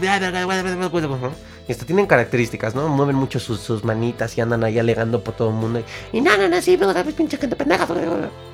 Y 1.67 1.71
hasta 1.71 1.85
tienen 1.85 2.07
características, 2.07 2.73
¿no? 2.73 2.87
Mueven 2.87 3.15
mucho 3.15 3.39
sus, 3.39 3.59
sus 3.59 3.83
manitas 3.83 4.35
y 4.35 4.41
andan 4.41 4.63
ahí 4.63 4.79
alegando 4.79 5.23
por 5.23 5.35
todo 5.35 5.49
el 5.49 5.55
mundo. 5.55 5.83
Y 6.11 6.21
no, 6.21 6.35
no, 6.37 6.49
no, 6.49 6.59
sí, 6.59 6.75
pero 6.77 6.91
sabes, 6.93 7.13
pinche 7.13 7.37
gente 7.37 7.55
pendeja. 7.55 7.87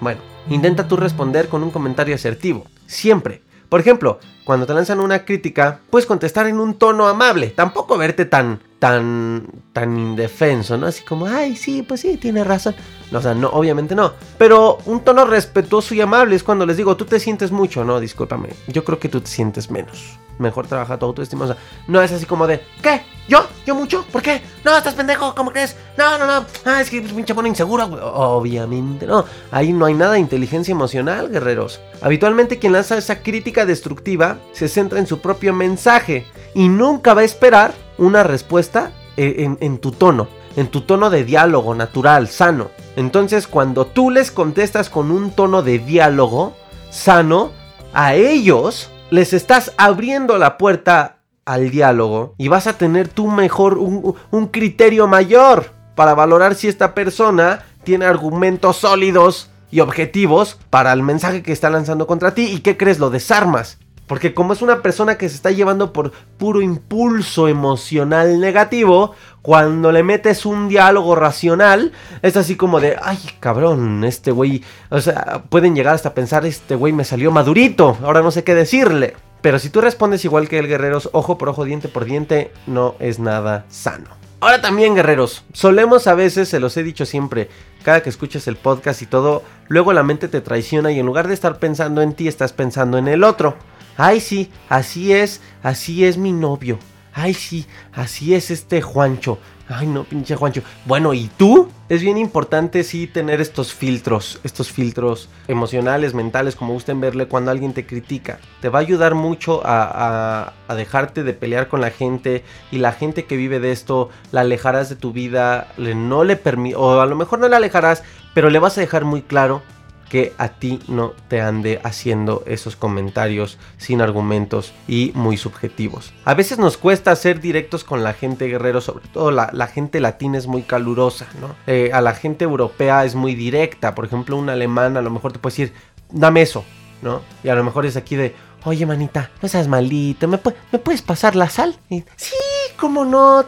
Bueno, 0.01 0.19
intenta 0.49 0.85
tú 0.85 0.97
responder 0.97 1.47
con 1.47 1.63
un 1.63 1.71
comentario 1.71 2.15
asertivo. 2.15 2.65
Siempre. 2.85 3.41
Por 3.69 3.79
ejemplo, 3.79 4.19
cuando 4.43 4.65
te 4.65 4.73
lanzan 4.73 4.99
una 4.99 5.23
crítica, 5.23 5.79
puedes 5.89 6.05
contestar 6.05 6.47
en 6.47 6.59
un 6.59 6.77
tono 6.77 7.07
amable. 7.07 7.47
Tampoco 7.47 7.97
verte 7.97 8.25
tan, 8.25 8.59
tan, 8.79 9.47
tan 9.73 9.97
indefenso, 9.97 10.77
¿no? 10.77 10.87
Así 10.87 11.03
como, 11.03 11.25
ay, 11.25 11.55
sí, 11.55 11.81
pues 11.81 12.01
sí, 12.01 12.17
tiene 12.17 12.43
razón. 12.43 12.75
No, 13.11 13.19
o 13.19 13.21
sea, 13.21 13.33
no, 13.33 13.49
obviamente 13.49 13.95
no. 13.95 14.13
Pero 14.37 14.79
un 14.85 15.01
tono 15.01 15.25
respetuoso 15.25 15.95
y 15.95 16.01
amable 16.01 16.35
es 16.35 16.43
cuando 16.43 16.65
les 16.65 16.77
digo, 16.77 16.95
tú 16.97 17.05
te 17.05 17.19
sientes 17.19 17.51
mucho, 17.51 17.83
no, 17.83 17.99
discúlpame. 17.99 18.49
Yo 18.67 18.83
creo 18.83 18.99
que 18.99 19.09
tú 19.09 19.21
te 19.21 19.29
sientes 19.29 19.71
menos. 19.71 20.19
Mejor 20.37 20.67
trabaja 20.67 20.99
tu 20.99 21.05
autoestima. 21.05 21.45
O 21.45 21.47
sea, 21.47 21.57
no 21.87 22.01
es 22.01 22.11
así 22.11 22.25
como 22.25 22.45
de, 22.45 22.61
¿qué? 22.81 23.01
¿Yo? 23.27 23.47
¿Yo 23.65 23.73
mucho? 23.73 24.05
¿Por 24.11 24.21
qué? 24.21 24.41
No, 24.65 24.77
estás 24.77 24.93
pendejo, 24.93 25.33
¿cómo 25.33 25.51
crees? 25.51 25.77
No, 25.97 26.17
no, 26.17 26.27
no. 26.27 26.45
Ah, 26.65 26.81
es 26.81 26.89
que 26.89 26.97
es 26.97 27.13
pinche 27.13 27.33
mono 27.33 27.47
inseguro. 27.47 27.85
Obviamente 27.85 29.07
no. 29.07 29.25
Ahí 29.51 29.71
no 29.71 29.85
hay 29.85 29.93
nada 29.93 30.13
de 30.13 30.19
inteligencia 30.19 30.73
emocional, 30.73 31.29
guerreros. 31.29 31.79
Habitualmente 32.01 32.59
quien 32.59 32.73
lanza 32.73 32.97
esa 32.97 33.23
crítica 33.23 33.65
destructiva 33.65 34.39
se 34.51 34.67
centra 34.67 34.99
en 34.99 35.07
su 35.07 35.21
propio 35.21 35.53
mensaje 35.53 36.27
y 36.53 36.67
nunca 36.67 37.13
va 37.13 37.21
a 37.21 37.25
esperar 37.25 37.84
una 37.97 38.23
respuesta 38.23 38.91
eh, 39.17 39.55
en, 39.59 39.77
tu 39.77 39.91
tono, 39.91 40.27
en 40.55 40.67
tu 40.67 40.81
tono 40.81 41.09
de 41.09 41.23
diálogo 41.23 41.75
natural, 41.75 42.27
sano. 42.27 42.69
Entonces, 42.95 43.47
cuando 43.47 43.85
tú 43.85 44.09
les 44.09 44.31
contestas 44.31 44.89
con 44.89 45.11
un 45.11 45.31
tono 45.31 45.61
de 45.61 45.79
diálogo 45.79 46.55
sano, 46.89 47.51
a 47.93 48.15
ellos 48.15 48.89
les 49.09 49.33
estás 49.33 49.73
abriendo 49.77 50.37
la 50.37 50.57
puerta 50.57 51.19
al 51.45 51.69
diálogo 51.69 52.33
y 52.37 52.47
vas 52.47 52.67
a 52.67 52.77
tener 52.77 53.07
tú 53.07 53.27
mejor 53.27 53.77
un, 53.77 54.15
un 54.31 54.47
criterio 54.47 55.07
mayor 55.07 55.71
para 55.95 56.13
valorar 56.13 56.55
si 56.55 56.67
esta 56.67 56.93
persona 56.93 57.63
tiene 57.83 58.05
argumentos 58.05 58.77
sólidos 58.77 59.49
y 59.71 59.79
objetivos 59.79 60.57
para 60.69 60.91
el 60.91 61.03
mensaje 61.03 61.43
que 61.43 61.51
está 61.51 61.69
lanzando 61.69 62.07
contra 62.07 62.33
ti 62.33 62.45
y 62.45 62.59
qué 62.59 62.77
crees 62.77 62.99
lo 62.99 63.09
desarmas 63.09 63.77
Porque 64.07 64.33
como 64.33 64.53
es 64.53 64.61
una 64.61 64.81
persona 64.81 65.17
que 65.17 65.29
se 65.29 65.35
está 65.35 65.51
llevando 65.51 65.91
por 65.91 66.11
puro 66.37 66.61
impulso 66.61 67.47
emocional 67.47 68.39
negativo, 68.39 69.15
cuando 69.41 69.91
le 69.91 70.03
metes 70.03 70.45
un 70.45 70.67
diálogo 70.67 71.15
racional, 71.15 71.91
es 72.21 72.37
así 72.37 72.55
como 72.55 72.79
de, 72.79 72.97
ay 73.01 73.17
cabrón, 73.39 74.03
este 74.03 74.31
güey, 74.31 74.63
o 74.89 75.01
sea, 75.01 75.43
pueden 75.49 75.75
llegar 75.75 75.95
hasta 75.95 76.13
pensar, 76.13 76.45
este 76.45 76.75
güey 76.75 76.93
me 76.93 77.03
salió 77.03 77.31
madurito, 77.31 77.97
ahora 78.03 78.21
no 78.21 78.31
sé 78.31 78.43
qué 78.43 78.53
decirle. 78.53 79.15
Pero 79.41 79.59
si 79.59 79.69
tú 79.69 79.81
respondes 79.81 80.25
igual 80.25 80.49
que 80.49 80.57
el 80.57 80.67
guerreros, 80.67 81.09
ojo 81.13 81.37
por 81.37 81.49
ojo, 81.49 81.65
diente 81.65 81.87
por 81.87 82.05
diente, 82.05 82.51
no 82.65 82.95
es 82.99 83.19
nada 83.19 83.65
sano. 83.69 84.09
Ahora 84.39 84.61
también, 84.61 84.95
guerreros, 84.95 85.43
solemos 85.53 86.07
a 86.07 86.13
veces, 86.13 86.49
se 86.49 86.59
los 86.59 86.75
he 86.77 86.83
dicho 86.83 87.05
siempre, 87.05 87.49
cada 87.83 88.01
que 88.01 88.09
escuches 88.09 88.47
el 88.47 88.55
podcast 88.55 89.01
y 89.01 89.05
todo, 89.05 89.43
luego 89.67 89.93
la 89.93 90.03
mente 90.03 90.27
te 90.27 90.41
traiciona 90.41 90.91
y 90.91 90.99
en 90.99 91.05
lugar 91.05 91.27
de 91.27 91.33
estar 91.33 91.57
pensando 91.57 92.01
en 92.01 92.13
ti, 92.13 92.27
estás 92.27 92.53
pensando 92.53 92.97
en 92.97 93.07
el 93.07 93.23
otro. 93.23 93.55
Ay, 93.97 94.19
sí, 94.19 94.51
así 94.69 95.13
es, 95.13 95.41
así 95.63 96.05
es 96.05 96.17
mi 96.17 96.31
novio. 96.31 96.79
Ay, 97.13 97.33
sí, 97.33 97.65
así 97.93 98.35
es 98.35 98.51
este 98.51 98.81
Juancho. 98.81 99.37
Ay, 99.69 99.87
no, 99.87 100.03
pinche 100.03 100.35
Juancho. 100.35 100.61
Bueno, 100.85 101.13
¿y 101.13 101.29
tú? 101.37 101.71
Es 101.87 102.01
bien 102.01 102.17
importante, 102.17 102.83
sí, 102.83 103.07
tener 103.07 103.39
estos 103.39 103.73
filtros, 103.73 104.39
estos 104.43 104.69
filtros 104.69 105.29
emocionales, 105.47 106.13
mentales, 106.13 106.55
como 106.55 106.73
gusten 106.73 106.99
verle 106.99 107.27
cuando 107.27 107.51
alguien 107.51 107.73
te 107.73 107.85
critica. 107.85 108.39
Te 108.61 108.67
va 108.67 108.79
a 108.79 108.81
ayudar 108.81 109.15
mucho 109.15 109.61
a, 109.65 110.53
a 110.67 110.75
dejarte 110.75 111.23
de 111.23 111.33
pelear 111.33 111.69
con 111.69 111.79
la 111.79 111.89
gente 111.89 112.43
y 112.69 112.79
la 112.79 112.91
gente 112.91 113.25
que 113.25 113.37
vive 113.37 113.61
de 113.61 113.71
esto, 113.71 114.09
la 114.31 114.41
alejarás 114.41 114.89
de 114.89 114.97
tu 114.97 115.13
vida, 115.13 115.73
no 115.77 116.25
le 116.25 116.35
permi 116.35 116.73
o 116.75 116.99
a 116.99 117.05
lo 117.05 117.15
mejor 117.15 117.39
no 117.39 117.47
la 117.47 117.57
alejarás, 117.57 118.03
pero 118.33 118.49
le 118.49 118.59
vas 118.59 118.77
a 118.77 118.81
dejar 118.81 119.05
muy 119.05 119.21
claro 119.21 119.63
que 120.09 120.33
a 120.37 120.49
ti 120.49 120.79
no 120.87 121.13
te 121.27 121.41
ande 121.41 121.79
haciendo 121.83 122.43
esos 122.45 122.75
comentarios 122.75 123.57
sin 123.77 124.01
argumentos 124.01 124.73
y 124.87 125.11
muy 125.15 125.37
subjetivos. 125.37 126.13
A 126.25 126.33
veces 126.33 126.59
nos 126.59 126.77
cuesta 126.77 127.15
ser 127.15 127.39
directos 127.39 127.83
con 127.83 128.03
la 128.03 128.13
gente 128.13 128.47
guerrero, 128.47 128.81
sobre 128.81 129.07
todo 129.07 129.31
la, 129.31 129.67
gente 129.67 129.99
latina 129.99 130.37
es 130.37 130.47
muy 130.47 130.61
calurosa, 130.61 131.27
¿no? 131.41 131.55
Eh, 131.67 131.89
a 131.93 132.01
la 132.01 132.13
gente 132.13 132.43
europea 132.43 133.03
es 133.03 133.15
muy 133.15 133.35
directa, 133.35 133.95
por 133.95 134.05
ejemplo 134.05 134.37
un 134.37 134.49
alemán 134.49 134.97
a 134.97 135.01
lo 135.01 135.09
mejor 135.09 135.33
te 135.33 135.39
puede 135.39 135.53
decir, 135.53 135.73
dame 136.11 136.41
eso, 136.41 136.63
¿no? 137.01 137.21
Y 137.43 137.49
a 137.49 137.55
lo 137.55 137.63
mejor 137.63 137.85
es 137.85 137.97
aquí 137.97 138.15
de, 138.15 138.35
oye 138.63 138.85
manita, 138.85 139.31
no 139.41 139.49
seas 139.49 139.67
malito, 139.67 140.27
¿me, 140.27 140.37
puedes 140.37 141.01
pasar 141.01 141.35
la 141.35 141.49
sal? 141.49 141.75
sí, 142.15 142.35
cómo 142.77 143.05
no, 143.05 143.45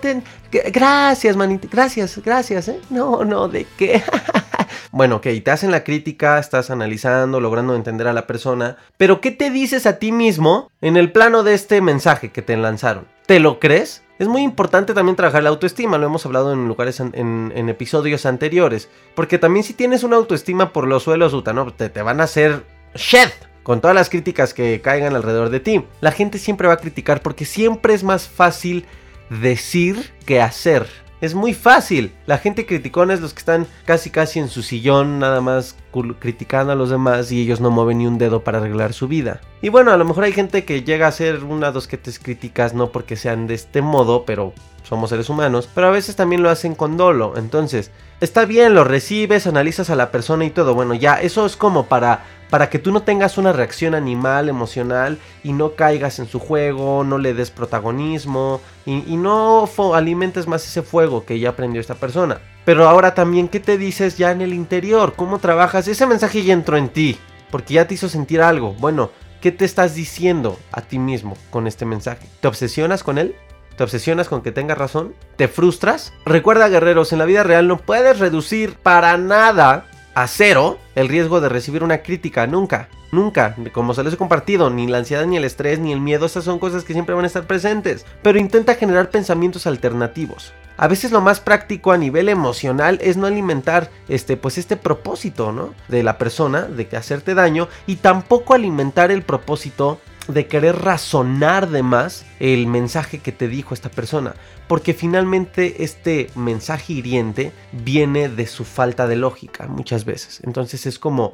gracias 0.52 1.36
manita, 1.36 1.68
gracias, 1.72 2.18
gracias, 2.24 2.68
¿eh? 2.68 2.80
No, 2.90 3.24
no, 3.24 3.48
¿de 3.48 3.66
qué? 3.78 4.02
Bueno, 4.92 5.18
ok, 5.18 5.28
te 5.44 5.52
hacen 5.52 5.72
la 5.72 5.84
crítica, 5.84 6.40
estás 6.40 6.70
analizando, 6.70 7.40
logrando 7.40 7.76
entender 7.76 8.08
a 8.08 8.14
la 8.14 8.28
persona, 8.28 8.78
pero 8.98 9.20
¿qué 9.20 9.32
te 9.32 9.50
dices 9.50 9.86
a 9.86 10.00
ti 10.00 10.12
mismo 10.12 10.72
en 10.82 10.96
el 10.96 11.12
plano 11.12 11.44
de 11.44 11.54
este 11.54 11.82
mensaje 11.82 12.32
que 12.32 12.42
te 12.42 12.56
lanzaron? 12.56 13.08
¿Te 13.26 13.40
lo 13.40 13.60
crees? 13.60 14.04
Es 14.20 14.28
muy 14.28 14.42
importante 14.42 14.94
también 14.94 15.16
trabajar 15.16 15.44
la 15.44 15.50
autoestima, 15.50 15.98
lo 15.98 16.08
hemos 16.08 16.26
hablado 16.26 16.54
en 16.54 16.68
lugares 16.68 17.00
en, 17.00 17.70
episodios 17.70 18.26
anteriores, 18.26 18.90
porque 19.14 19.38
también 19.38 19.64
si 19.64 19.74
tienes 19.74 20.04
una 20.04 20.16
autoestima 20.16 20.74
por 20.74 20.88
los 20.88 21.04
suelos, 21.04 21.34
¿no? 21.54 21.74
te, 21.74 21.90
te 21.90 22.02
van 22.02 22.22
a 22.22 22.24
hacer 22.24 22.64
shed 22.96 23.30
con 23.68 23.82
todas 23.82 23.94
las 23.94 24.10
críticas 24.10 24.54
que 24.54 24.80
caigan 24.80 25.14
alrededor 25.14 25.50
de 25.50 25.60
ti. 25.60 25.84
La 26.00 26.14
gente 26.14 26.40
siempre 26.40 26.70
va 26.70 26.76
a 26.76 26.80
criticar 26.80 27.22
porque 27.22 27.44
siempre 27.44 27.94
es 27.94 28.04
más 28.04 28.28
fácil 28.28 28.86
decir 29.30 30.14
que 30.26 30.42
hacer. 30.42 30.88
Es 31.20 31.34
muy 31.34 31.54
fácil. 31.54 32.14
La 32.28 32.38
gente 32.38 32.66
criticona 32.66 33.14
es 33.14 33.22
los 33.22 33.34
que 33.34 33.40
están 33.40 33.68
casi 33.86 34.12
casi 34.12 34.40
en 34.40 34.50
su 34.50 34.62
sillón 34.62 35.20
nada 35.20 35.42
más 35.42 35.76
criticando 36.20 36.74
a 36.74 36.76
los 36.76 36.92
demás 36.92 37.32
y 37.32 37.42
ellos 37.42 37.60
no 37.60 37.72
mueven 37.72 37.98
ni 37.98 38.06
un 38.06 38.20
dedo 38.20 38.44
para 38.44 38.60
arreglar 38.60 38.94
su 38.94 39.08
vida. 39.08 39.42
Y 39.62 39.70
bueno, 39.70 39.92
a 39.92 39.98
lo 39.98 40.06
mejor 40.06 40.26
hay 40.26 40.32
gente 40.32 40.64
que 40.64 40.84
llega 40.84 41.08
a 41.08 41.12
ser 41.12 41.44
una 41.44 41.72
dos 41.72 41.88
que 41.88 41.98
te 41.98 42.12
críticas 42.12 42.76
no 42.76 42.92
porque 42.92 43.16
sean 43.16 43.48
de 43.48 43.56
este 43.56 43.82
modo, 43.82 44.26
pero 44.26 44.54
somos 44.88 45.10
seres 45.10 45.30
humanos, 45.30 45.70
pero 45.74 45.88
a 45.88 45.92
veces 45.92 46.16
también 46.16 46.42
lo 46.42 46.50
hacen 46.50 46.76
con 46.76 46.96
dolo. 46.98 47.34
Entonces, 47.38 47.92
está 48.22 48.46
bien, 48.46 48.74
lo 48.74 48.84
recibes, 48.84 49.48
analizas 49.48 49.90
a 49.90 49.96
la 49.96 50.12
persona 50.12 50.46
y 50.46 50.50
todo. 50.50 50.74
Bueno, 50.74 50.94
ya 50.94 51.22
eso 51.22 51.46
es 51.46 51.58
como 51.58 51.88
para 51.88 52.24
para 52.50 52.70
que 52.70 52.80
tú 52.80 52.92
no 52.92 53.04
tengas 53.04 53.38
una 53.38 53.54
reacción 53.54 53.94
animal, 53.94 54.50
emocional 54.50 55.18
y 55.44 55.54
no 55.54 55.76
caigas 55.76 56.20
en 56.20 56.28
su 56.28 56.40
juego, 56.40 57.04
no 57.04 57.18
le 57.18 57.34
des 57.34 57.52
protagonismo 57.52 58.62
y, 58.86 59.18
no 59.18 59.70
alimentes 59.94 60.48
más 60.48 60.66
ese 60.66 60.82
fuego 60.82 61.26
que 61.26 61.40
ya 61.40 61.50
aprendió 61.50 61.82
esta 61.82 61.96
persona. 61.96 62.40
Pero 62.64 62.88
ahora 62.88 63.14
también, 63.14 63.48
¿qué 63.50 63.60
te 63.60 63.78
dices 63.78 64.18
ya 64.18 64.32
en 64.32 64.42
el 64.42 64.54
interior? 64.54 65.14
¿Cómo 65.16 65.40
trabajas? 65.40 65.88
Ese 65.88 66.06
mensaje 66.06 66.44
ya 66.44 66.54
entró 66.54 66.78
en 66.78 66.90
ti, 66.90 67.18
porque 67.52 67.74
ya 67.76 67.88
te 67.88 67.96
hizo 67.96 68.08
sentir 68.10 68.42
algo. 68.42 68.74
Bueno, 68.74 69.12
¿qué 69.42 69.52
te 69.52 69.66
estás 69.66 69.96
diciendo 69.96 70.58
a 70.72 70.82
ti 70.82 71.00
mismo 71.00 71.36
con 71.50 71.68
este 71.68 71.86
mensaje? 71.86 72.28
¿Te 72.40 72.48
obsesionas 72.48 73.04
con 73.04 73.18
él? 73.18 73.36
¿Te 73.78 73.84
obsesionas 73.84 74.28
con 74.28 74.42
que 74.42 74.52
tengas 74.52 74.80
razón? 74.80 75.14
¿Te 75.36 75.48
frustras? 75.48 76.12
Recuerda, 76.26 76.68
guerreros, 76.68 77.14
en 77.14 77.20
la 77.20 77.26
vida 77.26 77.44
real 77.44 77.68
no 77.68 77.78
puedes 77.78 78.18
reducir 78.18 78.74
para 78.74 79.16
nada 79.18 79.86
a 80.16 80.26
cero 80.26 80.80
el 80.96 81.08
riesgo 81.08 81.42
de 81.42 81.50
recibir 81.50 81.84
una 81.84 82.00
crítica, 82.00 82.48
nunca, 82.48 82.90
nunca, 83.12 83.56
como 83.74 83.94
se 83.94 84.04
les 84.04 84.16
he 84.16 84.18
compartido, 84.18 84.72
ni 84.72 84.88
la 84.88 84.98
ansiedad, 84.98 85.28
ni 85.28 85.38
el 85.38 85.44
estrés, 85.44 85.78
ni 85.78 85.94
el 85.94 86.02
miedo, 86.02 86.26
esas 86.26 86.44
son 86.44 86.58
cosas 86.58 86.84
que 86.84 86.94
siempre 86.94 87.14
van 87.14 87.26
a 87.26 87.28
estar 87.28 87.46
presentes, 87.46 88.04
pero 88.24 88.40
intenta 88.40 88.74
generar 88.74 89.12
pensamientos 89.12 89.68
alternativos. 89.68 90.54
A 90.78 90.88
veces 90.88 91.12
lo 91.12 91.22
más 91.22 91.40
práctico 91.40 91.92
a 91.92 91.98
nivel 91.98 92.30
emocional 92.30 92.98
es 93.04 93.16
no 93.16 93.28
alimentar 93.28 93.92
este 94.10 94.38
pues 94.38 94.58
este 94.58 94.76
propósito, 94.76 95.52
¿no? 95.52 95.76
de 95.88 96.02
la 96.02 96.18
persona 96.18 96.64
de 96.64 96.88
que 96.88 96.98
hacerte 96.98 97.36
daño 97.36 97.68
y 97.86 97.98
tampoco 97.98 98.56
alimentar 98.56 99.12
el 99.12 99.22
propósito 99.22 100.00
de 100.28 100.48
querer 100.48 100.76
razonar 100.78 101.70
de 101.70 101.84
más 101.84 102.26
el 102.40 102.68
mensaje 102.68 103.20
que 103.20 103.32
te 103.32 103.48
dijo 103.48 103.74
esta 103.74 103.90
persona. 103.90 104.36
Porque 104.68 104.94
finalmente 104.94 105.84
este 105.84 106.30
mensaje 106.36 106.94
hiriente 106.94 107.52
viene 107.72 108.30
de 108.30 108.48
su 108.48 108.66
falta 108.66 109.08
de 109.08 109.16
lógica 109.16 109.68
muchas 109.68 110.06
veces. 110.06 110.42
Entonces 110.44 110.86
es 110.86 111.00
como, 111.00 111.34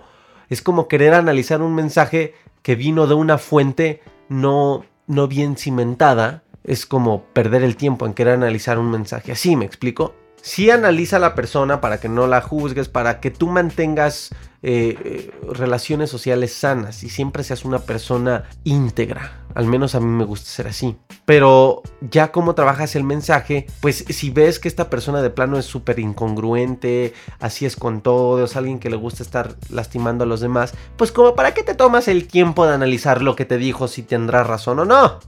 es 0.50 0.62
como 0.62 0.88
querer 0.88 1.14
analizar 1.14 1.62
un 1.62 1.76
mensaje 1.76 2.36
que 2.62 2.76
vino 2.76 3.08
de 3.08 3.16
una 3.16 3.38
fuente 3.38 4.02
no, 4.30 4.86
no 5.08 5.28
bien 5.28 5.58
cimentada. 5.58 6.44
Es 6.64 6.86
como 6.86 7.24
perder 7.34 7.64
el 7.64 7.76
tiempo 7.76 8.06
en 8.06 8.14
querer 8.14 8.36
analizar 8.36 8.80
un 8.80 8.90
mensaje. 8.90 9.32
Así 9.32 9.56
me 9.56 9.66
explico. 9.66 10.16
Si 10.46 10.70
analiza 10.70 11.16
a 11.16 11.20
la 11.20 11.36
persona 11.36 11.80
para 11.80 12.02
que 12.02 12.10
no 12.10 12.28
la 12.28 12.42
juzgues, 12.42 12.90
para 12.90 13.22
que 13.22 13.32
tú 13.32 13.48
mantengas 13.48 14.36
eh, 14.62 14.98
eh, 15.06 15.32
relaciones 15.54 16.10
sociales 16.10 16.54
sanas 16.54 17.06
y 17.06 17.10
siempre 17.10 17.46
seas 17.46 17.64
una 17.64 17.80
persona 17.80 18.44
íntegra. 18.66 19.40
Al 19.56 19.68
menos 19.68 19.96
a 19.96 20.02
mí 20.02 20.06
me 20.06 20.26
gusta 20.26 20.50
ser 20.50 20.68
así. 20.68 20.98
Pero 21.24 21.82
ya 22.02 22.34
como 22.34 22.56
trabajas 22.56 22.98
el 22.98 23.06
mensaje, 23.06 23.68
pues 23.80 24.04
si 24.10 24.32
ves 24.32 24.60
que 24.60 24.68
esta 24.68 24.90
persona 24.90 25.22
de 25.22 25.30
plano 25.30 25.58
es 25.58 25.66
súper 25.66 25.98
incongruente, 26.00 27.14
así 27.40 27.66
es 27.66 27.78
con 27.78 28.02
todo, 28.02 28.44
es 28.44 28.58
alguien 28.58 28.80
que 28.80 28.90
le 28.90 28.98
gusta 28.98 29.24
estar 29.24 29.56
lastimando 29.70 30.26
a 30.26 30.28
los 30.28 30.42
demás, 30.42 30.74
pues 30.98 31.14
como 31.14 31.36
para 31.36 31.54
qué 31.54 31.64
te 31.64 31.74
tomas 31.74 32.10
el 32.10 32.28
tiempo 32.28 32.68
de 32.68 32.74
analizar 32.74 33.22
lo 33.22 33.38
que 33.38 33.46
te 33.46 33.58
dijo, 33.58 33.88
si 33.88 34.04
tendrá 34.04 34.44
razón 34.44 34.80
o 34.80 34.84
no. 34.84 35.22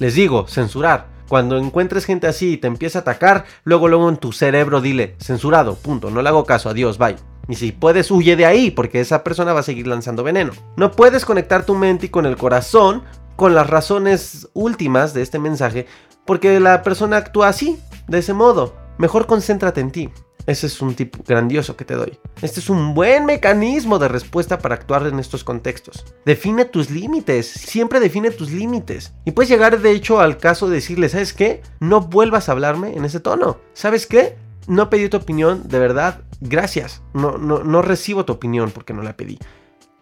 Les 0.00 0.16
digo, 0.16 0.48
censurar. 0.48 1.15
Cuando 1.28 1.56
encuentres 1.56 2.04
gente 2.04 2.26
así 2.26 2.52
y 2.52 2.56
te 2.56 2.66
empieza 2.66 3.00
a 3.00 3.02
atacar, 3.02 3.44
luego 3.64 3.88
luego 3.88 4.08
en 4.08 4.16
tu 4.16 4.32
cerebro 4.32 4.80
dile, 4.80 5.16
censurado, 5.18 5.74
punto, 5.74 6.10
no 6.10 6.22
le 6.22 6.28
hago 6.28 6.44
caso, 6.44 6.68
adiós, 6.68 6.98
bye. 6.98 7.16
Y 7.48 7.54
si 7.54 7.72
puedes, 7.72 8.10
huye 8.10 8.36
de 8.36 8.46
ahí, 8.46 8.70
porque 8.70 9.00
esa 9.00 9.22
persona 9.22 9.52
va 9.52 9.60
a 9.60 9.64
seguir 9.64 9.86
lanzando 9.86 10.24
veneno. 10.24 10.52
No 10.76 10.90
puedes 10.92 11.24
conectar 11.24 11.64
tu 11.64 11.74
mente 11.74 12.10
con 12.10 12.26
el 12.26 12.36
corazón 12.36 13.02
con 13.36 13.54
las 13.54 13.68
razones 13.68 14.48
últimas 14.54 15.14
de 15.14 15.22
este 15.22 15.38
mensaje, 15.38 15.86
porque 16.24 16.58
la 16.58 16.82
persona 16.82 17.18
actúa 17.18 17.48
así, 17.48 17.78
de 18.08 18.18
ese 18.18 18.32
modo. 18.32 18.74
Mejor 18.98 19.26
concéntrate 19.26 19.80
en 19.80 19.92
ti. 19.92 20.10
Ese 20.46 20.68
es 20.68 20.80
un 20.80 20.94
tipo 20.94 21.18
grandioso 21.26 21.76
que 21.76 21.84
te 21.84 21.94
doy. 21.94 22.18
Este 22.40 22.60
es 22.60 22.70
un 22.70 22.94
buen 22.94 23.26
mecanismo 23.26 23.98
de 23.98 24.06
respuesta 24.06 24.58
para 24.58 24.76
actuar 24.76 25.06
en 25.06 25.18
estos 25.18 25.42
contextos. 25.42 26.04
Define 26.24 26.64
tus 26.64 26.88
límites, 26.88 27.46
siempre 27.48 27.98
define 27.98 28.30
tus 28.30 28.52
límites. 28.52 29.12
Y 29.24 29.32
puedes 29.32 29.50
llegar 29.50 29.80
de 29.80 29.90
hecho 29.90 30.20
al 30.20 30.38
caso 30.38 30.68
de 30.68 30.76
decirle, 30.76 31.08
¿sabes 31.08 31.32
qué? 31.32 31.62
No 31.80 32.00
vuelvas 32.00 32.48
a 32.48 32.52
hablarme 32.52 32.96
en 32.96 33.04
ese 33.04 33.18
tono. 33.18 33.58
¿Sabes 33.74 34.06
qué? 34.06 34.36
No 34.68 34.88
pedí 34.88 35.08
tu 35.08 35.16
opinión, 35.16 35.68
de 35.68 35.80
verdad, 35.80 36.22
gracias. 36.40 37.02
No, 37.12 37.38
no, 37.38 37.64
no 37.64 37.82
recibo 37.82 38.24
tu 38.24 38.34
opinión 38.34 38.70
porque 38.70 38.92
no 38.92 39.02
la 39.02 39.16
pedí. 39.16 39.38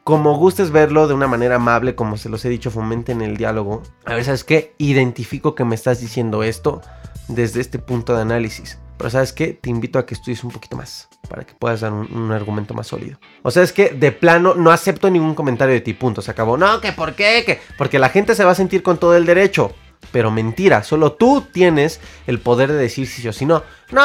Como 0.04 0.36
gustes 0.36 0.70
verlo 0.70 1.08
de 1.08 1.14
una 1.14 1.26
manera 1.26 1.56
amable, 1.56 1.94
como 1.94 2.18
se 2.18 2.28
los 2.28 2.44
he 2.44 2.50
dicho, 2.50 2.70
fomenten 2.70 3.22
el 3.22 3.38
diálogo. 3.38 3.82
A 4.04 4.14
ver, 4.14 4.24
¿sabes 4.24 4.44
qué? 4.44 4.74
Identifico 4.76 5.54
que 5.54 5.64
me 5.64 5.74
estás 5.74 6.02
diciendo 6.02 6.42
esto 6.42 6.82
desde 7.28 7.62
este 7.62 7.78
punto 7.78 8.14
de 8.14 8.20
análisis. 8.20 8.78
Pero 8.96 9.10
¿sabes 9.10 9.32
qué? 9.32 9.48
Te 9.48 9.70
invito 9.70 9.98
a 9.98 10.06
que 10.06 10.14
estudies 10.14 10.44
un 10.44 10.50
poquito 10.50 10.76
más 10.76 11.08
para 11.28 11.44
que 11.44 11.54
puedas 11.54 11.80
dar 11.80 11.92
un, 11.92 12.30
argumento 12.32 12.74
más 12.74 12.86
sólido. 12.86 13.18
O 13.42 13.50
sea, 13.50 13.62
es 13.62 13.72
que 13.72 13.90
de 13.90 14.12
plano 14.12 14.54
no 14.54 14.70
acepto 14.70 15.10
ningún 15.10 15.34
comentario 15.34 15.74
de 15.74 15.80
ti, 15.80 15.94
punto. 15.94 16.22
Se 16.22 16.30
acabó. 16.30 16.56
No, 16.56 16.80
que 16.80 16.92
por 16.92 17.14
qué, 17.14 17.42
que 17.44 17.60
porque 17.76 17.98
la 17.98 18.08
gente 18.08 18.34
se 18.34 18.44
va 18.44 18.52
a 18.52 18.54
sentir 18.54 18.82
con 18.82 18.98
todo 18.98 19.16
el 19.16 19.26
derecho 19.26 19.74
pero 20.12 20.30
mentira, 20.30 20.82
solo 20.82 21.12
tú 21.12 21.44
tienes 21.52 22.00
el 22.26 22.38
poder 22.38 22.70
de 22.70 22.78
decir 22.78 23.06
si 23.06 23.22
sí 23.22 23.28
o 23.28 23.32
si 23.32 23.46
no. 23.46 23.62
No, 23.90 24.02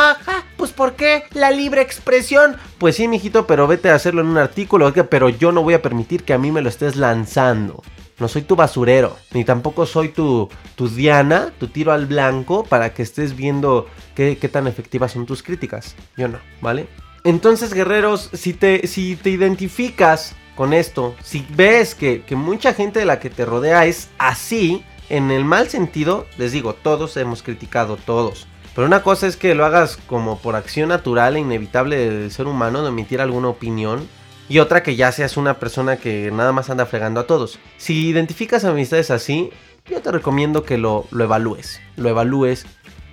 pues 0.58 0.72
¿por 0.72 0.94
qué? 0.94 1.24
La 1.34 1.52
libre 1.52 1.82
expresión. 1.82 2.58
Pues 2.78 2.96
sí, 2.96 3.08
mijito, 3.08 3.48
pero 3.48 3.68
vete 3.68 3.90
a 3.90 3.96
hacerlo 3.96 4.22
en 4.22 4.28
un 4.28 4.38
artículo, 4.38 4.92
pero 5.10 5.30
yo 5.30 5.52
no 5.52 5.64
voy 5.64 5.74
a 5.74 5.82
permitir 5.82 6.24
que 6.24 6.34
a 6.34 6.38
mí 6.38 6.52
me 6.52 6.62
lo 6.62 6.70
estés 6.70 6.96
lanzando. 6.96 7.84
No 8.20 8.28
soy 8.28 8.42
tu 8.42 8.56
basurero, 8.56 9.18
ni 9.34 9.46
tampoco 9.46 9.86
soy 9.86 10.10
tu, 10.10 10.50
tu 10.76 10.90
Diana, 10.90 11.54
tu 11.58 11.68
tiro 11.68 11.92
al 11.92 12.06
blanco 12.06 12.64
para 12.64 12.94
que 12.94 13.02
estés 13.02 13.36
viendo 13.36 13.88
qué, 14.16 14.38
qué 14.38 14.50
tan 14.50 14.68
efectivas 14.68 15.14
son 15.14 15.26
tus 15.26 15.42
críticas. 15.42 15.96
Yo 16.18 16.28
no, 16.28 16.40
¿vale? 16.62 16.88
Entonces, 17.24 17.74
guerreros, 17.74 18.30
si 18.34 18.54
te, 18.54 18.88
si 18.88 19.16
te 19.16 19.30
identificas 19.30 20.36
con 20.56 20.74
esto, 20.74 21.16
si 21.24 21.46
ves 21.50 21.96
que, 21.96 22.24
que 22.24 22.36
mucha 22.36 22.74
gente 22.74 23.00
de 23.00 23.06
la 23.06 23.20
que 23.20 23.30
te 23.30 23.46
rodea 23.46 23.86
es 23.86 24.10
así, 24.18 24.84
en 25.10 25.32
el 25.32 25.44
mal 25.44 25.70
sentido, 25.70 26.26
les 26.38 26.52
digo, 26.52 26.74
todos 26.74 27.18
hemos 27.18 27.42
criticado, 27.44 27.98
todos. 27.98 28.48
Pero 28.76 28.88
una 28.88 29.02
cosa 29.02 29.28
es 29.28 29.36
que 29.36 29.56
lo 29.56 29.66
hagas 29.66 29.98
como 29.98 30.38
por 30.38 30.56
acción 30.56 30.90
natural 30.90 31.36
e 31.36 31.40
inevitable 31.40 31.98
del 31.98 32.32
ser 32.32 32.48
humano 32.48 32.82
de 32.82 32.90
emitir 32.90 33.20
alguna 33.20 33.50
opinión. 33.50 34.08
Y 34.50 34.60
otra 34.60 34.84
que 34.84 34.96
ya 34.96 35.12
seas 35.12 35.38
una 35.38 35.60
persona 35.60 35.98
que 35.98 36.32
nada 36.32 36.52
más 36.52 36.70
anda 36.70 36.88
fregando 36.88 37.20
a 37.20 37.28
todos. 37.28 37.60
Si 37.78 38.08
identificas 38.08 38.66
amistades 38.66 39.12
así, 39.12 39.52
yo 39.86 40.02
te 40.02 40.12
recomiendo 40.12 40.64
que 40.64 40.78
lo, 40.78 41.06
lo 41.12 41.24
evalúes. 41.24 41.80
Lo 41.96 42.10
evalúes 42.10 42.66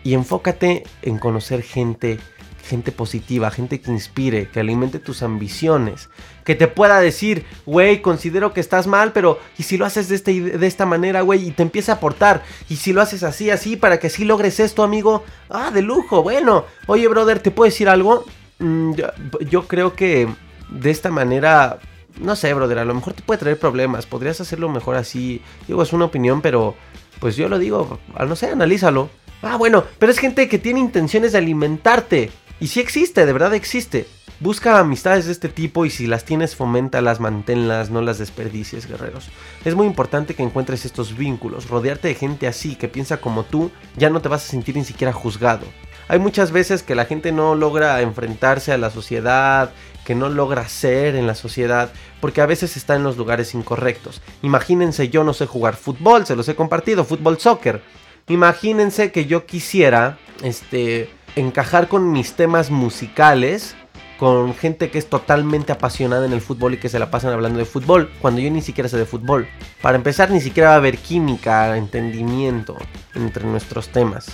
y 0.03 0.15
enfócate 0.15 0.85
en 1.03 1.19
conocer 1.19 1.63
gente 1.63 2.19
gente 2.67 2.93
positiva, 2.93 3.51
gente 3.51 3.81
que 3.81 3.91
inspire, 3.91 4.49
que 4.49 4.61
alimente 4.61 4.99
tus 4.99 5.23
ambiciones, 5.23 6.11
que 6.45 6.55
te 6.55 6.69
pueda 6.69 7.01
decir, 7.01 7.47
güey, 7.65 8.03
considero 8.03 8.53
que 8.53 8.61
estás 8.61 8.87
mal, 8.87 9.13
pero 9.13 9.39
¿y 9.57 9.63
si 9.63 9.79
lo 9.79 9.87
haces 9.87 10.09
de, 10.09 10.17
este, 10.17 10.41
de 10.41 10.67
esta 10.67 10.85
manera, 10.85 11.23
güey? 11.23 11.49
Y 11.49 11.51
te 11.53 11.63
empieza 11.63 11.93
a 11.93 11.95
aportar, 11.97 12.43
y 12.69 12.77
si 12.77 12.93
lo 12.93 13.01
haces 13.01 13.23
así, 13.23 13.51
así, 13.51 13.77
para 13.77 13.99
que 13.99 14.09
así 14.09 14.25
logres 14.25 14.61
esto, 14.61 14.83
amigo, 14.83 15.25
ah, 15.49 15.71
de 15.71 15.83
lujo, 15.83 16.23
bueno, 16.23 16.65
oye, 16.87 17.07
brother, 17.09 17.39
¿te 17.39 17.51
puedo 17.51 17.71
decir 17.71 17.89
algo? 17.89 18.25
Mm, 18.59 18.95
yo, 18.95 19.07
yo 19.49 19.69
creo 19.69 19.95
que 19.95 20.29
de 20.71 20.91
esta 20.91 21.11
manera 21.11 21.79
no 22.21 22.37
sé, 22.37 22.53
brother, 22.55 22.79
a 22.79 22.85
lo 22.85 22.95
mejor 22.95 23.13
te 23.13 23.23
puede 23.23 23.39
traer 23.39 23.59
problemas. 23.59 24.07
Podrías 24.07 24.41
hacerlo 24.41 24.69
mejor 24.69 24.97
así. 24.97 25.43
Digo, 25.67 25.83
es 25.83 25.93
una 25.93 26.07
opinión, 26.07 26.41
pero 26.41 26.75
pues 27.21 27.37
yo 27.37 27.49
lo 27.49 27.59
digo, 27.59 27.99
no 28.19 28.37
sé, 28.37 28.51
analízalo. 28.51 29.11
Ah, 29.43 29.57
bueno, 29.57 29.85
pero 29.99 30.13
es 30.13 30.19
gente 30.19 30.49
que 30.49 30.59
tiene 30.59 30.81
intenciones 30.81 31.33
de 31.33 31.39
alimentarte. 31.39 32.31
Y 32.59 32.69
si 32.69 32.81
existe, 32.81 33.27
de 33.27 33.33
verdad 33.33 33.55
existe. 33.55 34.07
Busca 34.41 34.79
amistades 34.79 35.27
de 35.27 35.33
este 35.33 35.49
tipo 35.49 35.87
y 35.87 35.91
si 35.91 36.07
las 36.07 36.25
tienes, 36.25 36.57
foméntalas, 36.57 37.21
manténlas, 37.21 37.91
no 37.91 38.03
las 38.03 38.19
desperdicies, 38.19 38.87
guerreros. 38.87 39.29
Es 39.65 39.75
muy 39.75 39.87
importante 39.87 40.35
que 40.35 40.43
encuentres 40.43 40.85
estos 40.85 41.17
vínculos. 41.17 41.69
Rodearte 41.69 42.09
de 42.09 42.15
gente 42.15 42.47
así, 42.47 42.77
que 42.77 42.89
piensa 42.89 43.19
como 43.19 43.45
tú, 43.45 43.71
ya 43.97 44.11
no 44.11 44.21
te 44.21 44.29
vas 44.29 44.45
a 44.45 44.51
sentir 44.51 44.77
ni 44.77 44.85
siquiera 44.85 45.13
juzgado. 45.13 45.67
Hay 46.09 46.19
muchas 46.19 46.53
veces 46.53 46.83
que 46.83 46.95
la 46.95 47.07
gente 47.07 47.33
no 47.33 47.55
logra 47.55 48.01
enfrentarse 48.01 48.73
a 48.73 48.79
la 48.79 48.91
sociedad, 48.91 49.73
que 50.07 50.15
no 50.15 50.29
logra 50.29 50.69
ser 50.69 51.17
en 51.17 51.27
la 51.27 51.35
sociedad, 51.35 51.91
porque 52.21 52.41
a 52.41 52.47
veces 52.47 52.77
está 52.77 52.95
en 52.95 53.03
los 53.03 53.17
lugares 53.17 53.55
incorrectos. 53.55 54.23
Imagínense, 54.43 55.09
yo 55.09 55.25
no 55.25 55.35
sé 55.35 55.47
jugar 55.47 55.75
fútbol, 55.75 56.25
se 56.25 56.37
los 56.37 56.49
he 56.49 56.55
compartido, 56.55 57.05
fútbol, 57.05 57.41
soccer. 57.41 57.83
Imagínense 58.29 59.11
que 59.11 59.27
yo 59.27 59.47
quisiera, 59.47 60.17
este, 60.45 61.11
encajar 61.35 61.89
con 61.89 62.13
mis 62.13 62.35
temas 62.35 62.71
musicales 62.71 63.75
con 64.17 64.55
gente 64.55 64.91
que 64.91 64.99
es 64.99 65.11
totalmente 65.11 65.73
apasionada 65.73 66.25
en 66.25 66.33
el 66.33 66.41
fútbol 66.41 66.75
y 66.75 66.77
que 66.79 66.89
se 66.89 66.99
la 66.99 67.11
pasan 67.11 67.33
hablando 67.33 67.59
de 67.59 67.67
fútbol, 67.67 68.11
cuando 68.23 68.41
yo 68.41 68.51
ni 68.51 68.63
siquiera 68.63 68.89
sé 68.89 68.97
de 68.97 69.05
fútbol. 69.05 69.47
Para 69.83 69.97
empezar, 69.97 70.31
ni 70.31 70.41
siquiera 70.41 70.71
va 70.71 70.75
a 70.77 70.79
haber 70.79 70.99
química, 70.99 71.77
entendimiento 71.77 72.79
entre 73.15 73.45
nuestros 73.45 73.89
temas. 73.89 74.29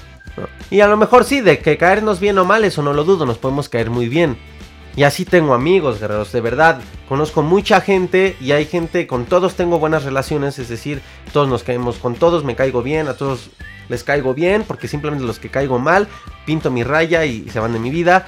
Y 0.71 0.81
a 0.81 0.87
lo 0.87 0.97
mejor 0.97 1.25
sí, 1.25 1.41
de 1.41 1.59
que 1.59 1.77
caernos 1.77 2.21
bien 2.21 2.39
o 2.39 2.45
mal, 2.45 2.65
eso 2.65 2.83
no 2.83 2.93
lo 2.93 3.05
dudo, 3.05 3.27
nos 3.27 3.39
podemos 3.39 3.69
caer 3.69 3.91
muy 3.91 4.09
bien. 4.09 4.39
Y 4.95 5.05
así 5.05 5.25
tengo 5.25 5.55
amigos, 5.55 6.01
guerreros, 6.01 6.33
de 6.33 6.41
verdad. 6.41 6.81
Conozco 7.09 7.43
mucha 7.43 7.81
gente 7.81 8.37
y 8.41 8.53
hay 8.53 8.67
gente, 8.67 9.07
con 9.07 9.25
todos 9.25 9.55
tengo 9.55 9.79
buenas 9.79 10.05
relaciones, 10.05 10.59
es 10.59 10.69
decir, 10.69 11.01
todos 11.33 11.49
nos 11.49 11.63
caemos, 11.63 11.97
con 11.97 12.15
todos 12.15 12.45
me 12.45 12.57
caigo 12.57 12.83
bien, 12.83 13.09
a 13.09 13.15
todos 13.15 13.51
les 13.89 14.05
caigo 14.05 14.35
bien, 14.35 14.65
porque 14.67 14.89
simplemente 14.89 15.25
los 15.25 15.39
que 15.39 15.49
caigo 15.51 15.79
mal, 15.79 16.09
pinto 16.45 16.71
mi 16.71 16.85
raya 16.85 17.25
y 17.25 17.49
se 17.49 17.59
van 17.59 17.73
de 17.73 17.79
mi 17.79 17.91
vida. 17.91 18.27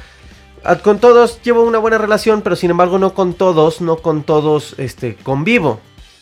Ah, 0.64 0.76
con 0.76 0.98
todos 0.98 1.42
llevo 1.42 1.62
una 1.62 1.78
buena 1.78 1.98
relación, 1.98 2.40
pero 2.40 2.56
sin 2.56 2.70
embargo 2.70 2.98
no 2.98 3.12
con 3.12 3.34
todos, 3.34 3.82
no 3.82 3.96
con 3.98 4.22
todos 4.22 4.74
este, 4.78 5.16
convivo. 5.16 5.80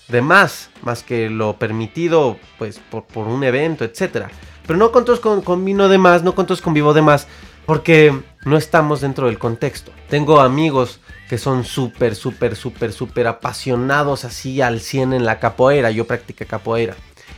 De 0.09 0.21
más, 0.21 0.69
más 0.83 1.05
que 1.05 1.31
lo 1.31 1.57
permitido, 1.57 2.37
pues, 2.59 2.81
por, 2.91 3.05
por 3.05 3.29
un 3.29 3.45
evento, 3.45 3.85
etc. 3.85 4.27
Pero 4.67 4.79
no 4.79 4.91
con 4.91 5.05
todos 5.05 5.21
con, 5.21 5.43
convino 5.43 5.89
de 5.89 5.97
más, 5.97 6.25
no 6.25 6.35
con 6.35 6.45
todos 6.45 6.61
convivo 6.61 6.93
de 6.93 7.03
más, 7.03 7.29
porque 7.67 8.19
no 8.45 8.57
estamos 8.57 9.01
dentro 9.01 9.27
del 9.27 9.39
contexto. 9.39 9.93
Tengo 10.09 10.41
amigos 10.41 11.01
que 11.29 11.39
son 11.39 11.65
súper, 11.65 12.15
súper, 12.15 12.57
súper, 12.57 12.93
súper 12.93 13.27
apasionados 13.27 14.25
así 14.25 14.61
al 14.61 14.81
100 14.81 15.15
en 15.15 15.25
la 15.25 15.39
capoeira. 15.39 15.91
Yo 15.91 16.07
practiqué 16.07 16.45
capoeira. 16.45 16.95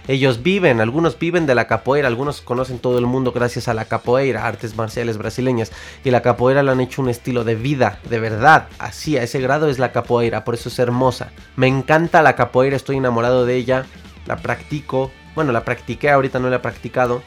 Ellos 0.07 0.43
viven, 0.43 0.83
algunos 0.83 1.19
viven 1.19 1.47
de 1.47 1.55
la 1.55 1.67
capoeira, 1.67 2.09
algunos 2.09 2.43
conocen 2.43 2.79
todo 2.79 2.99
el 2.99 3.07
mundo 3.07 3.33
gracias 3.33 3.69
a 3.69 3.75
la 3.75 3.87
capoeira, 3.87 4.47
artes 4.47 4.77
marciales 4.77 5.17
brasileñas. 5.17 5.73
Y 6.05 6.11
la 6.11 6.21
capoeira 6.21 6.63
le 6.63 6.73
han 6.73 6.81
hecho 6.81 7.01
un 7.01 7.09
estilo 7.09 7.43
de 7.43 7.55
vida, 7.55 8.01
de 8.11 8.19
verdad. 8.19 8.69
Así, 8.79 9.17
a 9.17 9.23
ese 9.23 9.41
grado 9.41 9.69
es 9.69 9.79
la 9.79 9.93
capoeira, 9.93 10.45
por 10.45 10.55
eso 10.55 10.69
es 10.69 10.79
hermosa. 10.79 11.31
Me 11.57 11.69
encanta 11.69 12.21
la 12.21 12.37
capoeira, 12.37 12.77
estoy 12.77 12.97
enamorado 12.97 13.47
de 13.47 13.57
ella, 13.57 13.87
la 14.27 14.37
practico. 14.37 15.11
Bueno, 15.35 15.53
la 15.53 15.65
practiqué, 15.65 16.11
ahorita 16.11 16.39
no 16.39 16.51
la 16.51 16.57
he 16.57 16.61
practicado. 16.61 17.23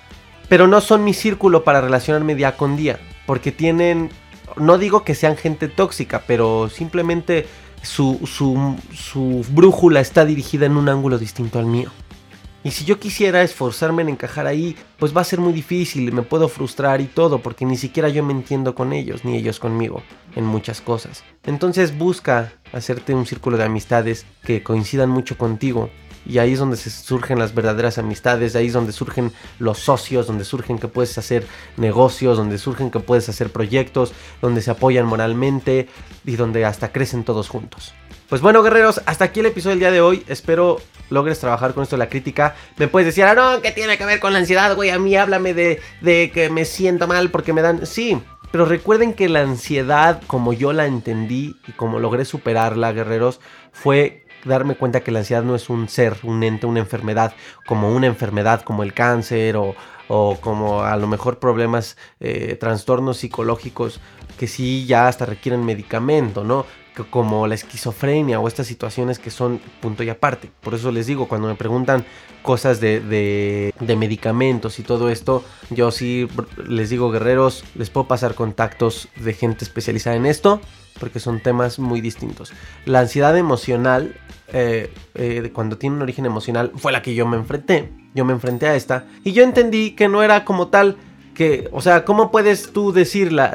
Pero 0.50 0.68
no 0.68 0.82
son 0.82 1.04
mi 1.04 1.14
círculo 1.14 1.64
para 1.64 1.82
relacionarme 1.82 2.36
día 2.36 2.58
con 2.58 2.78
día. 2.78 3.00
Porque 3.26 3.52
tienen, 3.52 4.10
no 4.56 4.78
digo 4.78 5.04
que 5.04 5.16
sean 5.16 5.36
gente 5.38 5.68
tóxica, 5.68 6.24
pero 6.26 6.70
simplemente 6.70 7.48
su, 7.82 8.20
su, 8.26 8.76
su 8.94 9.46
brújula 9.50 10.00
está 10.00 10.26
dirigida 10.26 10.66
en 10.66 10.78
un 10.78 10.90
ángulo 10.90 11.18
distinto 11.18 11.60
al 11.60 11.66
mío. 11.66 11.92
Y 12.68 12.72
si 12.72 12.84
yo 12.84 13.00
quisiera 13.00 13.44
esforzarme 13.44 14.02
en 14.02 14.10
encajar 14.10 14.46
ahí, 14.46 14.76
pues 15.00 15.16
va 15.16 15.22
a 15.22 15.24
ser 15.24 15.40
muy 15.40 15.54
difícil, 15.54 16.12
me 16.12 16.24
puedo 16.24 16.50
frustrar 16.50 17.00
y 17.00 17.06
todo, 17.06 17.40
porque 17.40 17.66
ni 17.66 17.78
siquiera 17.78 18.10
yo 18.10 18.26
me 18.26 18.34
entiendo 18.34 18.76
con 18.76 18.92
ellos, 18.92 19.24
ni 19.24 19.38
ellos 19.38 19.60
conmigo, 19.60 20.02
en 20.36 20.46
muchas 20.46 20.82
cosas. 20.82 21.24
Entonces 21.46 21.98
busca 21.98 22.52
hacerte 22.74 23.16
un 23.16 23.26
círculo 23.26 23.56
de 23.56 23.64
amistades 23.64 24.26
que 24.44 24.64
coincidan 24.64 25.10
mucho 25.10 25.38
contigo. 25.38 25.90
Y 26.26 26.40
ahí 26.40 26.54
es 26.54 26.60
donde 26.60 26.78
se 26.78 26.90
surgen 26.90 27.40
las 27.40 27.54
verdaderas 27.54 27.98
amistades, 27.98 28.56
ahí 28.56 28.68
es 28.68 28.74
donde 28.74 28.92
surgen 28.92 29.32
los 29.60 29.80
socios, 29.80 30.28
donde 30.28 30.46
surgen 30.46 30.80
que 30.80 30.88
puedes 30.88 31.18
hacer 31.18 31.46
negocios, 31.78 32.38
donde 32.38 32.58
surgen 32.58 32.92
que 32.92 33.00
puedes 33.00 33.30
hacer 33.30 33.52
proyectos, 33.52 34.14
donde 34.42 34.62
se 34.62 34.72
apoyan 34.72 35.06
moralmente 35.06 35.88
y 36.26 36.36
donde 36.36 36.66
hasta 36.66 36.92
crecen 36.92 37.24
todos 37.24 37.50
juntos. 37.50 37.94
Pues 38.30 38.42
bueno, 38.42 38.62
guerreros, 38.62 39.02
hasta 39.06 39.26
aquí 39.26 39.40
el 39.40 39.46
episodio 39.46 39.72
del 39.72 39.80
día 39.80 39.92
de 39.92 40.02
hoy. 40.02 40.26
Espero 40.28 40.82
logres 41.10 41.40
trabajar 41.40 41.74
con 41.74 41.84
esto 41.84 41.96
de 41.96 42.00
la 42.00 42.10
crítica. 42.10 42.56
Me 42.76 42.90
puedes 42.90 43.06
decir, 43.06 43.24
ah, 43.24 43.34
no, 43.34 43.62
¿qué 43.62 43.72
tiene 43.72 43.98
que 43.98 44.06
ver 44.06 44.20
con 44.20 44.34
la 44.34 44.40
ansiedad, 44.40 44.76
güey? 44.76 44.90
A 44.90 45.00
mí 45.00 45.16
háblame 45.16 45.54
de, 45.54 45.80
de 46.02 46.30
que 46.34 46.50
me 46.50 46.66
siento 46.66 47.08
mal 47.08 47.32
porque 47.32 47.54
me 47.54 47.62
dan. 47.62 47.86
Sí, 47.86 48.22
pero 48.52 48.66
recuerden 48.66 49.14
que 49.14 49.30
la 49.30 49.42
ansiedad, 49.42 50.22
como 50.28 50.52
yo 50.52 50.74
la 50.74 50.88
entendí 50.88 51.56
y 51.68 51.72
como 51.74 52.00
logré 52.00 52.26
superarla, 52.26 52.92
guerreros, 52.92 53.40
fue 53.72 54.26
darme 54.46 54.76
cuenta 54.76 55.02
que 55.02 55.12
la 55.12 55.20
ansiedad 55.20 55.44
no 55.44 55.56
es 55.56 55.70
un 55.70 55.90
ser, 55.90 56.18
un 56.24 56.44
ente, 56.44 56.66
una 56.66 56.80
enfermedad, 56.80 57.34
como 57.66 57.94
una 57.94 58.08
enfermedad 58.08 58.62
como 58.62 58.84
el 58.84 58.94
cáncer 58.94 59.58
o, 59.58 59.76
o 60.08 60.38
como 60.40 60.84
a 60.84 60.96
lo 60.98 61.08
mejor 61.08 61.40
problemas, 61.40 61.98
eh, 62.20 62.58
trastornos 62.60 63.18
psicológicos 63.18 64.00
que 64.38 64.48
sí 64.48 64.86
ya 64.86 65.08
hasta 65.08 65.26
requieren 65.26 65.66
medicamento, 65.66 66.44
¿no? 66.44 66.66
como 67.06 67.48
la 67.48 67.56
esquizofrenia 67.56 68.40
o 68.40 68.48
estas 68.48 68.68
situaciones 68.68 69.20
que 69.20 69.30
son 69.30 69.60
punto 69.82 70.04
y 70.04 70.10
aparte. 70.10 70.50
Por 70.62 70.74
eso 70.74 70.92
les 70.92 71.08
digo, 71.08 71.28
cuando 71.28 71.48
me 71.48 71.56
preguntan 71.56 72.06
cosas 72.42 72.80
de, 72.80 73.00
de, 73.00 73.96
medicamentos 73.96 74.80
y 74.80 74.84
todo 74.84 75.10
esto, 75.10 75.44
yo 75.70 75.92
sí 75.92 76.28
les 76.68 76.90
digo, 76.90 77.12
guerreros, 77.12 77.64
les 77.76 77.90
puedo 77.90 78.08
pasar 78.08 78.36
contactos 78.36 79.10
de 79.16 79.34
gente 79.34 79.64
especializada 79.64 80.16
en 80.16 80.26
esto, 80.26 80.62
porque 81.00 81.20
son 81.20 81.40
temas 81.40 81.80
muy 81.80 82.02
distintos. 82.02 82.54
La 82.86 83.00
ansiedad 83.00 83.38
emocional, 83.38 84.16
eh, 84.54 84.94
eh, 85.16 85.52
cuando 85.54 85.78
tiene 85.78 85.96
un 85.96 86.02
origen 86.02 86.26
emocional, 86.26 86.72
fue 86.76 86.92
la 86.92 87.02
que 87.02 87.14
yo 87.14 87.28
me 87.28 87.38
enfrenté. 87.38 87.92
Yo 88.14 88.26
me 88.26 88.34
enfrenté 88.34 88.68
a 88.68 88.76
esta 88.76 89.06
y 89.24 89.34
yo 89.34 89.44
entendí 89.44 89.92
que 89.92 90.08
no 90.08 90.24
era 90.24 90.44
como 90.44 90.70
tal 90.70 90.98
que, 91.36 91.70
o 91.72 91.82
sea, 91.82 92.04
¿cómo 92.04 92.32
puedes 92.32 92.74
tú 92.74 92.92
decir 92.92 93.32
la, 93.32 93.54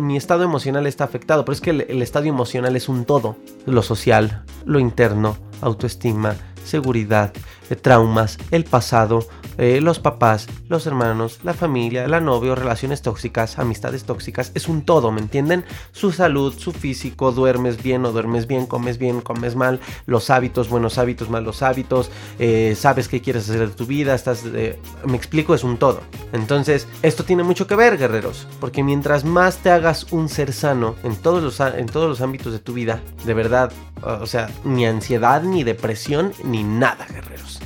mi 0.00 0.16
estado 0.16 0.42
emocional 0.42 0.88
está 0.88 1.04
afectado? 1.04 1.44
Pero 1.44 1.54
es 1.54 1.60
que 1.60 1.70
el, 1.70 1.82
el 1.82 2.02
estado 2.02 2.26
emocional 2.26 2.74
es 2.74 2.88
un 2.88 3.04
todo. 3.04 3.36
Lo 3.64 3.82
social, 3.82 4.42
lo 4.64 4.80
interno, 4.80 5.36
autoestima, 5.60 6.34
seguridad, 6.64 7.32
traumas, 7.80 8.38
el 8.50 8.64
pasado, 8.64 9.26
eh, 9.58 9.80
los 9.80 9.98
papás, 9.98 10.48
los 10.68 10.86
hermanos, 10.86 11.40
la 11.42 11.54
familia, 11.54 12.08
la 12.08 12.20
novia, 12.20 12.54
relaciones 12.54 13.02
tóxicas, 13.02 13.58
amistades 13.58 14.04
tóxicas, 14.04 14.50
es 14.54 14.68
un 14.68 14.82
todo, 14.82 15.12
¿me 15.12 15.20
entienden? 15.20 15.64
Su 15.92 16.12
salud, 16.12 16.54
su 16.56 16.72
físico, 16.72 17.32
duermes 17.32 17.82
bien 17.82 18.04
o 18.04 18.12
duermes 18.12 18.46
bien, 18.46 18.66
comes 18.66 18.98
bien, 18.98 19.20
comes 19.20 19.54
mal, 19.56 19.80
los 20.06 20.30
hábitos, 20.30 20.68
buenos 20.68 20.98
hábitos, 20.98 21.30
malos 21.30 21.62
hábitos, 21.62 22.10
eh, 22.38 22.74
sabes 22.78 23.08
qué 23.08 23.20
quieres 23.20 23.48
hacer 23.48 23.68
de 23.68 23.74
tu 23.74 23.86
vida, 23.86 24.14
estás, 24.14 24.44
me 24.44 25.16
explico, 25.16 25.54
es 25.54 25.64
un 25.64 25.76
todo. 25.76 26.00
Entonces, 26.32 26.88
esto 27.02 27.24
tiene 27.24 27.42
mucho 27.42 27.66
que 27.66 27.76
ver, 27.76 27.98
guerreros, 27.98 28.46
porque 28.60 28.82
mientras 28.82 29.24
más 29.24 29.58
te 29.58 29.70
hagas 29.70 30.12
un 30.12 30.28
ser 30.28 30.52
sano 30.52 30.96
en 31.02 31.16
todos 31.16 31.42
los, 31.42 31.60
en 31.60 31.86
todos 31.86 32.08
los 32.08 32.20
ámbitos 32.20 32.52
de 32.52 32.58
tu 32.58 32.72
vida, 32.72 33.00
de 33.24 33.34
verdad, 33.34 33.72
o 34.02 34.26
sea, 34.26 34.50
ni 34.64 34.86
ansiedad, 34.86 35.42
ni 35.42 35.62
depresión, 35.62 36.32
ni 36.44 36.51
nada, 36.52 37.06
guerreros. 37.06 37.60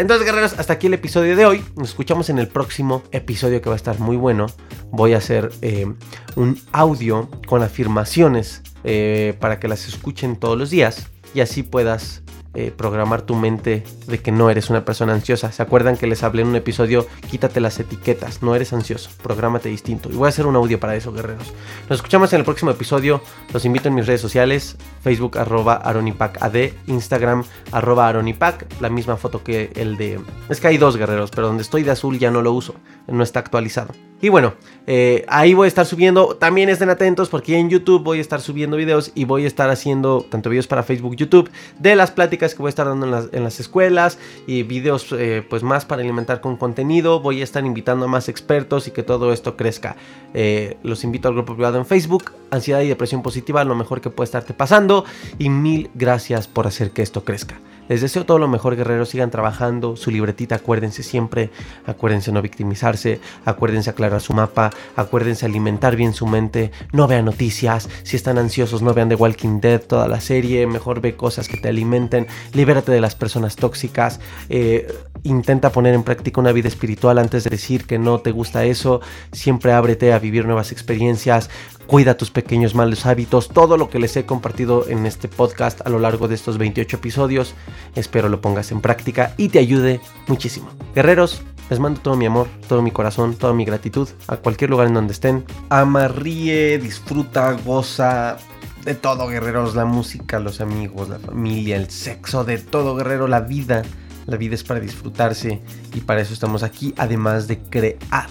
Entonces, 0.00 0.24
guerreros, 0.24 0.54
hasta 0.58 0.72
aquí 0.72 0.86
el 0.86 0.94
episodio 0.94 1.36
de 1.36 1.44
hoy. 1.44 1.64
Nos 1.76 1.90
escuchamos 1.90 2.30
en 2.30 2.38
el 2.38 2.48
próximo 2.48 3.02
episodio 3.12 3.60
que 3.60 3.68
va 3.68 3.74
a 3.74 3.76
estar 3.76 4.00
muy 4.00 4.16
bueno. 4.16 4.46
Voy 4.90 5.12
a 5.12 5.18
hacer 5.18 5.50
eh, 5.60 5.92
un 6.36 6.58
audio 6.72 7.28
con 7.46 7.62
afirmaciones 7.62 8.62
eh, 8.82 9.36
para 9.40 9.60
que 9.60 9.68
las 9.68 9.86
escuchen 9.88 10.36
todos 10.36 10.56
los 10.56 10.70
días 10.70 11.08
y 11.34 11.40
así 11.40 11.62
puedas 11.62 12.22
eh, 12.54 12.72
programar 12.76 13.22
tu 13.22 13.34
mente 13.36 13.84
de 14.06 14.18
que 14.18 14.32
no 14.32 14.50
eres 14.50 14.70
una 14.70 14.84
persona 14.84 15.12
ansiosa. 15.12 15.52
¿Se 15.52 15.62
acuerdan 15.62 15.96
que 15.96 16.06
les 16.06 16.22
hablé 16.22 16.42
en 16.42 16.48
un 16.48 16.56
episodio? 16.56 17.06
Quítate 17.30 17.60
las 17.60 17.78
etiquetas, 17.78 18.42
no 18.42 18.54
eres 18.54 18.72
ansioso, 18.72 19.10
prográmate 19.22 19.68
distinto. 19.68 20.10
Y 20.10 20.16
voy 20.16 20.26
a 20.26 20.30
hacer 20.30 20.46
un 20.46 20.56
audio 20.56 20.80
para 20.80 20.96
eso, 20.96 21.12
guerreros. 21.12 21.52
Nos 21.88 21.98
escuchamos 21.98 22.32
en 22.32 22.40
el 22.40 22.44
próximo 22.44 22.70
episodio. 22.70 23.22
Los 23.52 23.64
invito 23.64 23.88
en 23.88 23.94
mis 23.94 24.06
redes 24.06 24.20
sociales, 24.20 24.76
Facebook 25.02 25.38
arroba 25.38 25.74
aronipacad, 25.74 26.52
Instagram 26.86 27.44
arroba 27.70 28.08
aronipac, 28.08 28.66
la 28.80 28.88
misma 28.88 29.16
foto 29.16 29.44
que 29.44 29.70
el 29.76 29.96
de... 29.96 30.20
Es 30.48 30.60
que 30.60 30.68
hay 30.68 30.78
dos 30.78 30.96
guerreros, 30.96 31.30
pero 31.30 31.46
donde 31.46 31.62
estoy 31.62 31.82
de 31.82 31.92
azul 31.92 32.18
ya 32.18 32.30
no 32.30 32.42
lo 32.42 32.52
uso, 32.52 32.74
no 33.06 33.22
está 33.22 33.40
actualizado. 33.40 33.94
Y 34.22 34.28
bueno, 34.28 34.54
eh, 34.86 35.24
ahí 35.28 35.54
voy 35.54 35.64
a 35.64 35.68
estar 35.68 35.86
subiendo, 35.86 36.36
también 36.36 36.68
estén 36.68 36.90
atentos 36.90 37.30
porque 37.30 37.56
en 37.56 37.70
YouTube 37.70 38.02
voy 38.02 38.18
a 38.18 38.20
estar 38.20 38.40
subiendo 38.40 38.76
videos 38.76 39.12
y 39.14 39.24
voy 39.24 39.44
a 39.44 39.46
estar 39.46 39.70
haciendo 39.70 40.26
tanto 40.28 40.50
videos 40.50 40.66
para 40.66 40.82
Facebook, 40.82 41.16
YouTube, 41.16 41.50
de 41.78 41.96
las 41.96 42.10
pláticas 42.10 42.54
que 42.54 42.60
voy 42.60 42.68
a 42.68 42.70
estar 42.70 42.86
dando 42.86 43.06
en 43.32 43.44
las, 43.44 43.60
escuelas 43.60 44.18
y 44.46 44.62
videos 44.62 45.06
eh, 45.12 45.42
pues 45.48 45.62
más 45.62 45.84
para 45.86 46.02
alimentar 46.02 46.40
con 46.40 46.56
contenido. 46.56 47.20
Voy 47.20 47.40
a 47.40 47.44
estar 47.44 47.64
invitando 47.64 48.04
a 48.04 48.08
más 48.08 48.28
expertos 48.28 48.88
y 48.88 48.90
que 48.90 49.02
todo 49.02 49.32
esto 49.32 49.56
crezca. 49.56 49.96
Eh, 50.34 50.76
los 50.82 51.02
invito 51.04 51.28
al 51.28 51.34
grupo 51.34 51.54
privado 51.54 51.78
en 51.78 51.86
Facebook, 51.86 52.32
Ansiedad 52.50 52.80
y 52.82 52.88
Depresión 52.88 53.22
Positiva, 53.22 53.64
lo 53.64 53.74
mejor 53.74 54.00
que 54.00 54.10
puede 54.10 54.26
estarte 54.26 54.52
pasando 54.52 55.04
y 55.38 55.48
mil 55.48 55.90
gracias 55.94 56.46
por 56.46 56.66
hacer 56.66 56.90
que 56.90 57.02
esto 57.02 57.24
crezca. 57.24 57.58
Les 57.90 58.00
deseo 58.00 58.24
todo 58.24 58.38
lo 58.38 58.46
mejor, 58.46 58.76
guerreros. 58.76 59.08
Sigan 59.08 59.32
trabajando. 59.32 59.96
Su 59.96 60.12
libretita, 60.12 60.54
acuérdense 60.54 61.02
siempre. 61.02 61.50
Acuérdense 61.86 62.30
no 62.30 62.40
victimizarse. 62.40 63.20
Acuérdense 63.44 63.90
aclarar 63.90 64.20
su 64.20 64.32
mapa. 64.32 64.70
Acuérdense 64.94 65.44
alimentar 65.44 65.96
bien 65.96 66.14
su 66.14 66.24
mente. 66.28 66.70
No 66.92 67.08
vean 67.08 67.24
noticias. 67.24 67.88
Si 68.04 68.14
están 68.14 68.38
ansiosos, 68.38 68.80
no 68.80 68.94
vean 68.94 69.08
The 69.08 69.16
Walking 69.16 69.60
Dead, 69.60 69.80
toda 69.80 70.06
la 70.06 70.20
serie. 70.20 70.68
Mejor 70.68 71.00
ve 71.00 71.16
cosas 71.16 71.48
que 71.48 71.56
te 71.56 71.66
alimenten. 71.66 72.28
Libérate 72.52 72.92
de 72.92 73.00
las 73.00 73.16
personas 73.16 73.56
tóxicas. 73.56 74.20
Eh, 74.48 74.86
intenta 75.24 75.72
poner 75.72 75.92
en 75.92 76.04
práctica 76.04 76.40
una 76.40 76.52
vida 76.52 76.68
espiritual 76.68 77.18
antes 77.18 77.42
de 77.42 77.50
decir 77.50 77.86
que 77.86 77.98
no 77.98 78.20
te 78.20 78.30
gusta 78.30 78.64
eso. 78.66 79.00
Siempre 79.32 79.72
ábrete 79.72 80.12
a 80.12 80.20
vivir 80.20 80.46
nuevas 80.46 80.70
experiencias 80.70 81.50
cuida 81.90 82.16
tus 82.16 82.30
pequeños 82.30 82.76
malos 82.76 83.04
hábitos, 83.04 83.48
todo 83.48 83.76
lo 83.76 83.90
que 83.90 83.98
les 83.98 84.16
he 84.16 84.24
compartido 84.24 84.88
en 84.88 85.06
este 85.06 85.26
podcast 85.26 85.84
a 85.84 85.90
lo 85.90 85.98
largo 85.98 86.28
de 86.28 86.36
estos 86.36 86.56
28 86.56 86.98
episodios. 86.98 87.56
Espero 87.96 88.28
lo 88.28 88.40
pongas 88.40 88.70
en 88.70 88.80
práctica 88.80 89.34
y 89.36 89.48
te 89.48 89.58
ayude 89.58 90.00
muchísimo. 90.28 90.70
Guerreros, 90.94 91.42
les 91.68 91.80
mando 91.80 92.00
todo 92.00 92.14
mi 92.14 92.26
amor, 92.26 92.46
todo 92.68 92.80
mi 92.80 92.92
corazón, 92.92 93.34
toda 93.34 93.54
mi 93.54 93.64
gratitud 93.64 94.08
a 94.28 94.36
cualquier 94.36 94.70
lugar 94.70 94.86
en 94.86 94.94
donde 94.94 95.12
estén. 95.12 95.44
Ama, 95.68 96.06
ríe, 96.06 96.78
disfruta, 96.78 97.50
goza. 97.64 98.36
De 98.84 98.94
todo, 98.94 99.26
guerreros, 99.26 99.74
la 99.74 99.84
música, 99.84 100.38
los 100.38 100.60
amigos, 100.60 101.08
la 101.08 101.18
familia, 101.18 101.74
el 101.74 101.90
sexo, 101.90 102.44
de 102.44 102.58
todo, 102.58 102.94
guerrero, 102.94 103.26
la 103.26 103.40
vida. 103.40 103.82
La 104.26 104.36
vida 104.36 104.54
es 104.54 104.62
para 104.62 104.78
disfrutarse 104.78 105.60
y 105.92 106.00
para 106.02 106.20
eso 106.20 106.34
estamos 106.34 106.62
aquí, 106.62 106.94
además 106.96 107.48
de 107.48 107.58
crear. 107.58 108.30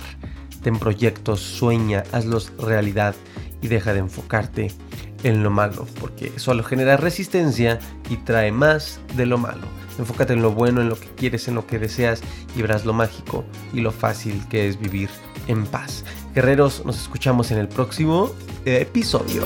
Ten 0.63 0.79
proyectos, 0.79 1.41
sueña, 1.41 2.03
hazlos 2.13 2.53
realidad 2.57 3.15
y 3.61 3.67
deja 3.67 3.93
de 3.93 3.99
enfocarte 3.99 4.71
en 5.23 5.43
lo 5.43 5.49
malo, 5.49 5.85
porque 5.99 6.31
solo 6.37 6.63
genera 6.63 6.97
resistencia 6.97 7.79
y 8.09 8.17
trae 8.17 8.51
más 8.51 8.99
de 9.15 9.25
lo 9.25 9.37
malo. 9.37 9.67
Enfócate 9.97 10.33
en 10.33 10.41
lo 10.41 10.51
bueno, 10.51 10.81
en 10.81 10.89
lo 10.89 10.97
que 10.97 11.07
quieres, 11.07 11.47
en 11.47 11.55
lo 11.55 11.67
que 11.67 11.77
deseas 11.77 12.21
y 12.55 12.61
verás 12.61 12.85
lo 12.85 12.93
mágico 12.93 13.43
y 13.73 13.81
lo 13.81 13.91
fácil 13.91 14.41
que 14.49 14.67
es 14.67 14.79
vivir 14.79 15.09
en 15.47 15.65
paz. 15.65 16.05
Guerreros, 16.33 16.85
nos 16.85 17.01
escuchamos 17.01 17.51
en 17.51 17.57
el 17.57 17.67
próximo 17.67 18.31
episodio. 18.65 19.43